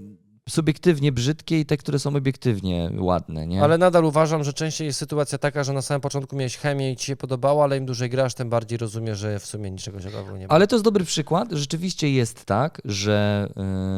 subiektywnie 0.50 1.12
brzydkie 1.12 1.60
i 1.60 1.66
te, 1.66 1.76
które 1.76 1.98
są 1.98 2.16
obiektywnie 2.16 2.90
ładne, 2.98 3.46
nie? 3.46 3.62
Ale 3.62 3.78
nadal 3.78 4.04
uważam, 4.04 4.44
że 4.44 4.52
częściej 4.52 4.86
jest 4.86 4.98
sytuacja 4.98 5.38
taka, 5.38 5.64
że 5.64 5.72
na 5.72 5.82
samym 5.82 6.00
początku 6.00 6.36
miałeś 6.36 6.56
chemię 6.56 6.92
i 6.92 6.96
ci 6.96 7.06
się 7.06 7.16
podobało, 7.16 7.64
ale 7.64 7.76
im 7.76 7.86
dłużej 7.86 8.10
grasz, 8.10 8.34
tym 8.34 8.50
bardziej 8.50 8.78
rozumiesz, 8.78 9.18
że 9.18 9.38
w 9.38 9.46
sumie 9.46 9.70
niczego 9.70 10.00
ciekawego 10.00 10.38
nie 10.38 10.46
ma. 10.46 10.54
Ale 10.54 10.66
to 10.66 10.76
jest 10.76 10.84
dobry 10.84 11.04
przykład. 11.04 11.52
Rzeczywiście 11.52 12.10
jest 12.10 12.44
tak, 12.44 12.82
że, 12.84 13.48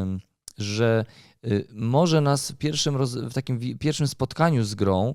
ym, 0.02 0.20
że 0.58 1.04
y, 1.46 1.66
może 1.72 2.20
nas 2.20 2.50
w 2.50 2.56
pierwszym, 2.56 2.96
roz, 2.96 3.14
w 3.14 3.32
takim 3.32 3.78
pierwszym 3.78 4.08
spotkaniu 4.08 4.64
z 4.64 4.74
grą 4.74 5.14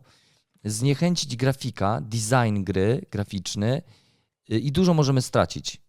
zniechęcić 0.66 1.36
grafika, 1.36 2.02
design 2.02 2.64
gry 2.64 3.06
graficzny 3.12 3.82
y, 4.52 4.60
i 4.60 4.72
dużo 4.72 4.94
możemy 4.94 5.22
stracić. 5.22 5.87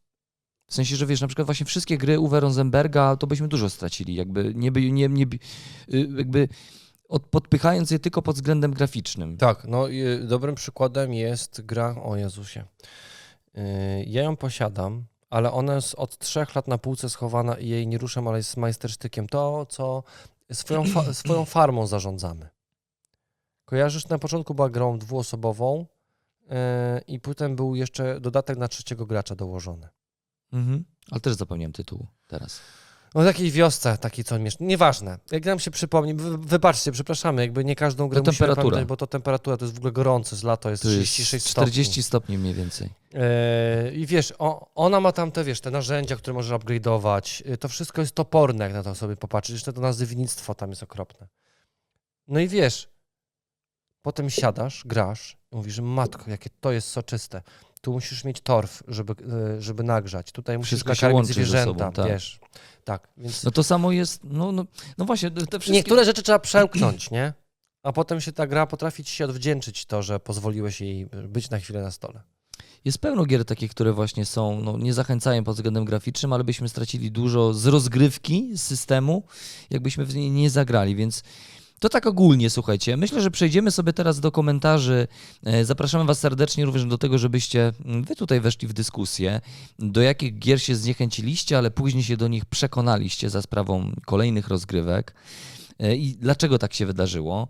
W 0.68 0.74
sensie, 0.74 0.96
że 0.96 1.06
wiesz, 1.06 1.20
na 1.20 1.26
przykład 1.26 1.46
właśnie 1.46 1.66
wszystkie 1.66 1.98
gry 1.98 2.18
Uwe 2.20 2.40
Rosenberga, 2.40 3.16
to 3.16 3.26
byśmy 3.26 3.48
dużo 3.48 3.70
stracili, 3.70 4.14
jakby 4.14 4.52
nie, 4.54 4.72
by, 4.72 4.92
nie, 4.92 5.08
nie 5.08 5.24
y, 5.24 6.08
jakby 6.16 6.48
od, 7.08 7.22
podpychając 7.26 7.90
je 7.90 7.98
tylko 7.98 8.22
pod 8.22 8.36
względem 8.36 8.72
graficznym. 8.74 9.36
Tak, 9.36 9.64
no 9.64 9.90
y, 9.90 10.26
dobrym 10.26 10.54
przykładem 10.54 11.14
jest 11.14 11.60
gra 11.66 11.94
o 12.02 12.16
Jezusie. 12.16 12.64
Y, 13.58 14.04
Ja 14.06 14.22
ją 14.22 14.36
posiadam, 14.36 15.04
ale 15.30 15.52
ona 15.52 15.74
jest 15.74 15.94
od 15.94 16.18
trzech 16.18 16.54
lat 16.54 16.68
na 16.68 16.78
półce 16.78 17.10
schowana 17.10 17.54
i 17.54 17.68
jej 17.68 17.86
nie 17.86 17.98
ruszam, 17.98 18.28
ale 18.28 18.36
jest 18.36 18.56
majstersztykiem. 18.56 19.28
To, 19.28 19.66
co 19.66 20.02
swoją, 20.52 20.84
fa- 20.84 21.14
swoją 21.24 21.44
farmą 21.44 21.86
zarządzamy. 21.86 22.48
Kojarzysz, 23.64 24.08
na 24.08 24.18
początku 24.18 24.54
była 24.54 24.70
grą 24.70 24.98
dwuosobową 24.98 25.86
y, 26.42 26.46
i 27.06 27.20
potem 27.20 27.56
był 27.56 27.74
jeszcze 27.74 28.20
dodatek 28.20 28.58
na 28.58 28.68
trzeciego 28.68 29.06
gracza 29.06 29.34
dołożony. 29.34 29.88
Mhm. 30.52 30.84
Ale 31.10 31.20
też 31.20 31.34
zapomniałem 31.34 31.72
tytułu 31.72 32.06
teraz. 32.26 32.60
No 33.14 33.22
w 33.22 33.24
takiej 33.24 33.50
wiosce, 33.50 33.98
taki 33.98 34.24
co 34.24 34.38
mieszka. 34.38 34.64
Nieważne. 34.64 35.18
Jak 35.30 35.44
nam 35.44 35.58
się 35.58 35.70
przypomni, 35.70 36.14
wy, 36.14 36.38
wybaczcie, 36.38 36.92
przepraszamy, 36.92 37.42
jakby 37.42 37.64
nie 37.64 37.76
każdą 37.76 38.08
grę 38.08 38.20
To 38.22 38.30
musimy 38.30 38.54
pamiętać, 38.56 38.84
bo 38.84 38.96
to 38.96 39.06
temperatura 39.06 39.56
to 39.56 39.64
jest 39.64 39.74
w 39.74 39.78
ogóle 39.78 39.92
gorące, 39.92 40.36
z 40.36 40.42
lato 40.42 40.70
jest 40.70 40.82
To 40.82 40.88
36 40.88 41.32
jest 41.32 41.48
stopni. 41.48 41.72
40 41.72 42.02
stopni 42.02 42.38
mniej 42.38 42.54
więcej. 42.54 42.90
Yy, 43.12 43.20
I 43.92 44.06
wiesz, 44.06 44.32
o, 44.38 44.70
ona 44.74 45.00
ma 45.00 45.12
tam 45.12 45.32
te, 45.32 45.44
wiesz, 45.44 45.60
te 45.60 45.70
narzędzia, 45.70 46.16
które 46.16 46.34
możesz 46.34 46.60
upgrade'ować. 46.60 47.48
Yy, 47.48 47.56
To 47.56 47.68
wszystko 47.68 48.00
jest 48.00 48.14
toporne, 48.14 48.64
jak 48.64 48.72
na 48.72 48.82
to 48.82 48.94
sobie 48.94 49.16
popatrzysz. 49.16 49.54
Jeszcze 49.54 49.72
to 49.72 49.80
nazywnictwo 49.80 50.54
tam 50.54 50.70
jest 50.70 50.82
okropne. 50.82 51.28
No 52.28 52.40
i 52.40 52.48
wiesz, 52.48 52.88
potem 54.02 54.30
siadasz, 54.30 54.82
grasz 54.86 55.36
i 55.52 55.56
mówisz, 55.56 55.80
matko, 55.80 56.30
jakie 56.30 56.50
to 56.60 56.72
jest 56.72 56.88
soczyste. 56.88 57.42
Tu 57.80 57.92
musisz 57.92 58.24
mieć 58.24 58.40
torf, 58.40 58.82
żeby, 58.88 59.14
yy, 59.20 59.62
żeby 59.62 59.82
nagrzać. 59.82 60.32
Tutaj 60.32 60.58
musisz 60.58 60.68
Wszystko 60.68 60.90
nakarmić 60.90 61.26
zwierzęta, 61.26 61.64
sobą, 61.64 61.92
tak. 61.92 62.08
wiesz. 62.08 62.40
Tak, 62.84 63.08
więc 63.16 63.44
No 63.44 63.50
to 63.50 63.64
samo 63.64 63.92
jest, 63.92 64.20
no, 64.24 64.52
no, 64.52 64.64
no 64.98 65.04
właśnie, 65.04 65.30
te 65.30 65.46
wszystkie... 65.46 65.72
niektóre 65.72 66.04
rzeczy 66.04 66.22
trzeba 66.22 66.38
przełknąć, 66.38 67.10
nie? 67.10 67.32
A 67.82 67.92
potem 67.92 68.20
się 68.20 68.32
ta 68.32 68.46
gra 68.46 68.66
potrafi 68.66 69.04
ci 69.04 69.14
się 69.14 69.24
odwdzięczyć 69.24 69.86
to, 69.86 70.02
że 70.02 70.20
pozwoliłeś 70.20 70.80
jej 70.80 71.06
być 71.06 71.50
na 71.50 71.58
chwilę 71.58 71.82
na 71.82 71.90
stole. 71.90 72.22
Jest 72.84 72.98
pełno 72.98 73.24
gier 73.24 73.44
takich, 73.44 73.70
które 73.70 73.92
właśnie 73.92 74.24
są, 74.24 74.60
no, 74.60 74.78
nie 74.78 74.94
zachęcają 74.94 75.44
pod 75.44 75.54
względem 75.54 75.84
graficznym, 75.84 76.32
ale 76.32 76.44
byśmy 76.44 76.68
stracili 76.68 77.10
dużo 77.10 77.54
z 77.54 77.66
rozgrywki, 77.66 78.50
z 78.56 78.62
systemu, 78.62 79.22
jakbyśmy 79.70 80.04
w 80.04 80.14
niej 80.14 80.30
nie 80.30 80.50
zagrali, 80.50 80.96
więc 80.96 81.22
to 81.78 81.88
tak 81.88 82.06
ogólnie, 82.06 82.50
słuchajcie. 82.50 82.96
Myślę, 82.96 83.20
że 83.20 83.30
przejdziemy 83.30 83.70
sobie 83.70 83.92
teraz 83.92 84.20
do 84.20 84.32
komentarzy. 84.32 85.08
E, 85.44 85.64
Zapraszamy 85.64 86.04
Was 86.04 86.18
serdecznie 86.18 86.64
również 86.64 86.84
do 86.84 86.98
tego, 86.98 87.18
żebyście 87.18 87.72
mm, 87.84 88.04
Wy 88.04 88.16
tutaj 88.16 88.40
weszli 88.40 88.68
w 88.68 88.72
dyskusję, 88.72 89.40
do 89.78 90.00
jakich 90.00 90.38
gier 90.38 90.62
się 90.62 90.76
zniechęciliście, 90.76 91.58
ale 91.58 91.70
później 91.70 92.04
się 92.04 92.16
do 92.16 92.28
nich 92.28 92.44
przekonaliście 92.44 93.30
za 93.30 93.42
sprawą 93.42 93.92
kolejnych 94.06 94.48
rozgrywek. 94.48 95.14
E, 95.78 95.96
I 95.96 96.16
dlaczego 96.16 96.58
tak 96.58 96.74
się 96.74 96.86
wydarzyło? 96.86 97.48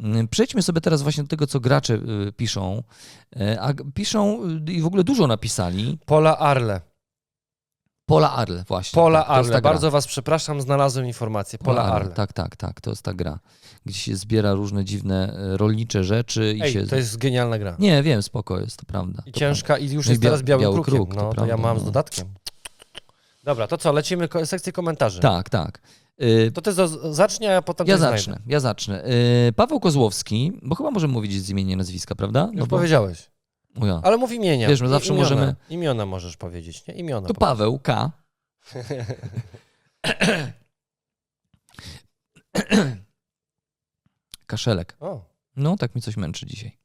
Mm, 0.00 0.28
Przejdźmy 0.28 0.62
sobie 0.62 0.80
teraz 0.80 1.02
właśnie 1.02 1.22
do 1.22 1.28
tego, 1.28 1.46
co 1.46 1.60
gracze 1.60 1.94
y, 2.28 2.32
piszą. 2.32 2.82
E, 3.36 3.60
A 3.60 3.74
piszą 3.94 4.42
y, 4.68 4.72
i 4.72 4.80
w 4.82 4.86
ogóle 4.86 5.04
dużo 5.04 5.26
napisali. 5.26 5.98
Pola 6.06 6.38
Arle. 6.38 6.89
Pola 8.10 8.32
Arle, 8.32 8.64
właśnie. 8.68 8.96
Pola 8.96 9.22
tak, 9.22 9.30
Arle. 9.30 9.60
Bardzo 9.60 9.90
was 9.90 10.06
przepraszam, 10.06 10.60
znalazłem 10.60 11.06
informację. 11.06 11.58
Pola 11.58 11.82
Arle. 11.82 12.10
Tak, 12.10 12.32
tak, 12.32 12.56
tak. 12.56 12.80
To 12.80 12.90
jest 12.90 13.02
ta 13.02 13.14
gra, 13.14 13.38
gdzie 13.86 13.98
się 13.98 14.16
zbiera 14.16 14.52
różne 14.52 14.84
dziwne 14.84 15.32
e, 15.34 15.56
rolnicze 15.56 16.04
rzeczy 16.04 16.54
i 16.58 16.62
Ej, 16.62 16.72
się. 16.72 16.86
to 16.86 16.96
jest 16.96 17.16
genialna 17.16 17.58
gra. 17.58 17.76
Nie, 17.78 18.02
wiem, 18.02 18.22
spoko 18.22 18.60
jest, 18.60 18.76
to 18.76 18.86
prawda. 18.86 19.22
I 19.26 19.32
to 19.32 19.40
ciężka 19.40 19.78
i 19.78 19.90
już 19.90 20.06
No 20.06 20.12
jest 20.12 20.22
teraz 20.22 20.42
biały 20.42 20.62
krukiem. 20.62 20.82
kruk, 20.94 21.10
to 21.14 21.16
no, 21.16 21.28
to 21.28 21.34
prawda, 21.34 21.50
ja 21.50 21.56
mam 21.56 21.76
z 21.78 21.80
no. 21.80 21.86
dodatkiem. 21.86 22.26
Dobra, 23.44 23.66
to 23.66 23.78
co, 23.78 23.92
lecimy 23.92 24.28
sekcję 24.44 24.72
komentarzy. 24.72 25.20
Prawda. 25.20 25.38
Tak, 25.42 25.50
tak. 25.50 25.80
Y, 26.22 26.52
To 26.54 26.62
ty 26.62 26.72
zacznij, 27.10 27.54
a 27.54 27.62
potem 27.62 27.86
Ja 27.86 27.94
coś 27.94 28.00
znajdę. 28.00 28.18
zacznę, 28.18 28.38
ja 28.46 28.60
zacznę. 28.60 29.04
Y, 29.48 29.52
Paweł 29.56 29.80
Kozłowski, 29.80 30.52
bo 30.62 30.74
chyba 30.74 30.90
możemy 30.90 31.12
mówić 31.12 31.32
z 31.42 31.50
imienia 31.50 31.76
nazwiska, 31.76 32.14
prawda? 32.14 32.48
Już 32.52 32.60
bo, 32.60 32.76
powiedziałeś. 32.76 33.30
O 33.80 33.86
ja. 33.86 34.00
Ale 34.04 34.16
mów 34.16 34.32
imienia. 34.32 34.68
Wiesz, 34.68 34.80
my 34.80 34.88
zawsze 34.88 35.08
imiona. 35.14 35.22
możemy- 35.30 35.54
Imiona 35.68 36.06
możesz 36.06 36.36
powiedzieć, 36.36 36.86
nie? 36.86 36.94
Imiona. 36.94 37.28
To 37.28 37.34
Paweł 37.34 37.78
K. 37.78 38.10
Kaszelek. 44.46 44.96
O. 45.00 45.24
No, 45.56 45.76
tak 45.76 45.94
mi 45.94 46.02
coś 46.02 46.16
męczy 46.16 46.46
dzisiaj. 46.46 46.78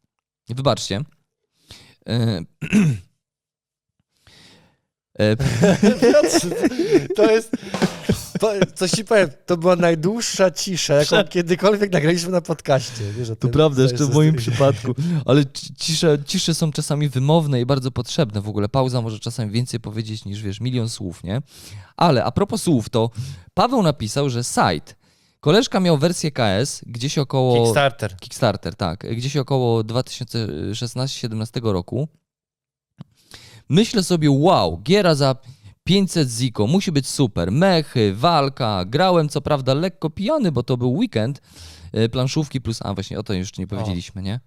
Wybaczcie. 0.49 1.01
E, 2.09 2.41
e, 5.19 5.35
to 7.15 7.31
jest... 7.31 7.51
Po, 8.39 8.51
coś 8.75 8.91
ci 8.91 9.05
powiem, 9.05 9.29
to 9.45 9.57
była 9.57 9.75
najdłuższa 9.75 10.51
cisza, 10.51 10.93
jaką 10.93 11.23
kiedykolwiek 11.23 11.91
nagraliśmy 11.91 12.31
na 12.31 12.41
podcaście. 12.41 13.03
Wiesz, 13.17 13.31
To 13.39 13.47
prawda, 13.49 13.83
jeszcze 13.83 14.05
w 14.05 14.13
moim 14.13 14.35
przypadku. 14.35 14.95
Ale 15.25 15.45
ci- 15.45 15.75
cisze, 15.75 16.17
cisze 16.25 16.53
są 16.53 16.71
czasami 16.71 17.09
wymowne 17.09 17.61
i 17.61 17.65
bardzo 17.65 17.91
potrzebne. 17.91 18.41
W 18.41 18.49
ogóle 18.49 18.69
pauza 18.69 19.01
może 19.01 19.19
czasami 19.19 19.51
więcej 19.51 19.79
powiedzieć 19.79 20.25
niż, 20.25 20.41
wiesz, 20.41 20.59
milion 20.61 20.89
słów, 20.89 21.23
nie? 21.23 21.41
Ale 21.97 22.23
a 22.23 22.31
propos 22.31 22.61
słów, 22.61 22.89
to 22.89 23.09
Paweł 23.53 23.83
napisał, 23.83 24.29
że 24.29 24.43
site. 24.43 24.93
Koleżka 25.39 25.79
miał 25.79 25.97
wersję 25.97 26.31
KS 26.31 26.81
gdzieś 26.87 27.17
około... 27.17 27.63
Kickstarter. 27.63 28.17
Kickstarter, 28.17 28.75
tak. 28.75 29.15
Gdzieś 29.15 29.37
około 29.37 29.81
2016-17 29.81 31.71
roku. 31.71 32.07
Myślę 33.69 34.03
sobie, 34.03 34.31
wow, 34.31 34.79
giera 34.83 35.15
za 35.15 35.35
500 35.85 36.29
ziko, 36.29 36.67
musi 36.67 36.91
być 36.91 37.07
super. 37.07 37.51
Mechy, 37.51 38.13
walka. 38.15 38.85
Grałem 38.85 39.29
co 39.29 39.41
prawda 39.41 39.73
lekko 39.73 40.09
pijany, 40.09 40.51
bo 40.51 40.63
to 40.63 40.77
był 40.77 40.93
weekend. 40.93 41.41
E, 41.93 42.09
Planszówki 42.09 42.61
plus, 42.61 42.79
a 42.81 42.93
właśnie 42.93 43.19
o 43.19 43.23
to 43.23 43.33
jeszcze 43.33 43.61
nie 43.61 43.67
powiedzieliśmy, 43.67 44.21
nie? 44.21 44.39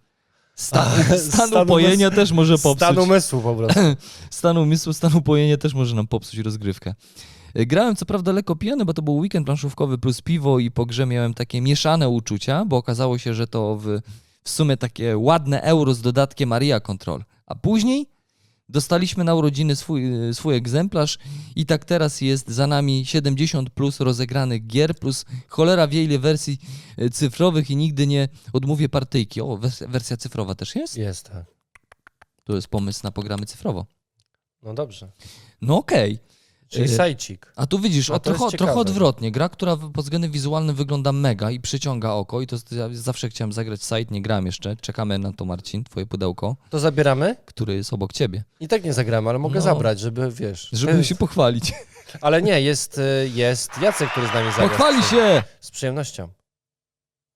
Stan, 0.55 0.89
stan 1.31 1.63
upojenia 1.63 2.11
też 2.11 2.33
może 2.33 2.59
popsuć. 2.59 2.77
Stan 2.77 2.99
umysłu 2.99 3.41
po 3.41 3.55
prostu. 3.55 3.81
Stan 4.31 4.57
umysłu, 4.57 4.93
stan 4.93 5.15
upojenia 5.15 5.57
też 5.57 5.75
może 5.75 5.97
nam 5.97 6.07
popsuć 6.07 6.39
rozgrywkę. 6.39 6.95
E, 7.55 7.67
Grałem 7.67 7.97
co 7.97 8.07
prawda 8.07 8.33
lekko 8.33 8.57
pijany, 8.57 8.85
bo 8.85 8.95
to 8.95 9.03
był 9.03 9.17
weekend 9.17 9.47
planszówkowy 9.47 9.99
plus 9.99 10.23
piwo 10.23 10.59
i 10.59 10.71
po 10.71 10.87
grze 10.87 11.07
miałem 11.07 11.35
takie 11.35 11.61
mieszane 11.61 12.09
uczucia, 12.09 12.65
bo 12.65 12.77
okazało 12.77 13.19
się, 13.19 13.35
że 13.35 13.47
to 13.47 13.77
w, 13.77 14.01
w 14.45 14.51
sumie 14.51 14.77
takie 14.77 15.19
ładne 15.19 15.63
euro 15.63 15.95
z 15.95 16.01
dodatkiem 16.01 16.53
Aria 16.53 16.81
Control. 16.81 17.25
A 17.47 17.55
później 17.55 18.07
dostaliśmy 18.69 19.25
na 19.25 19.35
urodziny 19.35 19.77
swój, 19.77 20.29
y, 20.29 20.35
swój 20.35 20.55
egzemplarz 20.57 21.19
i 21.57 21.67
tak 21.67 21.85
teraz 21.85 22.21
jest 22.21 22.49
za 22.49 22.67
nami 22.67 23.07
70 23.07 23.71
plus 23.71 24.01
rozegranych 24.01 24.67
gier, 24.67 24.95
plus 24.95 25.25
cholera 25.49 25.89
wie 25.89 26.05
ile 26.05 26.19
wersji 26.19 26.59
y, 27.03 27.11
cyfrowych 27.11 27.71
i 27.71 27.77
nigdy 27.77 28.07
nie 28.07 28.29
odmówię 28.53 28.89
partyjki. 28.89 29.41
O, 29.41 29.47
wers- 29.59 29.89
wersja 29.91 30.17
cyfrowa 30.17 30.55
też 30.55 30.77
jest? 30.77 30.97
Jest, 30.97 31.29
tak. 31.31 31.45
To 32.45 32.55
jest 32.55 32.69
pomysł 32.69 33.01
na 33.05 33.11
programy 33.11 33.47
cyfrowo. 33.47 33.87
No 34.63 34.75
dobrze. 34.75 35.13
No 35.61 35.77
okej. 35.79 36.19
Czyli 36.69 36.85
Y, 36.85 36.97
sajcik. 36.97 37.53
A 37.57 37.67
tu 37.67 37.79
widzisz, 37.79 38.09
No 38.09 38.15
a 38.15 38.17
jest 38.17 38.25
trochę, 38.39 38.57
trochę 38.57 38.75
odwrotnie. 38.75 39.33
Gra, 39.33 39.49
która 39.49 39.77
pod 39.77 40.05
względem 40.05 40.31
wizualnym 40.31 40.77
wygląda 40.77 41.13
mega 41.13 41.51
i 41.51 41.61
przyciąga 41.61 42.11
oko 42.11 42.41
i 42.41 42.47
to 42.47 42.57
ja 42.71 42.89
zawsze 42.93 43.29
chciałem 43.29 43.53
zagrać 43.53 43.83
site, 43.83 44.05
nie 44.11 44.23
grałem 44.23 44.47
jeszcze. 44.47 44.77
Czekamy 44.77 45.19
na 45.19 45.33
to, 45.33 45.45
Marcin, 45.45 45.85
twoje 45.85 46.07
pudełko, 46.07 46.57
To 46.71 46.79
zabieramy? 46.79 47.37
które 47.45 47.75
jest 47.75 47.93
obok 47.93 48.13
ciebie. 48.13 48.45
I 48.61 48.69
tak 48.69 48.85
nie 48.85 48.93
zagramy, 48.93 49.31
ale 49.31 49.39
mogę 49.39 49.55
No. 49.55 49.61
zabrać, 49.61 50.01
żeby, 50.01 50.31
wiesz... 50.33 50.69
Żeby 50.73 51.05
się 51.05 51.15
pochwalić. 51.15 51.73
Ale 52.21 52.43
nie, 52.43 52.61
jest, 52.61 52.99
y, 52.99 53.31
jest 53.35 53.71
Jacek, 53.83 54.11
który 54.11 54.27
z 54.27 54.35
nami 54.35 54.51
zagra. 54.51 54.69
Pochwali 54.69 55.03
się! 55.03 55.43
Z 55.61 55.71
przyjemnością. 55.71 56.29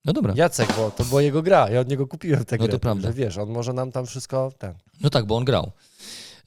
No 0.05 0.13
dobra. 0.13 0.35
Jacek, 0.37 0.69
bo 0.77 0.91
to 0.91 1.05
była 1.05 1.23
jego 1.23 1.43
gra, 1.43 1.71
ja 1.71 1.81
od 1.81 1.89
niego 1.89 2.07
kupiłem 2.07 2.45
tę 2.45 2.57
No 2.61 2.69
to 2.69 2.79
prawda. 2.79 3.09
Że 3.09 3.15
wiesz, 3.15 3.39
on 3.39 3.51
może 3.51 3.73
nam 3.73 3.93
tam 3.93 4.07
wszystko... 4.07 4.53
Ten. 4.59 4.75
No 5.01 5.11
tak, 5.11 5.27
bo 5.27 5.37
on 5.37 5.45
grał. 5.45 5.71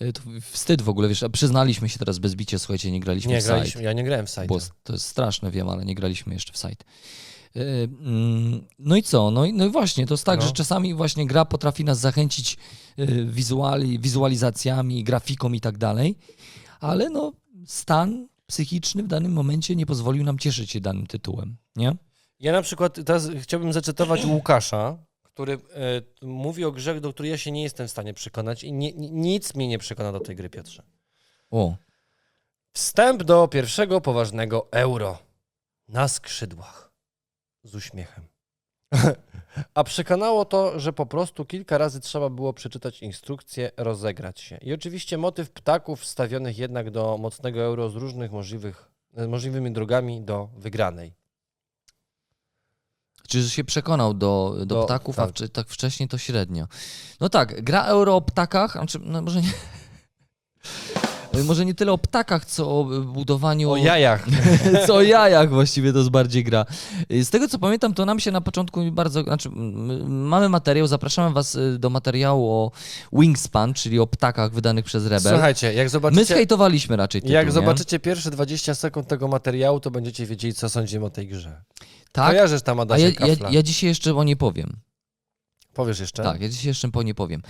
Y, 0.02 0.14
To 0.14 0.22
wstyd 0.42 0.82
w 0.82 0.90
ogóle, 0.90 1.08
wiesz, 1.08 1.24
a 1.24 1.30
przyznaliśmy 1.30 1.90
się 1.90 2.00
teraz 2.00 2.20
bez 2.20 2.36
bicia, 2.36 2.60
słuchajcie, 2.60 2.92
nie 2.92 3.00
graliśmy 3.00 3.32
Nie 3.32 3.40
w 3.40 3.44
site. 3.44 3.54
graliśmy, 3.56 3.84
ja 3.84 3.94
nie 3.94 4.04
grałem 4.04 4.26
w 4.26 4.30
site. 4.30 4.46
Bo 4.48 4.58
to 4.84 4.94
jest 4.94 5.06
straszne, 5.06 5.52
wiem, 5.52 5.70
ale 5.70 5.86
nie 5.86 5.96
graliśmy 5.96 6.34
jeszcze 6.34 6.54
w 6.54 6.58
site. 6.58 6.86
Yy, 7.56 7.64
mm, 8.02 8.66
No 8.80 8.96
i 8.96 9.04
co? 9.04 9.32
No 9.32 9.46
i, 9.46 9.54
no 9.54 9.66
i 9.66 9.70
właśnie, 9.70 10.06
to 10.08 10.14
jest 10.14 10.24
tak, 10.26 10.40
No. 10.40 10.46
że 10.46 10.52
czasami 10.52 10.94
właśnie 10.94 11.28
gra 11.28 11.46
potrafi 11.46 11.84
nas 11.84 12.00
zachęcić 12.00 12.58
yy, 12.98 13.26
wizuali, 13.26 14.00
wizualizacjami, 14.00 15.04
grafiką 15.04 15.52
i 15.54 15.60
tak 15.62 15.78
dalej, 15.78 16.16
ale 16.80 17.10
no 17.10 17.34
stan 17.66 18.28
psychiczny 18.48 19.04
w 19.04 19.08
danym 19.08 19.32
momencie 19.34 19.76
nie 19.76 19.86
pozwolił 19.86 20.24
nam 20.24 20.40
cieszyć 20.40 20.72
się 20.72 20.80
danym 20.82 21.08
tytułem, 21.08 21.58
nie? 21.76 21.96
Ja 22.40 22.52
na 22.52 22.62
przykład 22.62 22.98
teraz 23.06 23.30
chciałbym 23.42 23.74
zacytować 23.74 24.26
Łukasza, 24.26 24.98
który 25.36 25.54
e, 25.54 25.58
mówi 26.22 26.66
o 26.66 26.72
grze, 26.72 27.02
do 27.02 27.14
której 27.14 27.32
ja 27.32 27.38
się 27.38 27.52
nie 27.52 27.64
jestem 27.64 27.88
w 27.88 27.92
stanie 27.92 28.14
przekonać 28.14 28.64
i 28.64 28.74
nie, 28.74 28.94
ni- 28.94 29.12
nic 29.12 29.56
mnie 29.56 29.68
nie 29.68 29.78
przekona 29.78 30.12
do 30.12 30.20
tej 30.20 30.36
gry, 30.36 30.50
Piotrze. 30.50 30.84
O, 31.52 31.76
Wstęp 32.74 33.24
do 33.24 33.48
pierwszego 33.48 34.02
poważnego 34.02 34.68
euro. 34.72 35.18
Na 35.88 36.08
skrzydłach. 36.08 36.92
Z 37.64 37.76
uśmiechem. 37.76 38.28
A 39.74 39.84
przekonało 39.84 40.46
to, 40.46 40.80
że 40.80 40.94
po 40.94 41.06
prostu 41.06 41.46
kilka 41.46 41.78
razy 41.78 42.00
trzeba 42.00 42.30
było 42.30 42.54
przeczytać 42.54 43.02
instrukcję, 43.02 43.72
rozegrać 43.78 44.40
się. 44.40 44.58
I 44.58 44.74
oczywiście 44.74 45.18
motyw 45.18 45.52
ptaków 45.52 46.02
wstawionych 46.02 46.58
jednak 46.58 46.92
do 46.92 47.18
mocnego 47.18 47.62
euro 47.62 47.90
z 47.90 47.96
różnych 47.96 48.32
możliwych, 48.32 48.92
e, 49.18 49.28
możliwymi 49.28 49.72
drogami 49.72 50.22
do 50.22 50.50
wygranej. 50.58 51.14
Czy 53.28 53.44
że 53.44 53.50
się 53.50 53.64
przekonał 53.64 54.14
do, 54.14 54.56
do, 54.60 54.66
Do- 54.66 54.86
ptaków, 54.86 55.20
a 55.20 55.26
tak. 55.28 55.36
wcze- 55.36 55.50
tak 55.50 55.68
wcześniej 55.70 56.10
to 56.10 56.18
średnio. 56.18 56.68
No 57.20 57.30
tak, 57.30 57.64
gra 57.64 57.84
euro 57.86 58.16
o 58.16 58.22
ptakach, 58.22 58.72
znaczy, 58.72 59.00
no 59.04 59.22
może 59.22 59.42
nie... 59.42 59.52
Może 61.44 61.66
nie 61.66 61.74
tyle 61.74 61.92
o 61.92 61.98
ptakach, 61.98 62.46
co 62.46 62.80
o 62.80 62.84
budowaniu 63.02 63.72
O 63.72 63.78
jajach. 63.78 64.28
co 64.88 64.96
o 64.96 65.02
jajach 65.02 65.50
właściwie 65.50 65.92
to 65.94 65.98
jest 65.98 66.10
bardziej 66.10 66.44
gra. 66.44 66.66
Z 67.10 67.30
tego 67.30 67.48
co 67.48 67.60
pamiętam, 67.60 67.94
to 67.94 68.06
nam 68.06 68.20
się 68.20 68.32
na 68.32 68.42
początku 68.42 68.92
bardzo, 68.92 69.24
znaczy 69.24 69.50
mamy 70.06 70.50
materiał, 70.50 70.88
zapraszamy 70.88 71.34
was 71.34 71.56
y, 71.56 71.80
do 71.80 71.90
materiału 71.90 72.52
o 72.52 72.72
Wingspan, 73.14 73.74
czyli 73.74 74.00
o 74.00 74.08
ptakach 74.08 74.52
wydanych 74.52 74.86
przez 74.86 75.04
Rebel. 75.04 75.34
Słuchajcie, 75.34 75.74
jak 75.74 75.86
My 75.86 75.90
zobaczycie, 75.90 76.26
zhejtowaliśmy 76.26 76.96
raczej 76.96 77.22
tytuł, 77.22 77.34
jak 77.34 77.46
nie? 77.46 77.52
zobaczycie 77.52 78.00
pierwsze 78.00 78.32
20 78.32 78.76
sekund 78.76 79.08
tego 79.08 79.28
materiału, 79.28 79.80
to 79.80 79.92
będziecie 79.92 80.26
wiedzieli, 80.26 80.54
co 80.54 80.70
sądzimy 80.70 81.06
o 81.06 81.10
tej 81.10 81.28
grze. 81.28 81.62
Tak, 82.12 82.30
Kojarzysz 82.30 82.62
tam 82.62 82.80
Adasia 82.80 83.08
ja, 83.08 83.28
ja, 83.28 83.36
ja 83.52 83.64
dzisiaj 83.64 83.88
jeszcze 83.88 84.16
o 84.16 84.24
nie 84.24 84.36
powiem. 84.36 84.78
Powiesz 85.76 86.00
jeszcze? 86.00 86.24
Tak, 86.24 86.42
ja 86.42 86.50
dzisiaj 86.50 86.68
jeszcze 86.68 86.92
po 86.92 87.04
nie 87.04 87.16
powiem. 87.16 87.42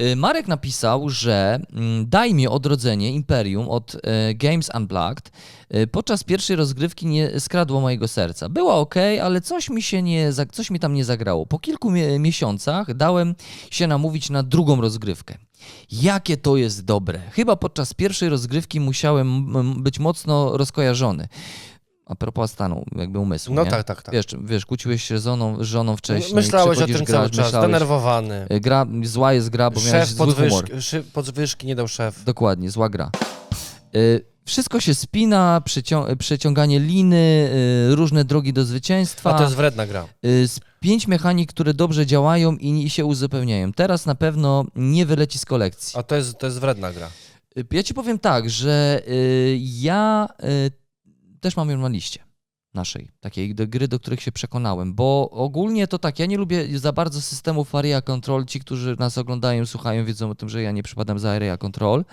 Y, 0.00 0.16
Marek 0.16 0.48
napisał, 0.48 1.08
że 1.08 1.60
mm, 1.72 2.08
daj 2.08 2.34
mi 2.34 2.48
odrodzenie 2.48 3.12
Imperium 3.12 3.68
od 3.68 3.94
y, 3.94 3.98
Games 4.34 4.70
Unplugged 4.74 5.30
y, 5.74 5.86
podczas 5.86 6.24
pierwszej 6.24 6.56
rozgrywki 6.56 7.06
nie 7.06 7.40
skradło 7.40 7.80
mojego 7.80 8.08
serca. 8.08 8.48
Była 8.48 8.74
ok, 8.74 8.94
ale 9.22 9.40
coś 9.40 9.70
mi 9.70 9.82
się 9.82 10.02
nie, 10.02 10.30
coś 10.52 10.70
mi 10.70 10.80
tam 10.80 10.94
nie 10.94 11.04
zagrało. 11.04 11.46
Po 11.46 11.58
kilku 11.58 11.90
mie- 11.90 12.18
miesiącach 12.18 12.94
dałem 12.94 13.34
się 13.70 13.86
namówić 13.86 14.30
na 14.30 14.42
drugą 14.42 14.80
rozgrywkę. 14.80 15.38
Jakie 15.90 16.36
to 16.36 16.56
jest 16.56 16.84
dobre. 16.84 17.20
Chyba 17.30 17.56
podczas 17.56 17.94
pierwszej 17.94 18.28
rozgrywki 18.28 18.80
musiałem 18.80 19.82
być 19.82 19.98
mocno 19.98 20.56
rozkojarzony. 20.56 21.28
A 22.06 22.14
propos 22.14 22.50
stanu, 22.50 22.84
jakby 22.96 23.18
umysłu. 23.18 23.54
No 23.54 23.64
nie? 23.64 23.70
tak, 23.70 23.84
tak, 23.84 24.02
tak. 24.02 24.14
Wiesz, 24.14 24.24
wiesz, 24.44 24.66
kłóciłeś 24.66 25.04
się 25.04 25.18
z 25.18 25.24
żoną, 25.24 25.64
z 25.64 25.66
żoną 25.66 25.96
wcześniej. 25.96 26.34
Myślałeś 26.34 26.78
o 26.78 26.86
tym 26.86 27.06
cały 27.06 27.30
czas, 27.30 27.44
myślałeś, 27.46 27.66
zdenerwowany. 27.66 28.46
Y, 28.52 28.60
Gra, 28.60 28.86
zła 29.02 29.32
jest 29.32 29.50
gra, 29.50 29.70
bo 29.70 29.80
miałeś 29.80 30.08
Szef 30.08 30.08
zły 30.08 30.34
humor. 30.34 30.50
podwyżki, 30.50 30.82
szy- 30.82 31.02
podwyżki 31.02 31.66
nie 31.66 31.74
dał 31.76 31.88
szef. 31.88 32.24
Dokładnie, 32.24 32.70
zła 32.70 32.88
gra. 32.88 33.10
Y, 33.96 34.24
Wszystko 34.44 34.80
się 34.80 34.94
spina, 34.94 35.62
przeciąganie 36.18 36.80
liny, 36.80 37.50
y, 37.90 37.94
różne 37.94 38.24
drogi 38.24 38.52
do 38.52 38.64
zwycięstwa. 38.64 39.30
A 39.34 39.38
to 39.38 39.42
jest 39.44 39.56
wredna 39.56 39.86
gra. 39.86 40.06
Y, 40.26 40.48
z 40.48 40.60
pięć 40.80 41.06
mechanik, 41.06 41.50
które 41.50 41.74
dobrze 41.74 42.06
działają 42.06 42.56
i, 42.56 42.84
i 42.84 42.90
się 42.90 43.04
uzupełniają. 43.04 43.72
Teraz 43.72 44.06
na 44.06 44.14
pewno 44.14 44.64
nie 44.76 45.06
wyleci 45.06 45.38
z 45.38 45.44
kolekcji. 45.44 45.98
A 45.98 46.02
to 46.02 46.16
jest, 46.16 46.38
to 46.38 46.46
jest 46.46 46.58
wredna 46.58 46.92
gra. 46.92 47.08
Ja 47.70 47.82
ci 47.82 47.94
powiem 47.94 48.18
tak, 48.18 48.50
że 48.50 49.02
ja 49.58 50.28
też 51.42 51.56
mam 51.56 51.70
ją 51.70 51.78
na 51.78 51.88
liście 51.88 52.20
naszej, 52.74 53.08
takiej 53.20 53.54
do 53.54 53.66
gry, 53.66 53.88
do 53.88 54.00
których 54.00 54.22
się 54.22 54.32
przekonałem, 54.32 54.94
bo 54.94 55.30
ogólnie 55.30 55.86
to 55.88 55.98
tak, 55.98 56.18
ja 56.18 56.26
nie 56.26 56.36
lubię 56.36 56.78
za 56.78 56.92
bardzo 56.92 57.20
systemów 57.20 57.74
Area 57.74 58.02
Control, 58.02 58.44
ci, 58.44 58.60
którzy 58.60 58.96
nas 58.98 59.18
oglądają, 59.18 59.66
słuchają, 59.66 60.04
wiedzą 60.04 60.30
o 60.30 60.34
tym, 60.34 60.48
że 60.48 60.62
ja 60.62 60.72
nie 60.72 60.82
przypadam 60.82 61.18
za 61.18 61.30
Area 61.30 61.56
Control, 61.56 62.04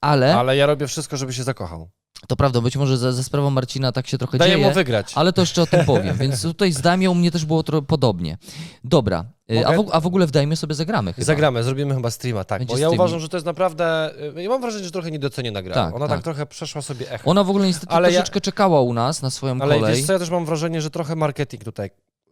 ale, 0.00 0.36
Ale 0.36 0.56
ja 0.56 0.66
robię 0.66 0.86
wszystko, 0.86 1.16
żeby 1.16 1.32
się 1.32 1.42
zakochał. 1.42 1.90
to 2.28 2.36
prawda, 2.36 2.60
być 2.60 2.76
może 2.76 2.98
za, 2.98 3.12
za 3.12 3.22
sprawą 3.22 3.50
Marcina 3.50 3.92
tak 3.92 4.06
się 4.06 4.18
trochę 4.18 4.38
Daję 4.38 4.52
dzieje, 4.54 4.66
mu 4.68 4.74
wygrać. 4.74 5.12
ale 5.14 5.32
to 5.32 5.42
jeszcze 5.42 5.62
o 5.62 5.66
tym 5.66 5.84
powiem, 5.84 6.16
więc 6.16 6.42
tutaj 6.42 6.72
z 6.72 6.80
Damią 6.80 7.10
u 7.10 7.14
mnie 7.14 7.30
też 7.30 7.44
było 7.44 7.62
podobnie. 7.82 8.38
Dobra, 8.84 9.24
a 9.66 9.72
w, 9.72 9.88
a 9.92 10.00
w 10.00 10.06
ogóle 10.06 10.26
w 10.26 10.30
Dajmy 10.30 10.56
sobie 10.56 10.74
zagramy 10.74 11.12
chyba. 11.12 11.24
Zagramy, 11.24 11.62
zrobimy 11.64 11.94
chyba 11.94 12.10
streama, 12.10 12.44
tak. 12.44 12.58
Będzie 12.60 12.74
Bo 12.74 12.78
ja 12.78 12.86
streaming. 12.86 13.00
uważam, 13.00 13.20
że 13.20 13.28
to 13.28 13.36
jest 13.36 13.46
naprawdę. 13.46 14.10
y, 14.36 14.42
Ja 14.42 14.48
mam 14.48 14.60
wrażenie, 14.60 14.84
że 14.84 14.90
trochę 14.90 15.10
niedoceniona 15.10 15.62
gra. 15.62 15.74
Tak, 15.74 15.94
Ona 15.94 16.08
tak. 16.08 16.16
tak. 16.18 16.24
trochę 16.24 16.46
przeszła 16.46 16.82
sobie 16.82 17.10
echo. 17.12 17.30
Ona 17.30 17.44
w 17.44 17.50
ogóle 17.50 17.66
niestety 17.66 17.92
Ale 17.92 18.08
ja- 18.08 18.14
troszeczkę 18.18 18.40
czekała 18.40 18.80
u 18.80 18.92
nas 18.92 19.22
na 19.22 19.30
swoją 19.30 19.60
Ale 19.60 19.74
kolej. 19.78 20.04
co, 20.04 20.12
ja 20.12 20.18
też 20.18 20.30
mam 20.30 20.46
wrażenie, 20.46 20.80
że 20.80 20.90
trochę 20.90 21.16
marketing 21.16 21.64
tutaj 21.64 21.90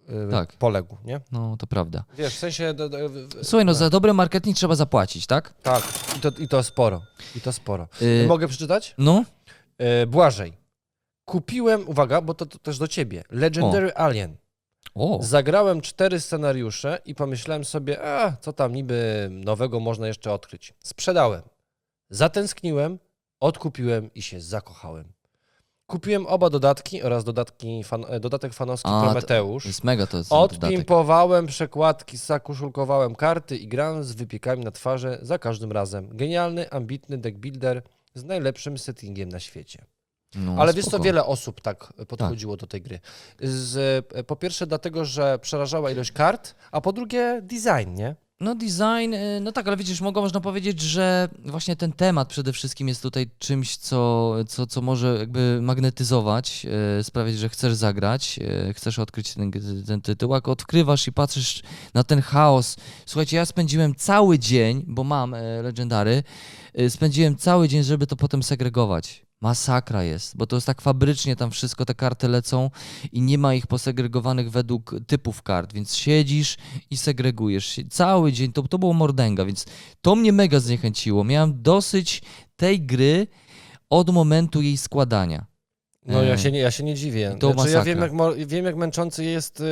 y, 0.09 0.31
Tak. 0.31 0.53
poległ, 0.53 0.97
nie? 1.05 1.21
No, 1.33 1.57
to 1.59 1.67
prawda. 1.67 2.05
Wiesz, 2.19 2.35
w 2.35 2.39
sensie. 2.39 2.75
d- 2.75 2.89
d- 2.89 3.09
w- 3.09 3.29
Słuchaj, 3.43 3.65
no 3.65 3.73
tak. 3.73 3.79
za 3.79 3.91
dobry 3.91 4.13
marketing 4.15 4.57
trzeba 4.57 4.75
zapłacić, 4.75 5.27
tak? 5.27 5.55
Tak, 5.63 5.83
i 6.17 6.21
to, 6.21 6.29
i 6.39 6.49
to 6.49 6.63
sporo. 6.63 7.03
I 7.37 7.41
to 7.41 7.53
sporo. 7.53 7.89
Y, 8.03 8.25
Mogę 8.29 8.49
przeczytać? 8.49 8.95
no, 8.99 9.25
Y, 10.03 10.07
Błażej. 10.07 10.53
Kupiłem, 11.25 11.89
uwaga, 11.89 12.21
bo 12.21 12.35
to, 12.35 12.47
to 12.47 12.59
też 12.59 12.79
do 12.79 12.89
ciebie. 12.89 13.25
Legendary 13.31 13.95
Alien. 13.95 14.37
O, 14.99 15.19
Zagrałem 15.23 15.81
cztery 15.81 16.21
scenariusze 16.21 16.99
i 17.05 17.15
pomyślałem 17.15 17.65
sobie, 17.65 18.03
a 18.05 18.37
co 18.41 18.53
tam 18.53 18.75
niby 18.75 19.29
nowego 19.31 19.81
można 19.81 20.07
jeszcze 20.07 20.33
odkryć. 20.33 20.75
Sprzedałem. 20.85 21.43
Zatęskniłem, 22.11 22.99
odkupiłem 23.41 24.11
i 24.15 24.23
się 24.23 24.41
zakochałem. 24.41 25.13
Kupiłem 25.87 26.27
oba 26.27 26.51
dodatki 26.51 27.03
oraz 27.03 27.25
dodatki 27.25 27.85
fan, 27.85 28.05
e, 28.09 28.21
dodatek 28.21 28.53
fanowski 28.53 28.91
A, 28.93 29.03
Prometeusz. 29.03 29.63
to 29.63 29.69
jest 29.69 29.85
mega 29.85 30.07
to 30.07 30.17
jest 30.17 30.31
ten 30.31 30.39
dodatek. 30.39 30.65
Odpimpowałem 30.65 31.47
przekładki, 31.47 32.17
zakoszulkowałem 32.17 33.15
karty 33.15 33.57
i 33.57 33.69
grałem 33.69 34.05
z 34.05 34.13
wypiekami 34.13 34.65
na 34.65 34.71
twarzy 34.71 35.19
za 35.23 35.39
każdym 35.39 35.73
razem. 35.73 36.09
Genialny, 36.17 36.71
ambitny 36.71 37.19
deck 37.19 37.37
builder 37.39 37.83
z 38.15 38.25
najlepszym 38.25 38.79
settingiem 38.79 39.29
na 39.29 39.41
świecie. 39.41 39.85
No, 40.35 40.57
Ale 40.59 40.75
wiesz 40.75 40.87
co, 40.87 40.99
wiele 40.99 41.25
osób 41.27 41.61
tak 41.61 41.93
podchodziło 42.09 42.57
do 42.57 42.67
tej 42.67 42.83
gry. 42.83 43.01
Z, 43.41 43.77
e, 44.15 44.25
po 44.25 44.37
pierwsze 44.37 44.67
dlatego, 44.67 45.05
że 45.05 45.39
przerażała 45.39 45.91
ilość 45.91 46.13
kart, 46.13 46.55
a 46.73 46.81
po 46.81 46.93
drugie 46.93 47.41
design, 47.43 47.95
nie? 47.95 48.17
No 48.41 48.55
design, 48.55 49.15
y, 49.15 49.41
no 49.41 49.53
tak, 49.53 49.67
ale 49.67 49.77
widzisz, 49.77 50.01
mogę 50.01 50.21
można 50.21 50.41
powiedzieć, 50.41 50.81
że 50.81 51.29
właśnie 51.45 51.77
ten 51.77 51.93
temat 51.93 52.29
przede 52.29 52.53
wszystkim 52.53 52.89
jest 52.89 53.03
tutaj 53.03 53.31
czymś, 53.39 53.77
co, 53.77 54.35
co, 54.49 54.67
co 54.67 54.81
może 54.83 55.17
jakby 55.19 55.59
magnetyzować, 55.63 56.67
y, 57.01 57.05
sprawiać, 57.05 57.35
że 57.35 57.49
chcesz 57.49 57.75
zagrać, 57.75 58.39
y, 58.69 58.75
chcesz 58.75 58.99
odkryć 58.99 59.35
ten, 59.35 59.51
ten 59.87 60.01
tytuł. 60.01 60.35
Jak 60.35 60.49
odkrywasz 60.49 61.07
i 61.07 61.13
patrzysz 61.13 61.63
na 61.95 62.05
ten 62.05 62.23
chaos. 62.23 62.77
Słuchajcie, 63.07 63.37
ja 63.37 63.47
spędziłem 63.47 63.95
cały 63.95 64.39
dzień, 64.39 64.85
bo 64.87 65.05
mam 65.05 65.35
e, 65.35 65.63
legendary, 65.63 66.23
y, 66.81 66.91
spędziłem 66.91 67.37
cały 67.37 67.69
dzień, 67.69 67.83
żeby 67.83 68.07
to 68.07 68.17
potem 68.17 68.43
segregować. 68.43 69.28
Masakra 69.41 70.03
jest, 70.03 70.37
bo 70.37 70.47
to 70.47 70.57
jest 70.57 70.67
tak 70.67 70.81
fabrycznie 70.81 71.37
tam 71.37 71.51
wszystko, 71.51 71.85
te 71.85 71.95
karty 71.95 72.29
lecą 72.29 72.71
i 73.13 73.23
nie 73.23 73.39
ma 73.39 73.55
ich 73.55 73.67
posegregowanych 73.67 74.51
według 74.51 74.95
typów 75.07 75.43
kart, 75.43 75.73
więc 75.73 75.97
siedzisz 75.97 76.57
i 76.91 76.97
segregujesz 76.97 77.67
się 77.67 77.85
cały 77.85 78.33
dzień. 78.33 78.53
To, 78.53 78.63
to 78.63 78.79
było 78.79 78.93
mordęga, 78.93 79.45
więc 79.45 79.67
to 80.01 80.17
mnie 80.17 80.33
mega 80.33 80.61
zniechęciło. 80.61 81.25
Miałem 81.25 81.63
dosyć 81.63 82.23
tej 82.57 82.81
gry 82.81 83.27
od 83.91 84.11
momentu 84.11 84.63
jej 84.63 84.77
składania. 84.77 85.47
No 86.09 86.23
ja 86.23 86.39
się 86.39 86.53
nie, 86.53 86.59
ja 86.59 86.71
się 86.71 86.85
nie 86.85 86.95
dziwię. 86.95 87.33
I 87.37 87.39
to 87.39 87.53
Znaczy, 87.53 87.71
ja 87.71 87.83
wiem 87.85 87.99
jak, 88.01 88.13
mo- 88.13 88.35
wiem, 88.47 88.65
jak 88.65 88.77
męczący 88.77 89.25
jest 89.25 89.61
y, 89.61 89.65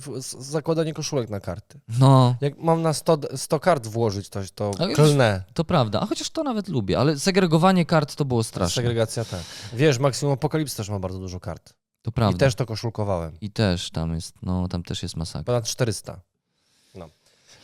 w- 0.00 0.14
s- 0.16 0.36
zakładanie 0.40 0.94
koszulek 0.94 1.30
na 1.30 1.40
karty. 1.40 1.80
No, 2.00 2.34
Jak 2.40 2.58
mam 2.58 2.82
na 2.82 2.92
100, 2.92 3.16
d- 3.16 3.28
100 3.36 3.60
kart 3.60 3.86
włożyć 3.86 4.28
coś, 4.28 4.50
to 4.50 4.70
Ale 4.78 4.94
klnę. 4.94 5.42
to 5.54 5.64
prawda. 5.64 6.00
A 6.00 6.06
chociaż 6.06 6.30
to 6.30 6.42
nawet 6.42 6.68
lubię, 6.68 6.98
ale 6.98 7.18
segregowanie 7.18 7.86
kart 7.86 8.14
to 8.16 8.24
było 8.24 8.44
straszne. 8.44 8.74
Segregacja 8.82 9.24
tak. 9.24 9.40
Wiesz, 9.72 9.98
Maksimum 9.98 10.34
Apokalips 10.34 10.74
też 10.74 10.88
ma 10.88 10.98
bardzo 10.98 11.18
dużo 11.18 11.40
kart. 11.40 11.74
To 12.02 12.12
prawda. 12.12 12.36
I 12.36 12.38
też 12.38 12.54
to 12.54 12.66
koszulkowałem. 12.66 13.32
I 13.40 13.50
też 13.50 13.90
tam 13.90 14.14
jest, 14.14 14.34
no 14.42 14.68
tam 14.68 14.82
też 14.82 15.02
jest 15.02 15.16
masakra. 15.16 15.44
Ponad 15.44 15.64
400. 15.66 16.20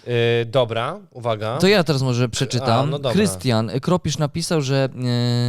No. 0.06 0.12
Y, 0.12 0.44
dobra, 0.46 1.00
uwaga. 1.10 1.58
To 1.58 1.66
ja 1.66 1.84
teraz 1.84 2.02
może 2.02 2.28
przeczytam. 2.28 2.90
No. 2.90 3.10
Krystian 3.10 3.70
Kropisz 3.82 4.18
napisał, 4.18 4.60
że 4.62 4.88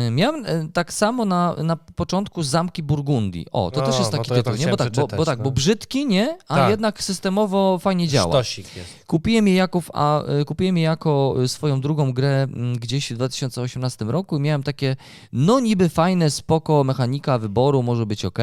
e, 0.08 0.12
miałem 0.12 0.46
e, 0.46 0.68
tak 0.74 0.94
samo 0.94 1.26
na, 1.26 1.56
na 1.64 1.76
początku 1.76 2.44
zamki 2.44 2.84
Burgundii. 2.84 3.46
O, 3.52 3.72
to 3.72 3.84
O, 3.84 3.86
też 3.86 4.00
jest 4.00 4.12
no 4.12 4.18
taki 4.18 4.30
to 4.30 4.36
ja 4.36 4.44
tytuł, 4.44 4.60
nie? 4.60 4.68
Bo 4.68 4.78
tak, 4.78 4.94
bo, 4.94 5.08
bo 5.08 5.26
tak, 5.26 5.38
no. 5.38 5.44
bo 5.44 5.52
brzydki, 5.52 6.06
nie? 6.06 6.38
A 6.48 6.56
Tak. 6.56 6.70
jednak 6.70 7.04
systemowo 7.04 7.80
fajnie 7.80 8.08
działa. 8.08 8.34
Sztosik 8.34 8.76
jest. 8.76 8.90
Kupiłem 9.08 9.48
je 9.48 9.56
jako, 9.56 9.82
a, 9.94 10.24
e, 10.24 10.46
kupiłem 10.46 10.78
je 10.78 10.84
jako 10.84 11.36
e, 11.44 11.48
swoją 11.48 11.82
drugą 11.82 12.14
grę 12.14 12.44
m, 12.44 12.78
gdzieś 12.80 13.12
w 13.12 13.16
2018 13.16 14.06
roku 14.06 14.38
i 14.38 14.40
miałem 14.40 14.64
takie, 14.64 14.96
no 15.34 15.60
niby 15.60 15.90
fajne, 15.90 16.30
spoko, 16.30 16.84
mechanika 16.84 17.38
wyboru, 17.38 17.84
może 17.84 18.06
być 18.06 18.26
ok, 18.26 18.40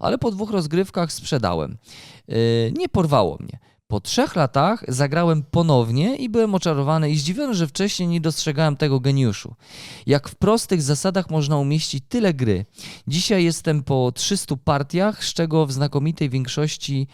ale 0.00 0.18
po 0.18 0.30
dwóch 0.30 0.50
rozgrywkach 0.50 1.12
sprzedałem. 1.12 1.76
E, 2.28 2.34
Nie 2.72 2.88
porwało 2.88 3.36
mnie. 3.40 3.58
Po 3.86 4.00
trzech 4.00 4.36
latach 4.36 4.84
zagrałem 4.88 5.42
ponownie 5.42 6.16
i 6.16 6.28
byłem 6.28 6.54
oczarowany 6.54 7.10
i 7.10 7.16
zdziwiony, 7.18 7.54
że 7.54 7.66
wcześniej 7.66 8.08
nie 8.08 8.20
dostrzegałem 8.20 8.76
tego 8.76 9.00
geniuszu. 9.00 9.54
Jak 10.06 10.28
w 10.28 10.34
prostych 10.34 10.82
zasadach 10.82 11.30
można 11.30 11.58
umieścić 11.58 12.04
tyle 12.08 12.34
gry. 12.34 12.64
Dzisiaj 13.06 13.44
jestem 13.44 13.82
po 13.82 14.12
300 14.14 14.56
partiach, 14.64 15.24
z 15.24 15.34
czego 15.34 15.66
w 15.66 15.72
znakomitej 15.72 16.30
większości 16.30 17.06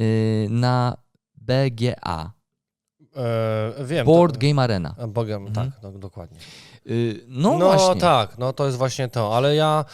y, 0.00 0.46
na 0.50 0.96
BGA. 1.36 2.32
E, 3.16 3.84
wiem. 3.84 4.06
Board 4.06 4.34
to, 4.34 4.40
Game 4.40 4.62
Arena. 4.62 4.94
Bogiem, 5.08 5.46
Mhm. 5.46 5.70
tak, 5.72 5.82
no, 5.82 5.92
dokładnie. 5.98 6.38
Y, 6.86 7.24
No, 7.28 7.58
no 7.58 7.72
właśnie. 7.72 8.00
tak, 8.00 8.38
no 8.38 8.52
to 8.52 8.66
jest 8.66 8.78
właśnie 8.78 9.08
to, 9.08 9.36
ale 9.36 9.54
ja, 9.54 9.84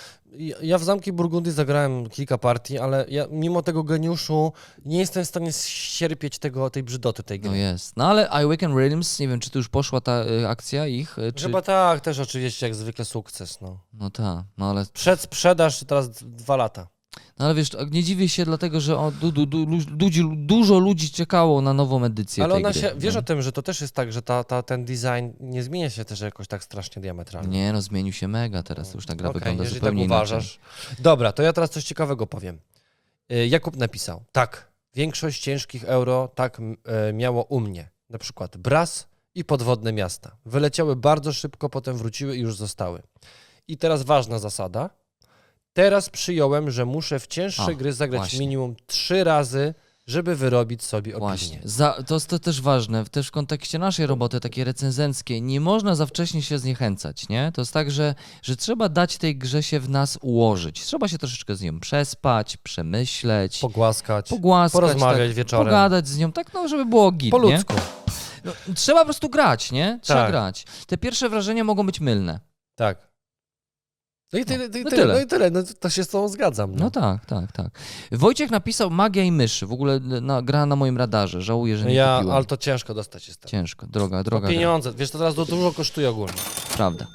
ja 0.63 0.79
w 0.79 0.85
Zamki 0.85 1.13
Burgundii 1.13 1.53
zagrałem 1.53 2.09
kilka 2.09 2.39
partii, 2.39 2.79
ale 2.79 3.07
ja 3.09 3.27
mimo 3.31 3.63
tego 3.63 3.85
geniuszu 3.85 4.53
nie 4.85 4.99
jestem 4.99 5.25
w 5.25 5.29
stanie 5.29 5.53
sierpieć 5.69 6.39
tego, 6.39 6.71
tej 6.71 6.83
brzydoty 6.83 7.23
tej 7.23 7.41
gry. 7.41 7.51
No 7.51 7.57
jest. 7.57 7.97
No 7.97 8.09
ale 8.09 8.29
iWaken 8.45 8.77
Realms, 8.77 9.19
nie 9.19 9.29
wiem, 9.29 9.41
czy 9.41 9.51
tu 9.51 9.59
już 9.59 9.69
poszła 9.69 10.01
ta 10.01 10.25
y, 10.25 10.49
akcja 10.49 10.87
ich, 10.87 11.19
y, 11.19 11.33
czy... 11.33 11.45
Chyba 11.45 11.63
tak, 11.63 12.01
też 12.01 12.19
oczywiście 12.19 12.67
jak 12.67 12.75
zwykle 12.75 13.05
sukces, 13.05 13.61
no. 13.61 13.81
No 13.93 14.11
tak, 14.11 14.45
no 14.59 14.71
ale... 14.71 14.87
Przed 14.93 15.21
sprzedaż 15.21 15.85
teraz 15.85 16.09
dwa 16.25 16.57
lata. 16.57 16.89
No 17.39 17.45
ale 17.45 17.55
wiesz, 17.55 17.71
nie 17.91 18.03
dziwię 18.03 18.29
się 18.29 18.45
dlatego, 18.45 18.81
że 18.81 18.99
o, 18.99 19.11
du, 19.11 19.33
du, 19.33 19.47
du, 19.47 19.67
ludzi, 19.99 20.25
dużo 20.37 20.79
ludzi 20.79 21.11
czekało 21.11 21.61
na 21.61 21.73
nową 21.73 22.05
edycję 22.05 22.45
Ale 22.45 22.55
ona 22.55 22.71
gry. 22.71 22.81
się, 22.81 22.93
wiesz 22.97 23.17
o 23.17 23.23
tym, 23.23 23.43
że 23.43 23.53
to 23.53 23.63
też 23.63 23.81
jest 23.81 23.95
tak, 23.95 24.13
że 24.13 24.23
ta, 24.23 24.45
ta, 24.45 24.63
ten 24.63 24.85
design 24.85 25.31
nie 25.41 25.63
zmienia 25.63 25.91
się 25.91 26.05
też 26.05 26.21
jakoś 26.21 26.49
tak 26.49 26.65
strasznie 26.65 27.03
diametralnie. 27.03 27.59
Nie 27.59 27.73
no, 27.73 27.83
zmienił 27.83 28.13
się 28.13 28.29
mega 28.29 28.63
teraz, 28.63 28.95
już 28.95 29.07
ta 29.07 29.15
gra 29.15 29.29
Okej, 29.29 29.41
wygląda 29.41 29.63
jeżeli 29.63 29.81
zupełnie 29.81 30.03
tak 30.03 30.07
inaczej. 30.07 30.27
uważasz. 30.39 30.59
Dobra, 30.99 31.33
to 31.33 31.43
ja 31.43 31.53
teraz 31.53 31.71
coś 31.71 31.85
ciekawego 31.85 32.27
powiem. 32.27 32.59
Y, 33.33 33.47
Jakub 33.47 33.77
napisał, 33.77 34.23
tak, 34.33 34.71
większość 34.95 35.43
ciężkich 35.43 35.85
euro 35.85 36.29
tak 36.35 36.61
e, 36.85 37.13
miało 37.13 37.43
u 37.45 37.61
mnie. 37.61 37.89
Na 38.11 38.19
przykład 38.19 38.57
Bras 38.57 39.09
i 39.35 39.45
podwodne 39.45 39.93
miasta. 39.93 40.37
Wyleciały 40.47 40.97
bardzo 40.97 41.33
szybko, 41.33 41.69
potem 41.69 41.97
wróciły 41.97 42.37
i 42.37 42.41
już 42.41 42.57
zostały. 42.57 43.03
I 43.69 43.79
teraz 43.79 44.03
ważna 44.03 44.39
zasada. 44.39 44.91
Teraz 45.79 46.11
przyjąłem, 46.11 46.71
że 46.71 46.85
muszę 46.85 47.19
w 47.21 47.27
cięższe 47.27 47.63
A, 47.63 47.75
gry 47.75 47.93
zagrać 47.93 48.21
właśnie. 48.21 48.39
minimum 48.39 48.75
trzy 48.87 49.25
razy, 49.25 49.75
żeby 50.07 50.37
wyrobić 50.37 50.83
sobie 50.85 51.13
opinię. 51.17 51.29
Właśnie. 51.29 51.61
Za, 51.65 52.03
to 52.07 52.15
jest 52.15 52.27
to 52.27 52.39
też 52.39 52.61
ważne, 52.61 53.05
też 53.05 53.29
w 53.29 53.31
kontekście 53.31 53.79
naszej 53.79 54.07
roboty, 54.07 54.41
takiej 54.41 54.65
recenzenckiej, 54.65 55.43
nie 55.43 55.61
można 55.61 55.95
za 55.95 56.07
wcześnie 56.07 56.43
się 56.43 56.59
zniechęcać, 56.59 57.29
nie? 57.29 57.53
To 57.55 57.61
jest 57.61 57.73
tak, 57.73 57.91
że, 57.91 58.15
że 58.43 58.57
trzeba 58.57 58.89
dać 58.89 59.19
tej 59.19 59.37
grze 59.37 59.63
się 59.63 59.81
w 59.81 59.89
nas 59.89 60.19
ułożyć. 60.23 60.83
Trzeba 60.85 61.09
się 61.09 61.19
troszeczkę 61.19 61.57
z 61.57 61.63
nią 61.63 61.81
przespać, 61.81 62.57
przemyśleć, 62.57 63.59
Pogłaskać, 63.59 64.29
pogłaskać, 64.29 64.81
porozmawiać 64.81 65.29
tak, 65.29 65.37
wieczorem. 65.37 65.67
pogadać 65.67 66.09
z 66.09 66.19
nią, 66.19 66.33
tak 66.33 66.55
no, 66.55 66.69
żeby 66.69 66.87
było 66.87 67.13
git, 67.13 67.31
po 67.31 67.45
nie? 67.45 67.53
ludzku. 67.57 67.75
No, 68.45 68.53
trzeba 68.75 68.99
po 68.99 69.05
prostu 69.05 69.29
grać, 69.29 69.73
nie? 69.73 69.99
Trzeba 70.03 70.21
Tak. 70.23 70.31
grać. 70.31 70.65
Te 70.87 70.97
pierwsze 70.97 71.29
wrażenia 71.29 71.65
mogą 71.65 71.87
być 71.87 72.01
mylne. 72.01 72.41
Tak. 72.75 73.08
No 74.33 74.39
i 74.39 74.45
tyle, 74.45 74.69
No, 74.69 74.79
i 74.79 74.85
no 74.85 74.91
tyle, 74.91 75.03
tyle. 75.03 75.15
no 75.15 75.21
i 75.21 75.27
tyle, 75.27 75.51
no 75.51 75.61
to 75.81 75.91
się 75.91 76.05
z 76.05 76.09
tobą 76.09 76.29
zgadzam. 76.29 76.77
No 76.77 76.91
tak, 76.91 77.27
tak, 77.27 77.53
tak. 77.53 77.79
Wojciech 78.13 78.51
napisał 78.51 78.91
Magia 78.91 79.25
i 79.25 79.33
myszy, 79.33 79.67
w 79.67 79.73
ogóle 79.73 80.01
na, 80.01 80.43
gra 80.43 80.67
na 80.67 80.77
moim 80.77 80.97
radarze, 80.99 81.43
żałuję, 81.43 81.77
że 81.79 81.85
nie 81.85 81.95
ja, 81.95 82.17
kupiłem. 82.17 82.37
ale 82.37 82.45
to 82.45 82.57
ciężko 82.57 82.95
dostać 82.95 83.29
jest. 83.29 83.45
Ciężko, 83.45 83.87
droga, 83.87 84.17
No 84.17 84.25
droga 84.25 84.41
gra. 84.47 84.51
pieniądze, 84.57 84.93
wiesz, 84.93 85.11
to 85.11 85.19
teraz 85.19 85.35
du- 85.35 85.45
dużo 85.45 85.73
kosztuje 85.73 86.11
ogólnie. 86.11 86.33
Prawda. 86.77 87.07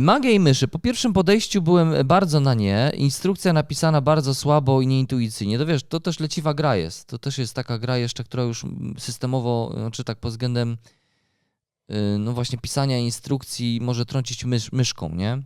Magia 0.00 0.30
i 0.30 0.40
myszy. 0.40 0.68
Po 0.68 0.78
pierwszym 0.78 1.12
podejściu 1.12 1.62
byłem 1.62 1.94
bardzo 2.06 2.40
na 2.40 2.54
nie. 2.54 2.92
Instrukcja 2.96 3.52
napisana 3.52 4.00
bardzo 4.00 4.34
słabo 4.34 4.80
i 4.80 4.86
nieintuicyjnie. 4.86 5.58
To 5.58 5.66
wiesz, 5.66 5.82
to 5.82 6.00
też 6.00 6.20
leciwa 6.20 6.54
gra 6.54 6.76
jest. 6.76 7.08
To 7.08 7.18
też 7.18 7.38
jest 7.38 7.54
taka 7.54 7.78
gra 7.78 7.96
jeszcze, 7.98 8.24
która 8.24 8.42
już 8.42 8.64
systemowo, 8.98 9.72
znaczy 9.76 10.04
tak 10.04 10.18
pod 10.18 10.30
względem 10.30 10.76
y, 11.90 11.94
no 12.18 12.32
właśnie 12.32 12.58
pisania 12.58 12.98
instrukcji 12.98 13.78
może 13.82 14.06
trącić 14.06 14.44
mysz, 14.44 14.72
myszką, 14.72 15.08
nie? 15.14 15.42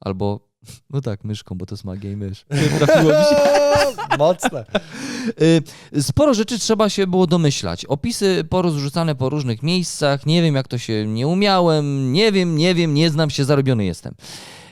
Albo, 0.00 0.47
no 0.90 1.00
tak, 1.00 1.24
myszką, 1.24 1.54
bo 1.54 1.66
to 1.66 1.74
jest 1.74 1.84
magia 1.84 2.10
i 2.10 2.16
mysz. 2.16 2.44
Trafiło 2.78 3.12
mi 3.12 3.24
się. 3.24 3.36
Mocne. 4.18 4.64
Y, 5.94 6.02
Sporo 6.02 6.34
rzeczy 6.34 6.58
trzeba 6.58 6.88
się 6.88 7.06
było 7.06 7.26
domyślać. 7.26 7.84
Opisy 7.84 8.44
porozrzucane 8.50 9.14
po 9.14 9.28
różnych 9.28 9.62
miejscach. 9.62 10.26
Nie 10.26 10.42
wiem, 10.42 10.54
jak 10.54 10.68
to 10.68 10.78
się 10.78 11.06
nie 11.06 11.26
umiałem. 11.26 12.12
Nie 12.12 12.32
wiem, 12.32 12.56
nie 12.56 12.74
wiem, 12.74 12.94
nie 12.94 13.10
znam 13.10 13.30
się, 13.30 13.44
zarobiony 13.44 13.84
jestem. 13.84 14.14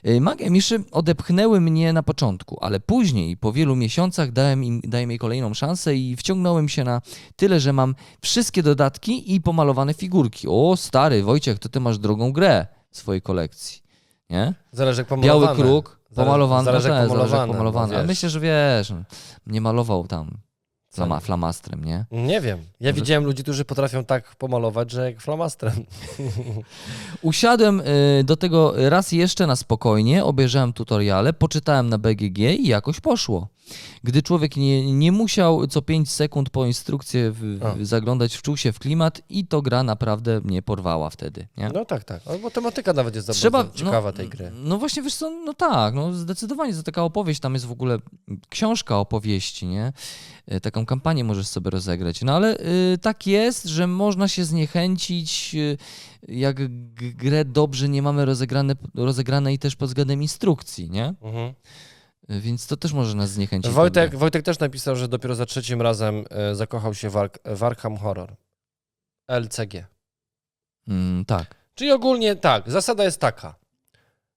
Y, 0.06 0.20
Magia 0.20 0.50
Miszy 0.50 0.84
odepchnęły 0.92 1.60
mnie 1.60 1.92
na 1.92 2.02
początku, 2.02 2.58
ale 2.60 2.80
później, 2.80 3.36
po 3.36 3.52
wielu 3.52 3.76
miesiącach, 3.76 4.32
dałem, 4.32 4.64
im, 4.64 4.80
dałem 4.84 5.10
jej 5.10 5.18
kolejną 5.18 5.54
szansę 5.54 5.96
i 5.96 6.16
wciągnąłem 6.16 6.68
się 6.68 6.84
na 6.84 7.00
tyle, 7.36 7.60
że 7.60 7.72
mam 7.72 7.94
wszystkie 8.20 8.62
dodatki 8.62 9.34
i 9.34 9.40
pomalowane 9.40 9.94
figurki. 9.94 10.48
O, 10.48 10.76
stary, 10.76 11.22
Wojciech, 11.22 11.58
to 11.58 11.68
ty 11.68 11.80
masz 11.80 11.98
drogą 11.98 12.32
grę 12.32 12.66
w 12.90 12.98
swojej 12.98 13.22
kolekcji. 13.22 13.85
Nie? 14.30 14.54
Zależy 14.72 15.04
jak 15.10 15.20
Biały 15.20 15.48
kruk, 15.56 16.00
pomalowany. 16.14 16.64
Zależy 16.64 16.88
no 16.88 16.94
jak 16.94 17.08
tak, 17.08 17.18
zależy 17.18 17.36
jak 17.36 17.46
pomalowane. 17.46 17.92
no 17.92 17.98
Ale 17.98 18.06
myślę, 18.06 18.30
że 18.30 18.40
wiesz, 18.40 18.92
nie 19.46 19.60
malował 19.60 20.06
tam 20.06 20.38
flama, 20.96 21.20
flamastrem, 21.20 21.84
nie? 21.84 22.04
Nie 22.10 22.40
wiem. 22.40 22.58
Ja 22.80 22.90
Może- 22.90 22.92
widziałem 22.92 23.24
ludzi, 23.24 23.42
którzy 23.42 23.64
potrafią 23.64 24.04
tak 24.04 24.36
pomalować, 24.36 24.90
że 24.90 25.10
jak 25.10 25.20
flamastrem. 25.20 25.72
Usiadłem 27.22 27.80
y, 27.80 28.24
do 28.24 28.36
tego 28.36 28.74
raz 28.90 29.12
jeszcze 29.12 29.46
na 29.46 29.56
spokojnie, 29.56 30.24
obejrzałem 30.24 30.72
tutoriale, 30.72 31.32
poczytałem 31.32 31.88
na 31.88 31.98
BGG 31.98 32.38
i 32.38 32.66
jakoś 32.68 33.00
poszło. 33.00 33.48
Gdy 34.04 34.22
człowiek 34.22 34.56
nie, 34.56 34.92
nie 34.92 35.12
musiał 35.12 35.66
co 35.66 35.82
5 35.82 36.10
sekund 36.10 36.50
po 36.50 36.66
instrukcję 36.66 37.30
w, 37.30 37.40
w, 37.58 37.86
zaglądać, 37.86 38.34
wczuł 38.36 38.56
się 38.56 38.72
w 38.72 38.78
klimat 38.78 39.22
i 39.28 39.46
to 39.46 39.62
gra 39.62 39.82
naprawdę 39.82 40.40
mnie 40.40 40.62
porwała 40.62 41.10
wtedy. 41.10 41.48
Nie? 41.56 41.70
No 41.74 41.84
tak, 41.84 42.04
tak. 42.04 42.22
Bo 42.42 42.50
tematyka 42.50 42.92
nawet 42.92 43.14
jest 43.14 43.30
Trzeba, 43.30 43.64
Trzeba, 43.64 43.78
ciekawa 43.78 44.08
no, 44.08 44.16
tej 44.16 44.28
gry. 44.28 44.50
No 44.54 44.78
właśnie, 44.78 45.02
wiesz 45.02 45.14
co, 45.14 45.30
no 45.30 45.54
tak, 45.54 45.94
no 45.94 46.12
zdecydowanie 46.12 46.74
to 46.74 46.82
taka 46.82 47.02
opowieść, 47.02 47.40
tam 47.40 47.54
jest 47.54 47.66
w 47.66 47.72
ogóle 47.72 47.98
książka 48.48 48.98
opowieści, 48.98 49.66
nie? 49.66 49.92
Y, 50.52 50.60
Taką 50.60 50.86
kampanię 50.86 51.24
możesz 51.24 51.46
sobie 51.46 51.70
rozegrać. 51.70 52.22
No 52.22 52.32
ale 52.32 52.58
y, 52.60 52.98
tak 52.98 53.26
jest, 53.26 53.64
że 53.64 53.86
można 53.86 54.28
się 54.28 54.44
zniechęcić, 54.44 55.54
y, 55.54 55.78
jak 56.28 56.56
grę 57.16 57.44
dobrze 57.44 57.88
nie 57.88 58.02
mamy 58.02 58.24
rozegrane, 58.24 58.74
rozegranej 58.94 59.58
też 59.58 59.76
pod 59.76 59.88
względem 59.88 60.22
instrukcji, 60.22 60.90
nie? 60.90 61.14
Mhm. 61.22 61.54
Więc 62.28 62.66
to 62.66 62.76
też 62.76 62.92
może 62.92 63.14
nas 63.14 63.30
zniechęcić. 63.30 63.72
Wojtek. 63.72 64.16
Wojtek 64.16 64.42
też 64.42 64.58
napisał, 64.58 64.96
że 64.96 65.08
dopiero 65.08 65.34
za 65.34 65.46
trzecim 65.46 65.82
razem 65.82 66.24
e, 66.30 66.54
zakochał 66.54 66.94
się 66.94 67.10
w, 67.10 67.14
Ark- 67.14 67.56
w 67.56 67.64
Arkham 67.64 67.96
Horror. 67.96 68.36
LCG. 69.28 69.86
Mm, 70.88 71.24
tak. 71.24 71.54
Czyli 71.74 71.90
ogólnie 71.92 72.36
tak, 72.36 72.70
zasada 72.70 73.04
jest 73.04 73.20
taka. 73.20 73.54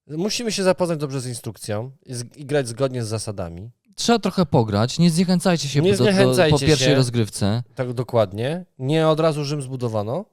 Musimy 0.07 0.51
się 0.51 0.63
zapoznać 0.63 0.99
dobrze 0.99 1.21
z 1.21 1.27
instrukcją 1.27 1.91
i, 2.35 2.45
grać 2.45 2.67
zgodnie 2.67 3.03
z 3.03 3.07
zasadami. 3.07 3.71
Trzeba 3.95 4.19
trochę 4.19 4.45
pograć, 4.45 4.99
nie 4.99 5.09
zniechęcajcie 5.11 5.67
się 5.69 5.81
Nie 5.81 5.91
po, 5.91 5.97
do, 5.97 6.03
do, 6.03 6.09
po 6.09 6.15
zniechęcajcie 6.15 6.67
pierwszej 6.67 6.87
się. 6.87 6.95
rozgrywce. 6.95 7.63
Tak 7.75 7.93
dokładnie. 7.93 8.65
Nie 8.79 9.07
od 9.07 9.19
razu 9.19 9.45
Rzym 9.45 9.61
zbudowano. 9.61 10.25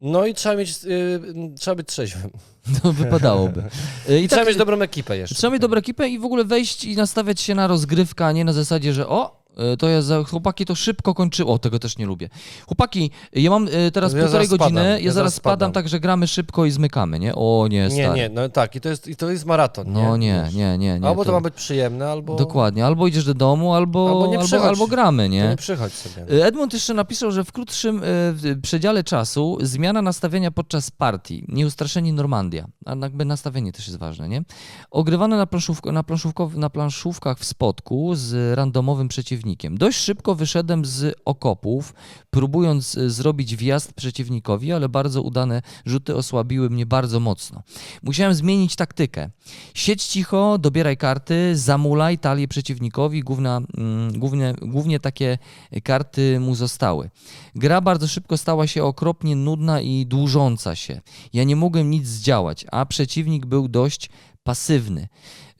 No 0.00 0.26
i 0.26 0.34
trzeba 0.34 0.56
mieć, 0.56 0.84
y, 0.84 1.20
trzeba 1.58 1.74
być 1.74 1.88
trzeźwym. 1.88 2.30
No 2.84 2.92
wypadałoby. 2.92 3.62
Y, 4.10 4.20
I 4.20 4.28
trzeba 4.28 4.42
tak, 4.42 4.48
mieć 4.48 4.58
dobrą 4.58 4.80
ekipę 4.82 5.16
jeszcze. 5.16 5.34
trzeba 5.34 5.52
mieć 5.52 5.60
dobrą 5.62 5.78
ekipę 5.78 6.08
i 6.08 6.18
w 6.18 6.24
ogóle 6.24 6.44
wejść 6.44 6.84
i 6.84 6.96
nastawiać 6.96 7.40
się 7.40 7.54
na 7.54 7.66
rozgrywkę, 7.66 8.26
a 8.26 8.32
nie 8.32 8.44
na 8.44 8.52
zasadzie, 8.52 8.92
że 8.92 9.08
o, 9.08 9.43
to 9.78 9.88
ja 9.88 10.02
za, 10.02 10.24
chłopaki 10.24 10.64
to 10.66 10.74
szybko 10.74 11.14
kończy. 11.14 11.46
O, 11.46 11.58
tego 11.58 11.78
też 11.78 11.98
nie 11.98 12.06
lubię. 12.06 12.28
Chłopaki, 12.66 13.10
ja 13.32 13.50
mam 13.50 13.68
y, 13.68 13.90
teraz 13.92 14.12
Ja 14.12 14.20
półtorej 14.22 14.48
godziny, 14.48 14.70
spadam, 14.70 14.84
ja, 14.84 14.98
ja 14.98 15.12
zaraz 15.12 15.34
spadam, 15.34 15.56
spadam. 15.56 15.72
tak 15.72 15.88
że 15.88 16.00
gramy 16.00 16.26
szybko 16.26 16.64
i 16.64 16.70
zmykamy, 16.70 17.18
nie? 17.18 17.34
O 17.34 17.66
nie, 17.70 17.82
Nie, 17.82 17.90
stary. 17.90 18.16
nie, 18.16 18.28
no 18.28 18.48
tak, 18.48 18.76
i 18.76 18.80
to 18.80 18.88
jest, 18.88 19.08
i 19.08 19.16
to 19.16 19.30
jest 19.30 19.44
maraton. 19.44 19.92
No 19.92 20.16
nie, 20.16 20.48
nie, 20.54 20.78
nie. 20.78 21.00
nie 21.00 21.08
Albo 21.08 21.24
to 21.24 21.32
ma 21.32 21.40
być 21.40 21.54
przyjemne, 21.54 22.10
albo, 22.10 22.36
Dokładnie, 22.36 22.86
albo 22.86 23.06
idziesz 23.06 23.24
do 23.24 23.34
domu, 23.34 23.74
albo, 23.74 24.08
Albo 24.08 24.26
nie 24.26 24.58
albo, 24.62 24.86
gramy, 24.86 25.22
to 25.22 25.28
nie? 25.28 25.48
nie 25.48 25.56
przychodź 25.56 25.92
sobie. 25.92 26.46
Edmund 26.46 26.72
jeszcze 26.72 26.94
napisał, 26.94 27.30
że 27.32 27.44
w 27.44 27.52
krótszym 27.52 28.02
y, 28.44 28.56
przedziale 28.62 29.04
czasu 29.04 29.58
zmiana 29.62 30.02
nastawienia 30.02 30.50
podczas 30.50 30.90
partii, 30.90 31.44
nieustraszeni 31.48 32.12
Normandia, 32.12 32.66
a 32.86 32.94
jakby 32.96 33.24
nastawienie 33.24 33.72
też 33.72 33.86
jest 33.86 33.98
ważne, 33.98 34.28
nie? 34.28 34.42
Ogrywane 34.90 35.36
na, 35.36 35.46
na, 35.92 36.02
planszówko, 36.02 36.52
na 36.54 36.70
planszówkach 36.70 37.38
w 37.38 37.44
spotku 37.44 38.14
z 38.14 38.56
randomowym 38.56 39.08
przeciwnikiem. 39.08 39.43
Dość 39.70 39.98
szybko 39.98 40.34
wyszedłem 40.34 40.84
z 40.84 41.14
okopów, 41.24 41.94
próbując 42.30 42.94
y, 42.94 43.10
zrobić 43.10 43.56
wjazd 43.56 43.92
przeciwnikowi, 43.92 44.72
ale 44.72 44.88
bardzo 44.88 45.22
udane 45.22 45.62
rzuty 45.86 46.16
osłabiły 46.16 46.70
mnie 46.70 46.86
bardzo 46.86 47.20
mocno. 47.20 47.62
Musiałem 48.02 48.34
zmienić 48.34 48.76
taktykę. 48.76 49.30
Siedź 49.74 50.04
cicho, 50.04 50.58
dobieraj 50.58 50.96
karty, 50.96 51.56
zamulaj 51.56 52.18
talię 52.18 52.48
przeciwnikowi, 52.48 53.20
główna, 53.20 53.60
mm, 53.76 54.18
głównie, 54.18 54.54
głównie 54.62 55.00
takie 55.00 55.38
karty 55.82 56.40
mu 56.40 56.54
zostały. 56.54 57.10
Gra 57.54 57.80
bardzo 57.80 58.08
szybko 58.08 58.36
stała 58.36 58.66
się 58.66 58.84
okropnie 58.84 59.36
nudna 59.36 59.80
i 59.80 60.06
dłużąca 60.06 60.76
się. 60.76 61.00
Ja 61.32 61.44
nie 61.44 61.56
mogłem 61.56 61.90
nic 61.90 62.06
zdziałać, 62.06 62.66
a 62.72 62.86
przeciwnik 62.86 63.46
był 63.46 63.68
dość 63.68 64.10
pasywny. 64.44 65.08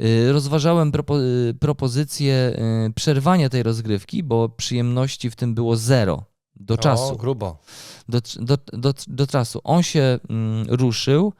Y, 0.00 0.32
Rozważałem 0.32 0.92
propo, 0.92 1.20
y, 1.22 1.54
propozycję 1.60 2.56
y, 2.88 2.92
przerwania 2.92 3.48
tej 3.48 3.62
rozgrywki, 3.62 4.22
bo 4.22 4.48
przyjemności 4.48 5.30
w 5.30 5.36
tym 5.36 5.54
było 5.54 5.76
zero 5.76 6.24
do 6.56 6.74
O, 6.74 6.78
czasu 6.78 7.16
grubo. 7.16 7.58
do, 8.08 8.20
do, 8.40 8.58
do, 8.72 8.94
do 9.06 9.26
czasu. 9.26 9.60
On 9.64 9.82
się 9.82 10.18
mm, 10.30 10.66
ruszył. 10.68 11.32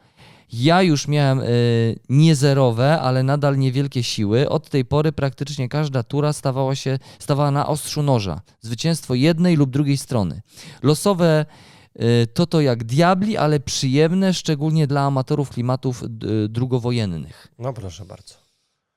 Ja 0.53 0.83
już 0.83 1.09
miałem 1.09 1.41
y, 1.41 1.99
niezerowe, 2.09 3.01
ale 3.01 3.23
nadal 3.23 3.59
niewielkie 3.59 4.03
siły. 4.03 4.49
Od 4.49 4.69
tej 4.71 4.85
pory 4.85 5.13
praktycznie 5.13 5.69
każda 5.69 6.03
tura 6.03 6.33
stawała 6.33 6.75
się 6.75 6.99
stawała 7.19 7.51
na 7.51 7.67
ostrzu 7.67 8.03
noża. 8.03 8.41
Zwycięstwo 8.61 9.15
jednej 9.15 9.57
lub 9.57 9.71
drugiej 9.71 9.97
strony. 9.97 10.43
Losowe 10.83 11.47
to 12.35 12.47
to 12.47 12.61
jak 12.61 12.85
diabli, 12.85 13.37
ale 13.37 13.61
przyjemne, 13.61 14.35
szczególnie 14.35 14.87
dla 14.87 15.01
amatorów 15.03 15.51
klimatów 15.51 16.03
y, 16.03 16.49
drugowojennych. 16.49 17.49
No 17.59 17.73
proszę 17.73 18.05
bardzo. 18.05 18.35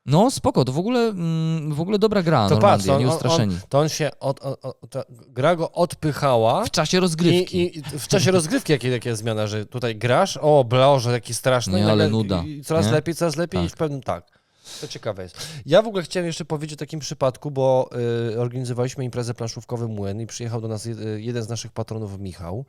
No 0.05 0.31
spoko, 0.31 0.65
to 0.65 0.71
w 0.71 0.77
ogóle, 0.79 0.99
mm, 0.99 1.73
w 1.73 1.81
ogóle 1.81 1.99
dobra 1.99 2.23
gra, 2.23 2.49
To 2.49 2.55
Normandia, 2.55 2.77
patrz, 2.77 2.89
on- 2.89 2.95
on- 2.95 3.01
nieustraszeni. 3.01 3.57
To 3.69 3.79
on 3.79 3.89
się, 3.89 4.09
od, 4.19 4.39
od, 4.39 4.65
od, 4.65 4.89
ta 4.89 5.03
gra 5.09 5.55
go 5.55 5.71
odpychała 5.71 6.65
W 6.65 6.71
czasie 6.71 6.99
rozgrywki. 6.99 7.57
i, 7.57 7.77
i 7.77 7.81
w 7.81 8.07
czasie 8.07 8.31
rozgrywki 8.31 8.71
jakie, 8.73 8.89
jakie 8.89 9.09
jest 9.09 9.21
zmiana, 9.21 9.47
że 9.47 9.65
tutaj 9.65 9.95
grasz, 9.95 10.37
o 10.41 10.63
Boże, 10.63 11.11
jaki 11.11 11.33
straszny. 11.33 11.73
Nie, 11.79 11.85
i 11.87 11.89
ale 11.89 12.09
nuda, 12.09 12.43
I 12.43 12.61
coraz 12.63 12.85
nie? 12.85 12.91
lepiej, 12.91 13.15
coraz 13.15 13.35
lepiej 13.35 13.61
i 13.61 13.63
Tak. 13.63 13.73
w 13.73 13.77
pewnym 13.77 14.01
tak. 14.03 14.36
To 14.81 14.87
ciekawe 14.87 15.23
jest. 15.23 15.47
Ja 15.65 15.81
w 15.81 15.87
ogóle 15.87 16.03
chciałem 16.03 16.27
jeszcze 16.27 16.45
powiedzieć 16.45 16.73
o 16.73 16.79
takim 16.79 16.99
przypadku, 16.99 17.51
bo 17.51 17.89
y, 18.33 18.39
organizowaliśmy 18.41 19.03
imprezę 19.03 19.33
planszówkowy 19.33 19.87
Młyn 19.87 20.21
i 20.21 20.27
przyjechał 20.27 20.61
do 20.61 20.67
nas 20.67 20.85
jed, 20.85 20.97
jeden 21.17 21.43
z 21.43 21.49
naszych 21.49 21.71
patronów, 21.71 22.19
Michał, 22.19 22.65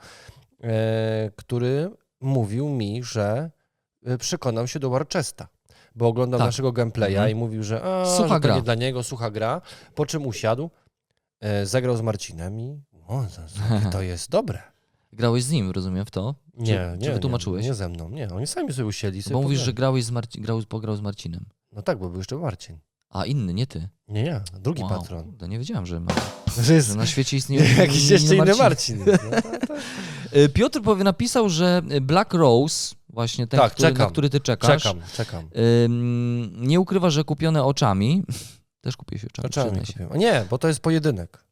y, 0.61 0.67
który 1.37 1.91
mówił 2.21 2.69
mi, 2.69 3.05
że 3.05 3.51
y, 4.09 4.19
przekonał 4.19 4.67
się 4.69 4.79
do 4.79 4.91
Warchesta. 4.91 5.49
Bo 5.95 6.07
oglądał 6.09 6.39
Tak. 6.39 6.49
naszego 6.49 6.73
gameplaya 6.73 7.11
Mhm. 7.15 7.31
i 7.31 7.35
mówił, 7.35 7.63
że, 7.63 7.83
a, 7.83 8.17
Sucha 8.17 8.35
że 8.35 8.41
gra. 8.41 8.55
nie 8.57 8.63
dla 8.63 8.75
niego, 8.75 9.03
sucha 9.03 9.31
gra. 9.31 9.61
Po 9.95 10.07
czym 10.07 10.27
usiadł, 10.27 10.71
e, 11.41 11.67
zagrał 11.67 11.97
z 11.97 12.01
Marcinem 12.01 12.61
i 12.61 12.81
o, 13.09 13.25
to, 13.93 14.03
jest 14.13 14.31
dobre. 14.31 14.63
Grałeś 15.13 15.45
z 15.45 15.51
nim, 15.51 15.71
rozumiem, 15.71 16.05
w 16.05 16.11
to? 16.11 16.35
Nie, 16.55 16.67
czy, 16.67 16.99
nie, 16.99 17.07
Czy 17.07 17.13
wytłumaczyłeś? 17.13 17.63
Nie, 17.63 17.69
nie 17.69 17.75
ze 17.75 17.89
mną, 17.89 18.11
nie. 18.11 18.29
Oni 18.31 18.47
sami 18.47 18.73
sobie 18.73 18.87
usiedli. 18.87 19.23
Sobie 19.23 19.35
Bo 19.35 19.43
mówisz, 19.43 19.61
że 19.61 19.73
grałeś 19.73 20.05
z 20.05 20.11
Marci- 20.11 20.41
grał, 20.41 20.63
pograł 20.69 20.97
z 20.97 21.01
Marcinem. 21.01 21.45
No 21.79 21.83
tak, 21.83 21.99
bo 21.99 22.09
był 22.09 22.19
jeszcze 22.19 22.37
Marcin. 22.37 22.79
A 23.09 23.27
inny, 23.27 23.55
nie 23.55 23.67
ty. 23.67 23.89
Nie, 24.09 24.23
nie, 24.23 24.41
drugi 24.61 24.83
Wow, 24.83 24.91
patron. 24.91 25.25
kurde, 25.25 25.49
nie 25.49 25.59
wiedziałem, 25.59 25.87
że, 25.87 26.01
ma, 26.01 26.13
Że 26.65 26.75
jest 26.75 26.89
że 26.89 26.95
na 26.95 27.07
świecie 27.07 27.37
istnieje 27.41 27.75
jakiś 27.75 28.09
jeszcze 28.11 28.37
inny 28.37 28.55
Marcin. 28.55 28.99
No, 29.07 29.19
to- 29.19 29.67
to- 29.67 29.75
Y, 30.39 30.49
Piotr 30.49 30.83
powie, 30.83 31.05
napisał, 31.05 31.49
że 31.49 31.83
Black 32.03 32.35
Rose, 32.35 32.95
właśnie 33.09 33.47
ten, 33.47 33.61
Tak, 33.61 33.73
który, 33.75 33.93
na 33.93 34.07
który 34.07 34.31
ty 34.31 34.41
czekasz, 34.41 34.83
czekam, 34.83 35.01
czekam. 35.15 35.49
ym, 35.85 36.53
nie 36.67 36.81
ukrywa, 36.81 37.11
że 37.11 37.25
kupione 37.25 37.65
oczami. 37.65 38.23
Też 38.81 38.97
kupiłeś 38.97 39.25
oczami, 39.45 39.87
się. 39.87 39.93
kupiłem? 39.93 40.19
Nie, 40.19 40.47
bo 40.51 40.59
to 40.59 40.69
jest 40.69 40.81
pojedynek. 40.81 41.45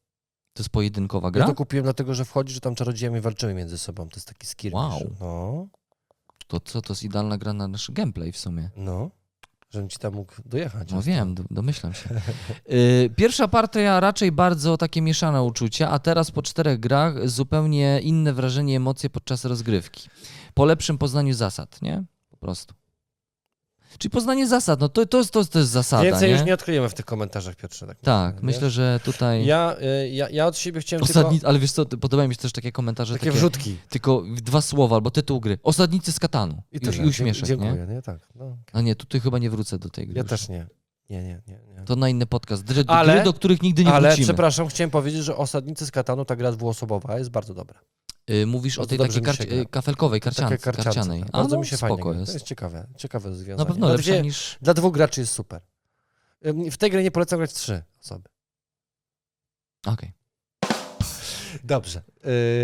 To 0.53 0.63
jest 0.63 0.71
pojedynkowa 0.71 1.29
Ja 1.29 1.33
gra? 1.33 1.47
to 1.47 1.55
kupiłem 1.55 1.85
dlatego, 1.85 2.15
że 2.15 2.25
wchodzi, 2.25 2.55
że 2.55 2.61
tam 2.61 2.75
czarodziejami 2.75 3.21
walczyły 3.21 3.55
między 3.55 3.79
sobą. 3.79 4.09
To 4.09 4.17
jest 4.17 4.29
taki 4.29 4.47
skirmish. 4.47 4.75
Wow. 4.83 5.01
No, 5.21 5.67
To 6.47 6.61
co, 6.61 6.83
to 6.83 6.93
jest 6.93 7.03
idealna 7.03 7.39
gra 7.39 7.53
na 7.53 7.69
nasz 7.69 7.91
gameplay 7.91 8.33
w 8.33 8.39
sumie. 8.39 8.71
no. 8.77 9.11
Żebym 9.71 9.89
ci 9.89 9.99
tam 9.99 10.15
mógł 10.15 10.33
dojechać. 10.45 10.93
No 10.93 11.03
wiem, 11.03 11.35
do, 11.35 11.43
domyślam 11.51 11.95
się. 11.95 12.09
Y, 12.73 13.11
Pierwsza 13.17 13.49
partia 13.49 14.01
raczej 14.01 14.33
bardzo 14.33 14.77
takie 14.77 15.03
mieszane 15.03 15.43
uczucia, 15.43 15.91
a 15.91 15.99
teraz 15.99 16.31
po 16.31 16.43
czterech 16.43 16.81
grach 16.81 17.29
zupełnie 17.29 18.01
inne 18.03 18.33
wrażenie, 18.33 18.77
emocje 18.77 19.11
podczas 19.11 19.45
rozgrywki. 19.45 20.09
Po 20.55 20.65
lepszym 20.65 20.99
poznaniu 20.99 21.35
zasad, 21.35 21.83
nie? 21.83 22.05
Po 22.31 22.37
prostu. 22.37 22.75
Czyli 23.99 24.11
poznanie 24.11 24.47
zasad, 24.47 24.81
no 24.81 24.89
to, 24.89 25.07
to, 25.07 25.19
jest, 25.19 25.31
to, 25.31 25.45
to 25.45 25.59
jest 25.59 25.71
zasada, 25.71 26.03
Więcej 26.03 26.29
nie? 26.31 26.37
już 26.37 26.47
nie 26.47 26.55
odkryjemy 26.55 26.89
w 26.89 26.95
tych 26.95 27.05
komentarzach, 27.05 27.57
Piotrze. 27.57 27.87
Tak, 27.87 27.99
Tak, 28.01 28.35
wiesz? 28.35 28.43
myślę, 28.43 28.71
że 28.71 29.01
tutaj... 29.05 29.47
Ja, 29.47 29.77
y, 30.05 30.09
ja, 30.09 30.29
ja 30.31 30.47
od 30.47 30.59
siebie 30.59 30.81
chciałem 30.81 31.03
Osadni... 31.03 31.31
tylko... 31.39 31.49
Ale 31.49 31.59
wiesz 31.59 31.73
co, 31.73 31.87
podobają 31.87 32.29
mi 32.29 32.35
się 32.35 32.41
też 32.41 32.53
takie 32.53 32.73
komentarze, 32.73 33.15
Takie 33.15 33.27
takie, 33.27 33.37
wrzutki. 33.39 33.77
tylko 33.89 34.23
dwa 34.43 34.61
słowa 34.61 34.97
albo 34.97 35.11
tytuł 35.11 35.41
gry. 35.41 35.59
Osadnicy 35.63 36.13
z 36.13 36.19
Katanu. 36.21 36.63
I, 36.73 36.81
tyle. 36.81 36.97
i 36.97 37.07
uśmieszek, 37.09 37.47
Dziękuję, 37.47 37.87
nie? 37.89 37.95
nie? 37.95 38.03
Tak. 38.03 38.29
No. 38.35 38.57
A 38.73 38.81
nie, 38.81 38.95
tutaj 38.95 39.21
chyba 39.21 39.39
nie 39.39 39.51
wrócę 39.51 39.79
do 39.79 39.89
tej 39.89 40.07
gry. 40.07 40.17
Ja 40.17 40.23
już. 40.23 40.31
też 40.31 40.49
nie. 40.49 40.67
Nie, 41.11 41.23
nie, 41.23 41.43
nie. 41.49 41.59
nie. 41.79 41.85
To 41.85 41.97
na 41.97 42.09
inny 42.09 42.27
podcast. 42.27 42.65
Gry, 42.65 42.85
Ale- 42.87 43.13
gry 43.15 43.25
do 43.25 43.33
których 43.33 43.63
nigdy 43.63 43.85
nie 43.85 43.93
Ale 43.93 44.09
wrócimy. 44.09 44.27
przepraszam, 44.27 44.69
chciałem 44.69 44.91
powiedzieć, 44.91 45.25
że 45.25 45.37
Osadnicy 45.37 45.87
z 45.87 45.91
Katanu, 45.91 46.25
ta 46.25 46.37
gra 46.37 46.53
dwuosobowa 46.53 47.19
jest 47.19 47.31
bardzo 47.31 47.55
dobra. 47.55 47.81
Y, 48.31 48.47
Mówisz 48.47 48.79
o 48.79 48.81
Bardzo 48.81 48.89
tej 48.97 48.99
takiej 48.99 49.23
karci- 49.23 49.53
y, 49.53 49.67
kafelkowej, 49.67 50.21
karcian- 50.21 50.49
Takie 50.49 50.59
karciance, 50.59 50.83
karcianej. 50.85 51.21
tak. 51.23 51.31
Bardzo 51.31 51.55
no, 51.55 51.61
mi 51.61 51.67
się 51.67 51.77
fajnie 51.77 52.03
gra. 52.03 52.13
jest. 52.13 52.27
To 52.27 52.33
jest 52.33 52.47
ciekawe, 52.47 52.87
ciekawe 52.97 53.29
rozwiązanie. 53.29 53.57
Na 53.59 53.65
pewno 53.65 53.87
Dla 53.89 53.97
dwie- 53.97 54.23
niż... 54.23 54.59
Dla 54.63 54.75
dwóch 54.75 54.95
graczy 54.95 55.21
jest 55.21 55.33
super. 55.33 55.61
W 56.71 56.77
tej 56.77 56.91
grze 56.91 57.03
nie 57.03 57.11
polecam 57.11 57.39
grać 57.39 57.53
trzy 57.53 57.83
osoby. 58.05 58.29
Okej. 59.87 60.13
Dobrze. 61.65 62.03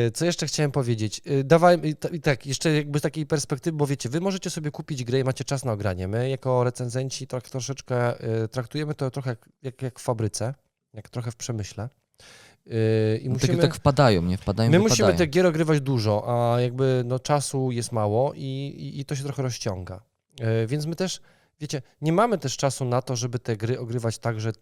Yy, 0.05 0.11
Co 0.11 0.25
jeszcze 0.25 0.47
chciałem 0.47 0.73
powiedzieć? 0.73 1.21
Yy, 1.25 1.45
Dawałem, 1.45 1.85
i 1.85 1.95
ta- 1.97 2.09
i 2.09 2.21
tak, 2.21 2.47
jeszcze 2.47 2.73
jakby 2.75 2.99
z 2.99 3.03
takiej 3.03 3.27
perspektywy, 3.27 3.77
bo 3.77 3.87
wiecie, 3.87 4.09
wy 4.09 4.21
możecie 4.21 4.51
sobie 4.51 4.71
kupić 4.71 5.05
grę 5.05 5.19
i 5.21 5.25
macie 5.25 5.45
czas 5.45 5.65
na 5.65 5.73
ogranie. 5.73 6.09
My 6.09 6.29
jako 6.29 6.65
recenzenci 6.65 7.27
tak 7.27 7.49
troszeczkę 7.49 8.15
traktujemy 8.51 8.95
to 8.95 9.11
trochę 9.11 9.31
jak, 9.31 9.49
jak, 9.63 9.83
jak 9.83 9.99
w 9.99 10.03
fabryce, 10.03 10.55
jak 10.93 11.09
trochę 11.09 11.31
w 11.31 11.37
przemyśle. 11.37 11.89
I 12.67 13.23
No, 13.25 13.33
musimy... 13.33 13.53
tak, 13.53 13.61
tak 13.63 13.75
wpadają, 13.75 14.23
nie? 14.23 14.37
Wpadają, 14.37 14.71
My 14.71 14.79
wypadają. 14.79 14.89
musimy 15.07 15.19
tych 15.19 15.31
gier 15.31 15.47
ogrywać 15.47 15.81
dużo, 15.81 16.25
a 16.55 16.61
jakby 16.61 17.03
no, 17.07 17.19
czasu 17.19 17.71
jest 17.71 17.93
mało 17.93 18.33
i, 18.35 18.41
i, 18.79 19.01
i 19.01 19.05
to 19.05 19.17
się 19.17 19.25
trochę 19.25 19.43
rozciąga. 19.43 20.03
E, 20.41 20.67
więc 20.67 20.87
my 20.87 20.97
też, 20.97 21.21
wiecie, 21.63 21.83
nie 22.01 22.13
mamy 22.13 22.39
też 22.39 22.57
czasu 22.57 22.85
na 22.85 23.03
to, 23.03 23.17
żeby 23.17 23.39
te 23.39 23.57
gry 23.57 23.81
ogrywać 23.81 24.19
tak, 24.19 24.41
że. 24.41 24.53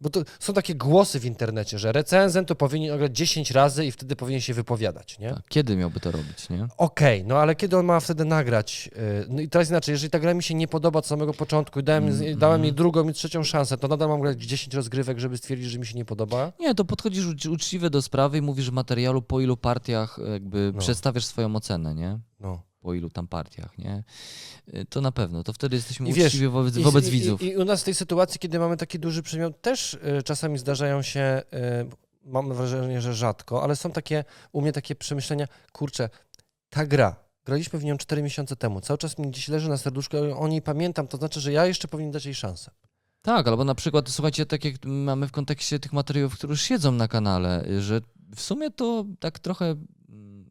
Bo 0.00 0.10
to 0.10 0.20
są 0.40 0.52
takie 0.52 0.74
głosy 0.74 1.20
w 1.20 1.24
internecie, 1.24 1.78
że 1.78 1.92
recenzent 1.92 2.48
to 2.48 2.54
powinien 2.54 2.94
ograć 2.94 3.16
10 3.16 3.50
razy 3.50 3.84
i 3.86 3.92
wtedy 3.92 4.16
powinien 4.16 4.40
się 4.40 4.54
wypowiadać, 4.54 5.18
nie? 5.18 5.30
Tak, 5.34 5.42
Kiedy 5.48 5.76
miałby 5.76 6.00
to 6.00 6.10
robić, 6.10 6.48
nie? 6.50 6.68
Okej, 6.76 7.24
no 7.24 7.38
ale 7.38 7.54
kiedy 7.56 7.76
on 7.78 7.86
ma 7.86 8.00
wtedy 8.00 8.24
nagrać? 8.24 8.90
e, 8.96 9.24
No 9.28 9.40
i 9.40 9.48
teraz 9.48 9.70
inaczej, 9.70 9.92
jeżeli 9.92 10.10
ta 10.10 10.18
gra 10.18 10.34
mi 10.34 10.42
się 10.42 10.54
nie 10.54 10.68
podoba 10.68 10.98
od 10.98 11.06
samego 11.06 11.34
początku 11.34 11.80
i 11.80 11.82
dałem, 11.82 12.04
Mm, 12.08 12.38
dałem 12.38 12.54
mm. 12.54 12.64
jej 12.64 12.72
drugą 12.72 13.08
i 13.08 13.12
trzecią 13.12 13.44
szansę, 13.44 13.76
to 13.78 13.88
nadal 13.88 14.08
mam 14.08 14.20
grać 14.20 14.40
10 14.42 14.74
rozgrywek, 14.74 15.18
żeby 15.18 15.36
stwierdzić, 15.38 15.68
że 15.70 15.78
mi 15.78 15.86
się 15.86 15.94
nie 15.98 16.04
podoba? 16.04 16.52
Nie, 16.60 16.74
to 16.74 16.84
podchodzisz 16.84 17.26
ucz- 17.26 17.50
uczciwie 17.50 17.90
do 17.90 18.02
sprawy 18.02 18.38
i 18.38 18.42
mówisz 18.42 18.70
w 18.70 18.72
materialu, 18.72 19.22
po 19.22 19.40
ilu 19.40 19.56
partiach 19.56 20.18
jakby 20.32 20.70
No. 20.74 20.80
przedstawiasz 20.80 21.24
swoją 21.24 21.56
ocenę, 21.56 21.94
nie? 21.94 22.18
No. 22.40 22.62
Po 22.80 22.94
ilu 22.94 23.10
tam 23.10 23.28
partiach, 23.28 23.78
nie? 23.78 24.04
Y, 24.74 24.84
To 24.84 25.00
na 25.00 25.12
pewno. 25.12 25.44
To 25.44 25.52
wtedy 25.52 25.76
jesteśmy 25.76 26.08
I 26.08 26.12
wiesz, 26.12 26.26
uczciwi 26.26 26.48
wobec, 26.48 26.76
I- 26.76 26.82
wobec 26.82 27.08
i, 27.08 27.10
widzów. 27.10 27.42
I, 27.42 27.56
u 27.56 27.64
nas 27.64 27.80
w 27.80 27.84
tej 27.84 27.94
sytuacji, 27.94 28.40
kiedy 28.40 28.58
mamy 28.58 28.76
taki 28.76 28.98
duży 28.98 29.22
przymiot, 29.22 29.60
też 29.62 29.94
y, 29.94 30.22
czasami 30.24 30.58
zdarzają 30.58 31.02
się, 31.02 31.42
y, 31.84 31.96
mam 32.24 32.54
wrażenie, 32.54 33.00
że 33.00 33.14
rzadko, 33.14 33.62
ale 33.62 33.76
są 33.76 33.90
takie, 33.92 34.24
u 34.52 34.60
mnie 34.60 34.72
takie 34.72 34.94
przemyślenia, 34.94 35.46
kurczę, 35.72 36.08
ta 36.70 36.86
gra, 36.86 37.16
graliśmy 37.44 37.78
w 37.78 37.84
nią 37.84 37.96
4 37.96 38.22
miesiące 38.22 38.56
temu, 38.56 38.80
cały 38.80 38.98
czas 38.98 39.18
mi 39.18 39.30
gdzieś 39.30 39.48
leży 39.48 39.68
na 39.68 39.76
serduszku, 39.76 40.16
o 40.38 40.48
niej 40.48 40.62
pamiętam, 40.62 41.08
to 41.08 41.16
znaczy, 41.16 41.40
że 41.40 41.52
ja 41.52 41.66
jeszcze 41.66 41.88
powinien 41.88 42.12
dać 42.12 42.24
jej 42.24 42.34
szansę. 42.34 42.70
Tak, 43.22 43.48
albo 43.48 43.64
na 43.64 43.74
przykład, 43.74 44.08
słuchajcie, 44.10 44.46
tak 44.46 44.64
jak 44.64 44.74
mamy 44.84 45.28
w 45.28 45.32
kontekście 45.32 45.78
tych 45.78 45.92
materiałów, 45.92 46.34
które 46.34 46.50
już 46.50 46.62
siedzą 46.62 46.92
na 46.92 47.08
kanale, 47.08 47.64
że 47.80 48.00
w 48.36 48.40
sumie 48.40 48.70
to 48.70 49.04
tak 49.20 49.38
trochę 49.38 49.74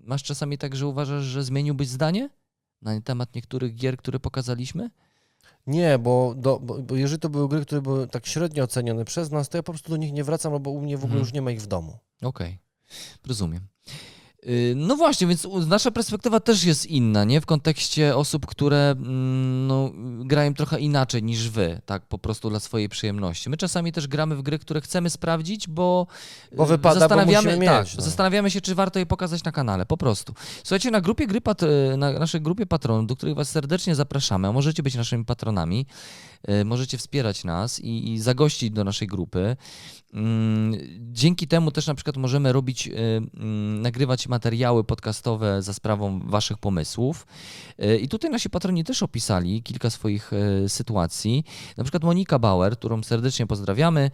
masz 0.08 0.24
czasami 0.24 0.58
tak, 0.58 0.76
że 0.76 0.88
uważasz, 0.88 1.24
że 1.24 1.44
zmieniłbyś 1.44 1.88
zdanie 1.88 2.30
na 2.82 3.02
temat 3.02 3.36
niektórych 3.36 3.76
gier, 3.76 3.98
które 3.98 4.20
pokazaliśmy? 4.20 4.90
Nie, 5.68 6.00
bo, 6.00 6.34
do, 6.38 6.60
bo, 6.60 6.82
bo 6.82 6.96
jeżeli 6.96 7.20
to 7.20 7.30
były 7.30 7.50
gry, 7.50 7.62
które 7.62 7.82
były 7.82 8.08
tak 8.08 8.26
średnio 8.28 8.64
ocenione 8.64 9.06
przez 9.06 9.32
nas, 9.32 9.50
to 9.50 9.58
ja 9.58 9.64
po 9.64 9.72
prostu 9.72 9.90
do 9.92 9.98
nich 9.98 10.14
nie 10.14 10.24
wracam, 10.24 10.54
no 10.54 10.60
bo 10.60 10.72
u 10.72 10.82
mnie 10.82 10.98
w 10.98 11.00
ogóle 11.00 11.14
Mhm. 11.14 11.20
już 11.26 11.34
nie 11.34 11.42
ma 11.42 11.52
ich 11.52 11.62
w 11.62 11.68
domu. 11.68 11.98
Okej, 12.22 12.60
rozumiem. 13.28 13.62
Y, 14.46 14.74
No 14.76 14.96
właśnie, 14.96 15.28
więc 15.28 15.48
nasza 15.68 15.92
perspektywa 15.92 16.40
też 16.40 16.64
jest 16.64 16.86
inna, 16.86 17.24
nie? 17.24 17.42
W 17.42 17.46
kontekście 17.46 18.16
osób, 18.16 18.46
które 18.46 18.96
mm, 18.98 19.68
no, 19.68 19.92
grają 20.26 20.54
trochę 20.54 20.80
inaczej 20.80 21.24
niż 21.24 21.50
wy, 21.50 21.82
tak 21.86 22.06
po 22.06 22.18
prostu 22.18 22.50
dla 22.50 22.60
swojej 22.60 22.90
przyjemności. 22.90 23.50
My 23.50 23.58
czasami 23.58 23.92
też 23.92 24.08
gramy 24.08 24.36
w 24.36 24.42
gry, 24.42 24.60
które 24.60 24.82
chcemy 24.82 25.10
sprawdzić, 25.10 25.68
bo, 25.68 26.08
Bo 26.56 26.64
y, 26.64 26.68
wypada, 26.68 26.96
bo 26.96 27.00
zastanawiamy, 27.00 27.48
musimy 27.48 27.66
tak, 27.66 27.86
mieć, 27.86 27.96
no. 27.98 28.04
zastanawiamy 28.04 28.52
się, 28.52 28.62
czy 28.62 28.76
warto 28.76 29.00
je 29.00 29.06
pokazać 29.06 29.44
na 29.44 29.52
kanale, 29.52 29.86
po 29.86 29.98
prostu. 29.98 30.34
Słuchajcie, 30.64 30.92
na 30.92 31.02
grupie 31.02 31.28
gry, 31.28 31.40
y, 31.94 31.98
na 31.98 32.12
naszej 32.12 32.42
grupie 32.42 32.66
patronów, 32.66 33.08
do 33.08 33.16
których 33.16 33.36
was 33.36 33.50
serdecznie 33.50 33.96
zapraszamy, 33.96 34.48
a 34.48 34.52
możecie 34.52 34.84
być 34.84 34.96
naszymi 34.96 35.26
patronami, 35.26 35.86
możecie 36.66 36.98
wspierać 36.98 37.44
nas 37.44 37.80
i, 37.80 38.14
i 38.14 38.20
zagościć 38.20 38.72
do 38.72 38.84
naszej 38.84 39.08
grupy. 39.08 39.56
Mm, 40.14 40.74
Dzięki 41.12 41.48
temu 41.48 41.72
też 41.72 41.88
na 41.88 41.96
przykład 41.96 42.18
możemy 42.18 42.54
robić, 42.54 42.88
y, 42.88 42.92
mm, 42.98 43.82
nagrywać 43.82 44.28
materiały 44.28 44.84
podcastowe 44.84 45.62
za 45.62 45.74
sprawą 45.74 46.20
waszych 46.20 46.58
pomysłów. 46.58 47.28
Y, 47.84 47.98
I 47.98 48.08
tutaj 48.08 48.32
nasi 48.32 48.50
patroni 48.50 48.84
też 48.84 49.04
opisali 49.04 49.64
kilka 49.64 49.90
swoich 49.90 50.32
sytuacji. 50.68 51.44
Na 51.78 51.84
przykład 51.84 52.04
Monika 52.04 52.40
Bauer, 52.40 52.78
którą 52.78 53.04
serdecznie 53.04 53.48
pozdrawiamy. 53.48 54.12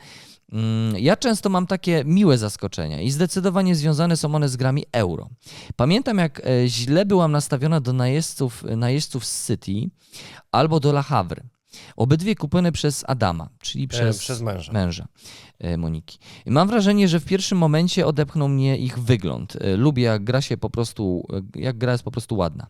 Mm, 0.52 0.98
Ja 0.98 1.18
często 1.18 1.50
mam 1.50 1.68
takie 1.68 2.04
miłe 2.06 2.38
zaskoczenia 2.38 3.02
i 3.02 3.12
zdecydowanie 3.12 3.76
związane 3.76 4.18
są 4.18 4.36
one 4.36 4.50
z 4.50 4.56
grami 4.56 4.86
euro. 4.92 5.30
Pamiętam, 5.76 6.18
jak 6.18 6.40
e, 6.46 6.68
źle 6.68 7.06
byłam 7.06 7.32
nastawiona 7.32 7.80
do 7.82 7.94
najeźdźców, 7.94 8.64
najeźdźców 8.78 9.26
z 9.26 9.48
City 9.48 9.90
albo 10.52 10.80
do 10.80 10.90
La 10.90 11.02
Havre. 11.04 11.44
Obydwie 11.96 12.36
kupione 12.36 12.72
przez 12.72 13.04
Adama, 13.08 13.50
czyli 13.62 13.88
przez, 13.88 14.18
E, 14.18 14.20
przez 14.20 14.42
męża. 14.42 14.72
męża 14.74 15.08
e, 15.60 15.78
Moniki. 15.78 16.18
Mam 16.46 16.68
wrażenie, 16.68 17.08
że 17.08 17.20
w 17.20 17.26
pierwszym 17.26 17.58
momencie 17.58 18.08
odepchnął 18.08 18.50
mnie 18.50 18.78
ich 18.78 19.00
wygląd. 19.00 19.56
E, 19.56 19.78
Lubię, 19.78 20.04
jak 20.04 20.24
gra 20.24 20.42
się 20.42 20.58
po 20.58 20.70
prostu, 20.70 21.28
jak 21.56 21.78
gra 21.78 21.92
jest 21.92 22.04
po 22.04 22.12
prostu 22.12 22.36
ładna. 22.36 22.68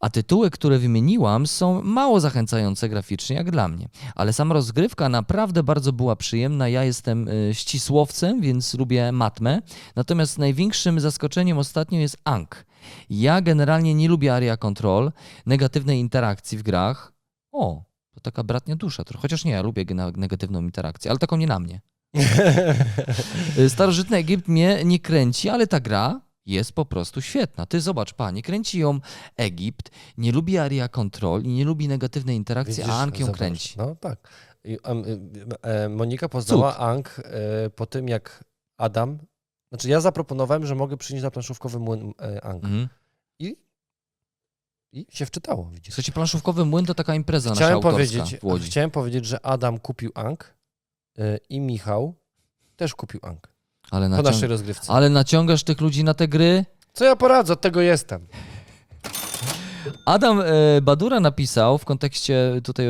A 0.00 0.10
tytuły, 0.10 0.50
które 0.50 0.78
wymieniłam, 0.78 1.46
są 1.46 1.82
mało 1.82 2.20
zachęcające 2.20 2.88
graficznie, 2.88 3.36
jak 3.36 3.50
dla 3.50 3.68
mnie. 3.68 3.88
Ale 4.14 4.32
sama 4.32 4.54
rozgrywka 4.54 5.08
naprawdę 5.08 5.62
bardzo 5.62 5.92
była 5.92 6.16
przyjemna. 6.16 6.68
Ja 6.68 6.84
jestem 6.84 7.28
ścisłowcem, 7.52 8.40
więc 8.40 8.74
lubię 8.74 9.12
matmę. 9.12 9.62
Natomiast 9.96 10.38
największym 10.38 11.00
zaskoczeniem 11.00 11.58
ostatnio 11.58 11.98
jest 11.98 12.16
Ankh. 12.24 12.64
Ja 13.10 13.40
generalnie 13.40 13.94
nie 13.94 14.08
lubię 14.08 14.34
area 14.34 14.56
control, 14.56 15.12
negatywnej 15.46 15.98
interakcji 16.00 16.58
w 16.58 16.62
grach. 16.62 17.12
O, 17.52 17.82
to 18.16 18.20
taka 18.20 18.44
bratnia 18.44 18.76
dusza. 18.76 19.02
Chociaż 19.18 19.44
nie, 19.44 19.52
ja 19.52 19.62
lubię 19.62 19.84
negatywną 20.16 20.62
interakcję, 20.62 21.10
ale 21.10 21.18
taką 21.18 21.36
nie 21.36 21.46
na 21.46 21.58
mnie. 21.58 21.80
Y, 23.58 23.70
Starożytny 23.70 24.16
Egipt 24.16 24.48
mnie 24.48 24.84
nie 24.84 25.00
kręci, 25.00 25.48
ale 25.48 25.66
ta 25.66 25.80
gra 25.80 26.20
jest 26.46 26.72
po 26.72 26.84
prostu 26.84 27.22
świetna. 27.22 27.66
Ty 27.66 27.80
zobacz, 27.80 28.14
panie, 28.14 28.42
kręci 28.42 28.78
ją 28.78 29.00
Egipt, 29.36 29.90
nie 30.18 30.32
lubi 30.32 30.58
area 30.58 30.88
control 30.88 31.42
i 31.42 31.48
nie 31.48 31.64
lubi 31.64 31.88
negatywnej 31.88 32.36
interakcji, 32.36 32.76
Widzisz, 32.76 32.90
a 32.90 32.98
Ank 33.00 33.18
ją 33.18 33.26
zobacz. 33.26 33.38
kręci. 33.38 33.74
No 33.78 33.94
tak. 33.94 34.28
Y, 34.66 34.78
e, 35.62 35.88
Monika 35.88 36.28
poznała 36.28 36.78
Ank 36.78 37.22
e, 37.24 37.70
po 37.70 37.86
tym, 37.86 38.08
jak 38.08 38.44
Adam. 38.76 39.18
Znaczy, 39.68 39.88
ja 39.88 40.00
zaproponowałem, 40.00 40.66
że 40.66 40.74
mogę 40.74 40.96
przynieść 40.96 41.24
na 41.24 41.30
planszówkowy 41.30 41.78
młyn 41.78 42.12
Ank. 42.42 42.64
Mhm. 42.64 42.88
I, 43.38 43.56
I 44.92 45.06
się 45.10 45.26
wczytało, 45.26 45.70
widzisz. 45.72 45.94
Słuchajcie, 45.94 46.12
planszówkowy 46.12 46.64
młyn 46.64 46.86
to 46.86 46.94
taka 46.94 47.14
impreza 47.14 47.50
nasza 47.50 47.58
Chciałem 47.58 47.74
autorska 47.74 47.92
powiedzieć, 47.96 48.40
w 48.40 48.44
Łodzi. 48.44 48.66
chciałem 48.66 48.90
powiedzieć, 48.90 49.26
że 49.26 49.46
Adam 49.46 49.78
kupił 49.78 50.10
Ank 50.14 50.54
e, 51.18 51.38
i 51.48 51.60
Michał 51.60 52.14
też 52.76 52.94
kupił 52.94 53.20
Ank. 53.22 53.48
Ale, 53.90 54.06
Po 54.06 54.10
naciąg... 54.10 54.26
naszej 54.34 54.48
rozgrywce. 54.48 54.92
ale 54.92 55.08
naciągasz 55.10 55.64
tych 55.64 55.80
ludzi 55.80 56.04
na 56.04 56.14
te 56.14 56.28
gry? 56.28 56.64
Co 56.92 57.04
ja 57.04 57.16
poradzę, 57.16 57.52
od 57.52 57.60
tego 57.60 57.80
jestem. 57.80 58.26
Adam 60.06 60.40
e, 60.40 60.44
Badura 60.82 61.20
napisał 61.20 61.78
w 61.78 61.84
kontekście 61.84 62.60
tutaj 62.64 62.86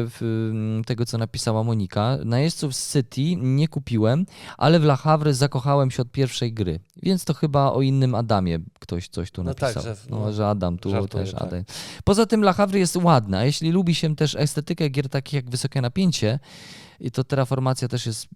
tego, 0.87 1.07
co 1.07 1.19
napisała 1.19 1.65
Monika. 1.65 2.19
Najeźdźców 2.25 2.77
z 2.77 2.93
City 2.93 3.37
nie 3.37 3.69
kupiłem, 3.69 4.27
ale 4.59 4.81
w 4.81 4.85
La 4.85 4.97
Havre 4.97 5.35
zakochałem 5.35 5.91
się 5.91 6.03
od 6.03 6.11
pierwszej 6.11 6.53
gry. 6.53 6.81
Więc 7.03 7.25
to 7.25 7.35
chyba 7.35 7.73
o 7.73 7.83
innym 7.83 8.15
Adamie 8.15 8.59
ktoś 8.81 9.09
coś 9.09 9.31
tu 9.31 9.43
No 9.45 9.51
napisał. 9.51 9.73
tak, 9.75 9.83
że- 9.83 9.97
no, 10.11 10.19
no, 10.21 10.33
że 10.33 10.49
Adam 10.49 10.79
tu 10.79 11.07
też 11.09 11.33
tak. 11.33 11.43
Adam. 11.43 11.65
Poza 12.05 12.27
tym 12.27 12.41
La 12.43 12.53
Havre 12.53 12.79
jest 12.79 12.97
ładna. 12.97 13.45
Jeśli 13.45 13.71
lubi 13.73 13.95
się 13.95 14.17
też 14.17 14.35
estetykę 14.35 14.89
gier 14.89 15.09
takich 15.09 15.33
jak 15.35 15.51
Wysokie 15.51 15.81
Napięcie, 15.81 16.39
i 17.01 17.11
to 17.11 17.25
Terraformacja 17.25 17.89
też 17.89 18.07
jest 18.07 18.27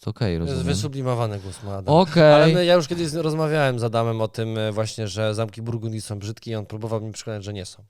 to 0.00 0.10
okej, 0.10 0.36
To 0.36 0.42
jest 0.42 0.50
rozumiem. 0.52 0.74
wysublimowany 0.74 1.38
głos 1.40 1.62
ma 1.62 1.76
Adam. 1.76 1.94
Okej. 1.94 2.32
Ale 2.34 2.46
my, 2.46 2.64
ja 2.64 2.74
już 2.74 2.88
kiedyś 2.88 3.12
rozmawiałem 3.12 3.78
z 3.78 3.84
Adamem 3.84 4.20
o 4.20 4.28
tym 4.28 4.58
e, 4.58 4.72
właśnie, 4.72 5.08
że 5.08 5.34
zamki 5.34 5.62
Burgundii 5.62 6.00
są 6.00 6.18
brzydkie 6.18 6.50
i 6.50 6.54
on 6.54 6.66
próbował 6.66 7.00
mi 7.00 7.12
przekonać, 7.12 7.44
że 7.44 7.52
nie 7.52 7.66
są. 7.66 7.82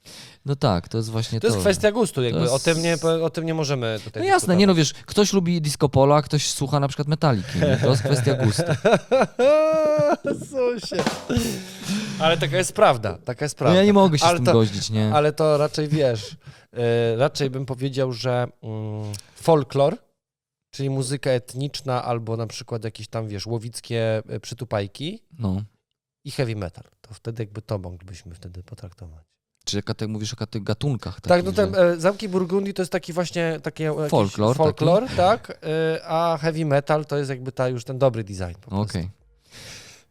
No 0.47 0.57
tak, 0.57 0.89
to 0.89 0.97
jest 0.99 1.11
właśnie 1.11 1.41
To 1.41 1.49
to. 1.49 1.55
jest 1.55 1.61
kwestia 1.65 1.93
gustu, 1.93 2.23
jakby 2.23 2.41
jest- 2.41 2.53
o, 2.53 2.59
tym 2.59 2.83
nie, 2.83 2.97
o 3.23 3.31
tym 3.31 3.47
nie 3.47 3.55
możemy 3.55 3.99
tutaj 4.05 4.23
No 4.23 4.29
jasne, 4.29 4.57
nie 4.57 4.67
no 4.67 4.75
wiesz, 4.75 4.93
ktoś 4.95 5.33
lubi 5.33 5.61
disco 5.61 5.89
polo, 5.89 6.17
a 6.17 6.23
ktoś 6.23 6.51
słucha 6.51 6.81
na 6.81 6.89
przykład 6.89 7.09
metaliki. 7.09 7.59
Nie? 7.59 7.77
To 7.77 7.91
jest 7.91 8.03
kwestia 8.03 8.35
gustu. 8.35 8.63
Susie. 10.51 11.03
Ale 12.21 12.37
taka 12.39 12.57
jest 12.57 12.73
prawda, 12.73 13.19
taka 13.25 13.45
jest 13.45 13.55
No 13.55 13.59
prawda. 13.59 13.79
ja 13.79 13.85
nie 13.85 13.93
mogę 13.93 14.19
się 14.19 14.25
Ale 14.25 14.37
z 14.37 14.39
tym 14.39 14.47
to- 14.47 14.53
goździć, 14.53 14.91
nie? 14.91 15.11
Ale 15.15 15.33
to 15.33 15.59
raczej 15.59 15.89
wiesz, 15.89 16.37
e, 16.73 17.17
raczej 17.17 17.51
bym 17.51 17.67
powiedział, 17.67 18.13
że 18.13 18.47
mm, 18.63 19.13
folklor, 19.35 19.97
czyli 20.71 20.91
muzyka 20.91 21.31
etniczna 21.31 22.05
albo 22.05 22.37
na 22.37 22.47
przykład 22.47 22.85
jakieś 22.85 23.09
tam, 23.09 23.29
wiesz, 23.29 23.47
łowickie 23.47 24.23
e, 24.29 24.41
przytupajki 24.41 25.23
No. 25.39 25.63
i 26.25 26.31
heavy 26.31 26.57
metal. 26.57 26.85
To 27.01 27.15
wtedy 27.15 27.43
jakby 27.43 27.63
to 27.63 27.79
moglibyśmy 27.79 28.35
wtedy 28.35 28.63
potraktować. 28.63 29.25
Czy 29.65 29.77
jaka 29.77 29.95
ty 29.95 30.09
mówisz 30.09 30.35
o 30.35 30.47
tych 30.47 30.63
gatunkach? 30.63 31.21
Tak, 31.21 31.45
no 31.45 31.53
ten 31.53 31.75
że- 31.75 31.81
e, 31.93 32.01
Zamki 32.01 32.29
Burgundii 32.29 32.75
to 32.75 32.83
jest 32.83 32.93
taki 32.93 33.13
właśnie 33.13 33.61
taki 33.63 33.85
Folklor 34.09 34.57
folklor 34.57 35.07
tak, 35.17 35.59
e, 35.63 36.01
a 36.07 36.39
heavy 36.41 36.65
metal 36.65 37.07
to 37.07 37.17
jest 37.19 37.31
jakby 37.31 37.53
ta 37.53 37.69
już 37.69 37.85
ten 37.85 37.99
dobry 37.99 38.25
design 38.25 38.55
po 38.61 38.71
prostu. 38.71 38.99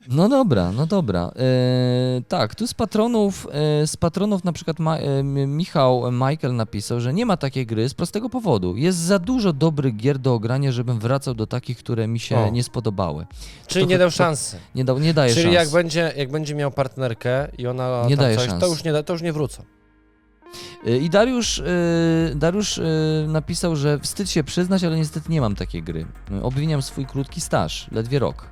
No 0.07 0.29
dobra, 0.29 0.71
no 0.71 0.85
dobra. 0.85 1.31
E, 1.35 2.21
tak, 2.27 2.55
tu 2.55 2.67
z 2.67 2.73
patronów, 2.73 3.47
e, 3.51 3.87
z 3.87 3.97
patronów 3.97 4.43
na 4.43 4.51
przykład 4.51 4.79
Ma, 4.79 4.97
e, 4.97 5.23
Michał 5.47 6.11
Michael 6.11 6.55
napisał, 6.55 6.99
że 6.99 7.13
nie 7.13 7.25
ma 7.25 7.37
takiej 7.37 7.65
gry 7.65 7.89
z 7.89 7.93
prostego 7.93 8.29
powodu. 8.29 8.77
Jest 8.77 8.97
za 8.97 9.19
dużo 9.19 9.53
dobrych 9.53 9.95
gier 9.95 10.19
do 10.19 10.33
ogrania, 10.33 10.71
żebym 10.71 10.99
wracał 10.99 11.33
do 11.33 11.47
takich, 11.47 11.77
które 11.77 12.07
mi 12.07 12.19
się 12.19 12.37
O. 12.37 12.49
nie 12.49 12.63
spodobały. 12.63 13.25
Czyli 13.67 13.85
To- 13.85 13.89
nie 13.91 13.97
dał 13.97 14.07
to- 14.07 14.15
szansy. 14.15 14.57
Nie, 14.75 14.85
da, 14.85 14.93
nie 14.93 15.13
daje 15.13 15.33
Czyli 15.33 15.43
szans. 15.43 15.55
jak 15.55 15.69
będzie, 15.69 16.13
jak 16.17 16.31
będzie 16.31 16.55
miał 16.55 16.71
partnerkę 16.71 17.47
i 17.57 17.67
ona 17.67 18.03
Nie 18.07 18.17
tam 18.17 18.25
daje 18.25 18.37
coś, 18.37 18.47
szans. 18.49 18.61
to 18.61 18.67
już 18.67 18.83
nie, 18.83 18.93
da- 18.93 19.03
to 19.03 19.13
już 19.13 19.21
nie 19.21 19.33
wrócą. 19.33 19.63
Y, 20.87 20.97
I 20.97 21.09
Dariusz, 21.09 21.57
y, 21.59 22.33
Dariusz 22.35 22.77
y, 22.77 23.25
napisał, 23.27 23.75
że 23.75 23.99
wstyd 23.99 24.29
się 24.29 24.43
przyznać, 24.43 24.83
ale 24.83 24.97
niestety 24.97 25.31
nie 25.31 25.41
mam 25.41 25.55
takiej 25.55 25.83
gry. 25.83 26.05
Obwiniam 26.41 26.81
swój 26.81 27.05
krótki 27.05 27.41
staż, 27.41 27.87
ledwie 27.91 28.19
rok. 28.19 28.45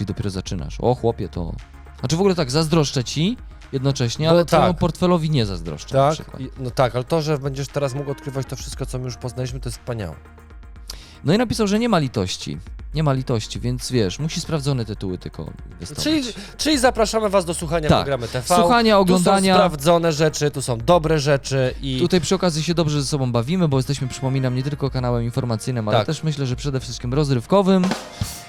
Czyli 0.00 0.06
dopiero 0.08 0.30
zaczynasz. 0.30 0.76
O 0.80 0.94
chłopie, 0.94 1.28
to... 1.28 1.52
Znaczy 2.00 2.16
w 2.16 2.20
ogóle 2.20 2.34
tak, 2.34 2.50
zazdroszczę 2.50 3.04
ci 3.04 3.36
jednocześnie, 3.72 4.26
No 4.26 4.32
ale 4.32 4.44
tak. 4.44 4.46
twojemu 4.60 4.74
portfelowi 4.78 5.30
nie 5.30 5.46
zazdroszczę 5.46 5.96
na 5.96 6.06
Tak? 6.08 6.14
przykład. 6.14 6.40
I- 6.42 6.50
No 6.58 6.70
tak, 6.70 6.94
ale 6.94 7.04
to, 7.04 7.22
że 7.22 7.38
będziesz 7.38 7.68
teraz 7.68 7.94
mógł 7.94 8.10
odkrywać 8.10 8.46
to 8.46 8.56
wszystko, 8.56 8.86
co 8.86 8.98
my 8.98 9.04
już 9.04 9.16
poznaliśmy, 9.16 9.60
to 9.60 9.68
jest 9.68 9.78
wspaniałe. 9.78 10.16
No 11.24 11.34
i 11.34 11.38
napisał, 11.38 11.66
że 11.66 11.78
nie 11.78 11.88
ma 11.88 11.98
litości. 11.98 12.58
Nie 12.94 13.02
ma 13.02 13.12
litości, 13.12 13.60
więc 13.60 13.90
wiesz, 13.92 14.18
musi 14.18 14.40
sprawdzone 14.40 14.84
tytuły 14.84 15.18
tylko 15.18 15.50
wystąpić. 15.80 16.04
Czyli, 16.04 16.22
czyli 16.58 16.78
zapraszamy 16.78 17.28
was 17.28 17.44
do 17.44 17.54
słuchania 17.54 17.88
Tak. 17.88 17.98
programy 17.98 18.28
TV. 18.28 18.54
Słuchania, 18.56 18.94
Tu 18.94 19.00
oglądania. 19.00 19.54
są 19.54 19.58
sprawdzone 19.58 20.12
rzeczy, 20.12 20.50
tu 20.50 20.62
są 20.62 20.78
dobre 20.78 21.18
rzeczy 21.18 21.74
i 21.82 21.98
Tutaj 22.00 22.20
przy 22.20 22.34
okazji 22.34 22.62
się 22.62 22.74
dobrze 22.74 23.00
ze 23.02 23.06
sobą 23.08 23.32
bawimy, 23.32 23.68
bo 23.68 23.76
jesteśmy, 23.76 24.08
przypominam, 24.08 24.54
nie 24.54 24.62
tylko 24.62 24.90
kanałem 24.90 25.24
informacyjnym, 25.24 25.88
ale 25.88 25.98
Tak. 25.98 26.06
też 26.06 26.22
myślę, 26.22 26.46
że 26.46 26.56
przede 26.56 26.80
wszystkim 26.80 27.14
rozrywkowym. 27.14 27.84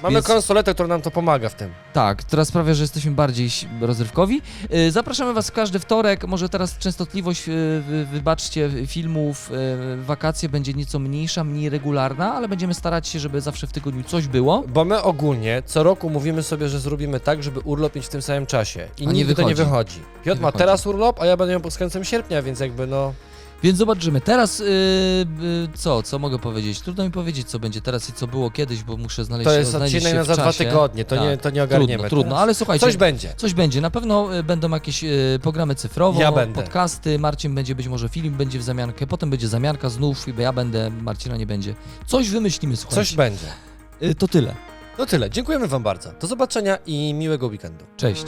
mamy 0.04 0.14
więc- 0.16 0.28
konsoletę, 0.28 0.74
która 0.74 0.88
nam 0.88 1.02
to 1.02 1.12
pomaga 1.12 1.50
w 1.50 1.56
tym. 1.56 1.72
Tak, 1.94 2.24
teraz 2.24 2.48
sprawia, 2.48 2.74
że 2.74 2.82
jesteśmy 2.84 3.12
bardziej 3.12 3.50
rozrywkowi. 3.82 4.42
Y, 4.74 4.92
Zapraszamy 4.92 5.34
Was 5.34 5.48
w 5.50 5.52
każdy 5.52 5.80
wtorek. 5.80 6.28
Może 6.28 6.50
teraz 6.50 6.78
częstotliwość, 6.78 7.50
y, 7.50 7.82
wy- 7.88 8.06
wybaczcie, 8.06 8.70
filmów, 8.88 9.52
y, 10.00 10.04
wakacje 10.04 10.50
będzie 10.50 10.74
nieco 10.74 11.00
mniejsza, 11.00 11.44
mniej 11.44 11.70
regularna, 11.70 12.34
ale 12.34 12.48
będziemy 12.48 12.74
starać 12.74 13.08
się, 13.08 13.20
żeby 13.20 13.42
zawsze 13.42 13.68
w 13.68 13.72
tygodniu 13.72 14.04
coś 14.04 14.28
było. 14.32 14.64
Bo 14.68 14.86
my 14.86 15.02
ogólnie 15.02 15.64
co 15.66 15.84
roku 15.84 16.10
mówimy 16.10 16.44
sobie, 16.44 16.70
że 16.70 16.80
zrobimy 16.80 17.20
tak, 17.20 17.44
żeby 17.44 17.60
urlop 17.60 17.96
mieć 17.96 18.06
w 18.06 18.10
tym 18.10 18.22
samym 18.22 18.46
czasie. 18.46 18.88
I 18.98 19.08
nie 19.08 19.14
nigdy 19.14 19.36
to 19.36 19.42
nie 19.42 19.56
wychodzi. 19.56 20.00
wychodzi. 20.00 20.24
Piotr 20.24 20.42
ma 20.42 20.48
wychodzi. 20.48 20.58
teraz 20.60 20.86
urlop, 20.88 21.22
a 21.22 21.26
ja 21.26 21.38
będę 21.38 21.52
miał 21.54 21.62
pod 21.62 21.78
końcem 21.78 22.04
sierpnia, 22.04 22.42
więc 22.42 22.60
jakby 22.60 22.88
no... 22.88 23.14
Więc 23.64 23.78
zobaczymy. 23.78 24.22
Teraz 24.22 24.60
yy, 24.60 24.66
yy, 24.66 25.68
co? 25.76 26.04
Co 26.04 26.20
mogę 26.20 26.40
powiedzieć? 26.40 26.82
Trudno 26.82 27.04
mi 27.04 27.12
powiedzieć, 27.12 27.48
co 27.48 27.60
będzie 27.60 27.82
teraz 27.82 28.10
i 28.10 28.14
co 28.14 28.28
było 28.28 28.52
kiedyś, 28.52 28.84
bo 28.84 28.98
muszę 28.98 29.26
znaleźć 29.26 29.46
To 29.50 29.54
jest 29.54 29.70
znaleźć 29.70 29.96
odcinek 29.96 30.12
się 30.14 30.18
na 30.18 30.24
w 30.24 30.28
za 30.28 30.34
dwa 30.34 30.44
czasie. 30.44 30.66
tygodnie, 30.66 31.06
to, 31.06 31.16
Tak. 31.16 31.26
nie, 31.26 31.38
to 31.38 31.50
nie 31.50 31.64
ogarniemy. 31.64 31.94
Trudno, 32.04 32.10
trudno, 32.10 32.38
ale 32.40 32.54
słuchajcie. 32.56 32.86
Coś 32.86 32.98
będzie. 32.98 33.34
Coś 33.38 33.54
będzie. 33.54 33.82
Na 33.82 33.92
pewno 33.92 34.38
y, 34.38 34.44
będą 34.44 34.70
jakieś 34.70 35.04
y, 35.04 35.40
programy 35.42 35.76
cyfrowe, 35.76 36.20
Ja 36.22 36.32
będę. 36.32 36.64
podcasty, 36.64 37.20
Marcin 37.20 37.56
będzie, 37.56 37.76
być 37.76 37.88
może 37.88 38.10
film 38.10 38.34
będzie 38.34 38.60
w 38.60 38.64
zamiankę, 38.64 39.08
potem 39.08 39.30
będzie 39.30 39.48
zamianka 39.48 39.90
znów, 39.90 40.28
i 40.28 40.34
ja 40.42 40.54
będę, 40.54 40.90
Marcina 41.02 41.38
nie 41.38 41.46
będzie. 41.46 41.76
Coś 42.08 42.30
wymyślimy, 42.30 42.78
słuchajcie. 42.78 43.02
Coś 43.06 43.16
będzie. 43.16 43.46
Y, 44.04 44.16
To 44.16 44.28
tyle. 44.28 44.56
No 45.00 45.06
tyle. 45.06 45.30
Dziękujemy 45.30 45.68
Wam 45.68 45.84
bardzo. 45.84 46.12
Do 46.22 46.28
zobaczenia 46.28 46.78
i 46.86 47.14
miłego 47.14 47.48
weekendu. 47.48 47.86
Cześć. 47.98 48.26